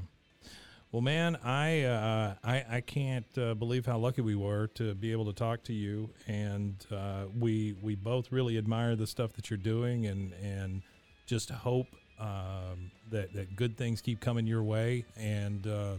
Well, 0.92 1.02
man, 1.04 1.36
I 1.44 1.84
uh, 1.84 2.34
I, 2.44 2.66
I 2.68 2.82
can't 2.82 3.38
uh, 3.38 3.54
believe 3.54 3.86
how 3.86 4.00
lucky 4.00 4.22
we 4.22 4.34
were 4.34 4.68
to 4.76 4.96
be 4.96 5.12
able 5.12 5.26
to 5.26 5.34
talk 5.34 5.64
to 5.66 5.74
you, 5.74 6.10
and 6.28 6.74
uh, 6.92 7.26
we 7.38 7.76
we 7.84 7.94
both 7.94 8.32
really 8.32 8.58
admire 8.58 8.96
the 8.96 9.06
stuff 9.06 9.34
that 9.34 9.52
you're 9.52 9.58
doing, 9.58 10.08
and 10.08 10.34
and 10.44 10.82
just 11.28 11.52
hope 11.52 11.88
um, 12.20 12.90
that 13.12 13.32
that 13.34 13.56
good 13.56 13.78
things 13.78 14.02
keep 14.02 14.20
coming 14.20 14.48
your 14.48 14.64
way. 14.64 15.06
And 15.16 15.68
uh, 15.68 15.94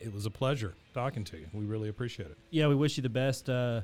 it 0.00 0.12
was 0.12 0.26
a 0.26 0.30
pleasure 0.30 0.74
talking 0.94 1.24
to 1.24 1.38
you. 1.38 1.46
We 1.52 1.64
really 1.64 1.88
appreciate 1.88 2.30
it. 2.30 2.38
Yeah, 2.50 2.68
we 2.68 2.76
wish 2.76 2.96
you 2.96 3.02
the 3.02 3.08
best. 3.08 3.50
Uh, 3.50 3.80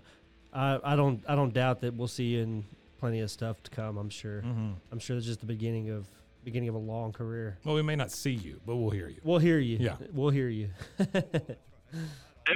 I, 0.53 0.79
I 0.85 0.95
don't 0.95 1.25
I 1.29 1.35
don't 1.35 1.53
doubt 1.53 1.81
that 1.81 1.95
we'll 1.95 2.07
see 2.07 2.35
you 2.37 2.43
in 2.43 2.65
plenty 3.01 3.19
of 3.19 3.33
stuff 3.33 3.61
to 3.65 3.71
come. 3.73 3.99
I'm 3.99 4.11
sure. 4.11 4.43
Mm-hmm. 4.43 4.71
I'm 4.93 4.99
sure 5.01 5.17
that's 5.17 5.27
just 5.27 5.41
the 5.41 5.47
beginning 5.47 5.91
of 5.91 6.07
beginning 6.45 6.69
of 6.69 6.75
a 6.75 6.79
long 6.79 7.13
career. 7.13 7.59
Well, 7.65 7.75
we 7.75 7.83
may 7.83 7.97
not 7.97 8.11
see 8.11 8.33
you, 8.33 8.61
but 8.67 8.77
we'll 8.77 8.91
hear 8.91 9.09
you. 9.09 9.21
We'll 9.23 9.39
hear 9.39 9.59
you. 9.59 9.79
Yeah. 9.81 9.97
we'll 10.13 10.31
hear 10.31 10.49
you. 10.49 10.71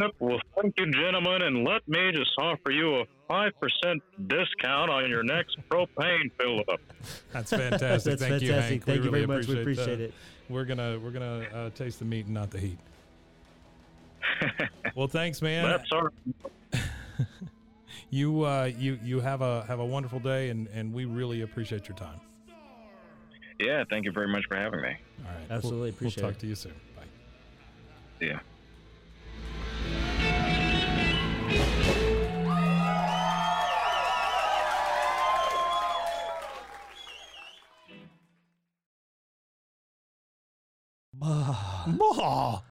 Yep. 0.01 0.13
Well, 0.21 0.39
thank 0.61 0.75
you, 0.79 0.91
gentlemen, 0.91 1.43
and 1.43 1.65
let 1.65 1.87
me 1.87 2.13
just 2.13 2.33
offer 2.39 2.71
you 2.71 3.01
a 3.01 3.05
five 3.29 3.53
percent 3.61 4.03
discount 4.27 4.91
on 4.91 5.11
your 5.11 5.23
next 5.23 5.59
propane 5.71 6.31
fill 6.41 6.61
up. 6.61 6.81
That's 7.33 7.51
fantastic. 7.51 8.19
That's 8.19 8.23
Thank 8.23 8.43
you. 8.43 8.53
Hank. 8.53 8.85
Thank 8.85 8.87
we 8.87 8.95
you 8.95 9.11
really 9.11 9.27
very 9.27 9.39
much. 9.39 9.47
We 9.49 9.61
appreciate, 9.61 9.85
appreciate 9.85 10.01
uh, 10.01 10.09
it. 10.09 10.15
We're 10.49 10.65
gonna 10.65 10.99
we're 10.99 11.11
gonna 11.11 11.47
uh, 11.53 11.71
taste 11.71 11.99
the 11.99 12.05
meat 12.07 12.25
and 12.25 12.35
not 12.35 12.51
the 12.51 12.59
heat. 12.59 12.79
well, 14.95 15.09
thanks, 15.09 15.43
man. 15.43 15.65
That's 15.65 15.93
all 15.93 16.03
right. 16.03 16.83
You 18.11 18.45
uh, 18.45 18.71
you 18.77 18.99
you 19.03 19.21
have 19.21 19.41
a 19.41 19.65
have 19.65 19.79
a 19.79 19.87
wonderful 19.87 20.21
day, 20.21 20.51
and 20.51 20.69
and 20.69 20.93
we 20.93 21.07
really 21.07 21.43
appreciate 21.43 21.89
your 21.89 21.97
time. 21.97 22.21
Yeah, 23.65 23.85
thank 23.89 24.05
you 24.05 24.13
very 24.13 24.29
much 24.29 24.45
for 24.49 24.57
having 24.57 24.81
me. 24.81 24.89
All 24.89 25.25
right, 25.31 25.51
Absolutely 25.51 25.81
We'll, 25.81 25.91
appreciate 25.91 26.23
it. 26.23 26.23
we'll 26.23 26.33
talk 26.33 26.37
it. 26.39 26.41
to 26.41 26.47
you 26.49 26.55
soon. 26.55 26.73
Bye. 26.97 27.03
See 28.19 28.27
ya. 28.29 28.39
Bah. 41.13 42.63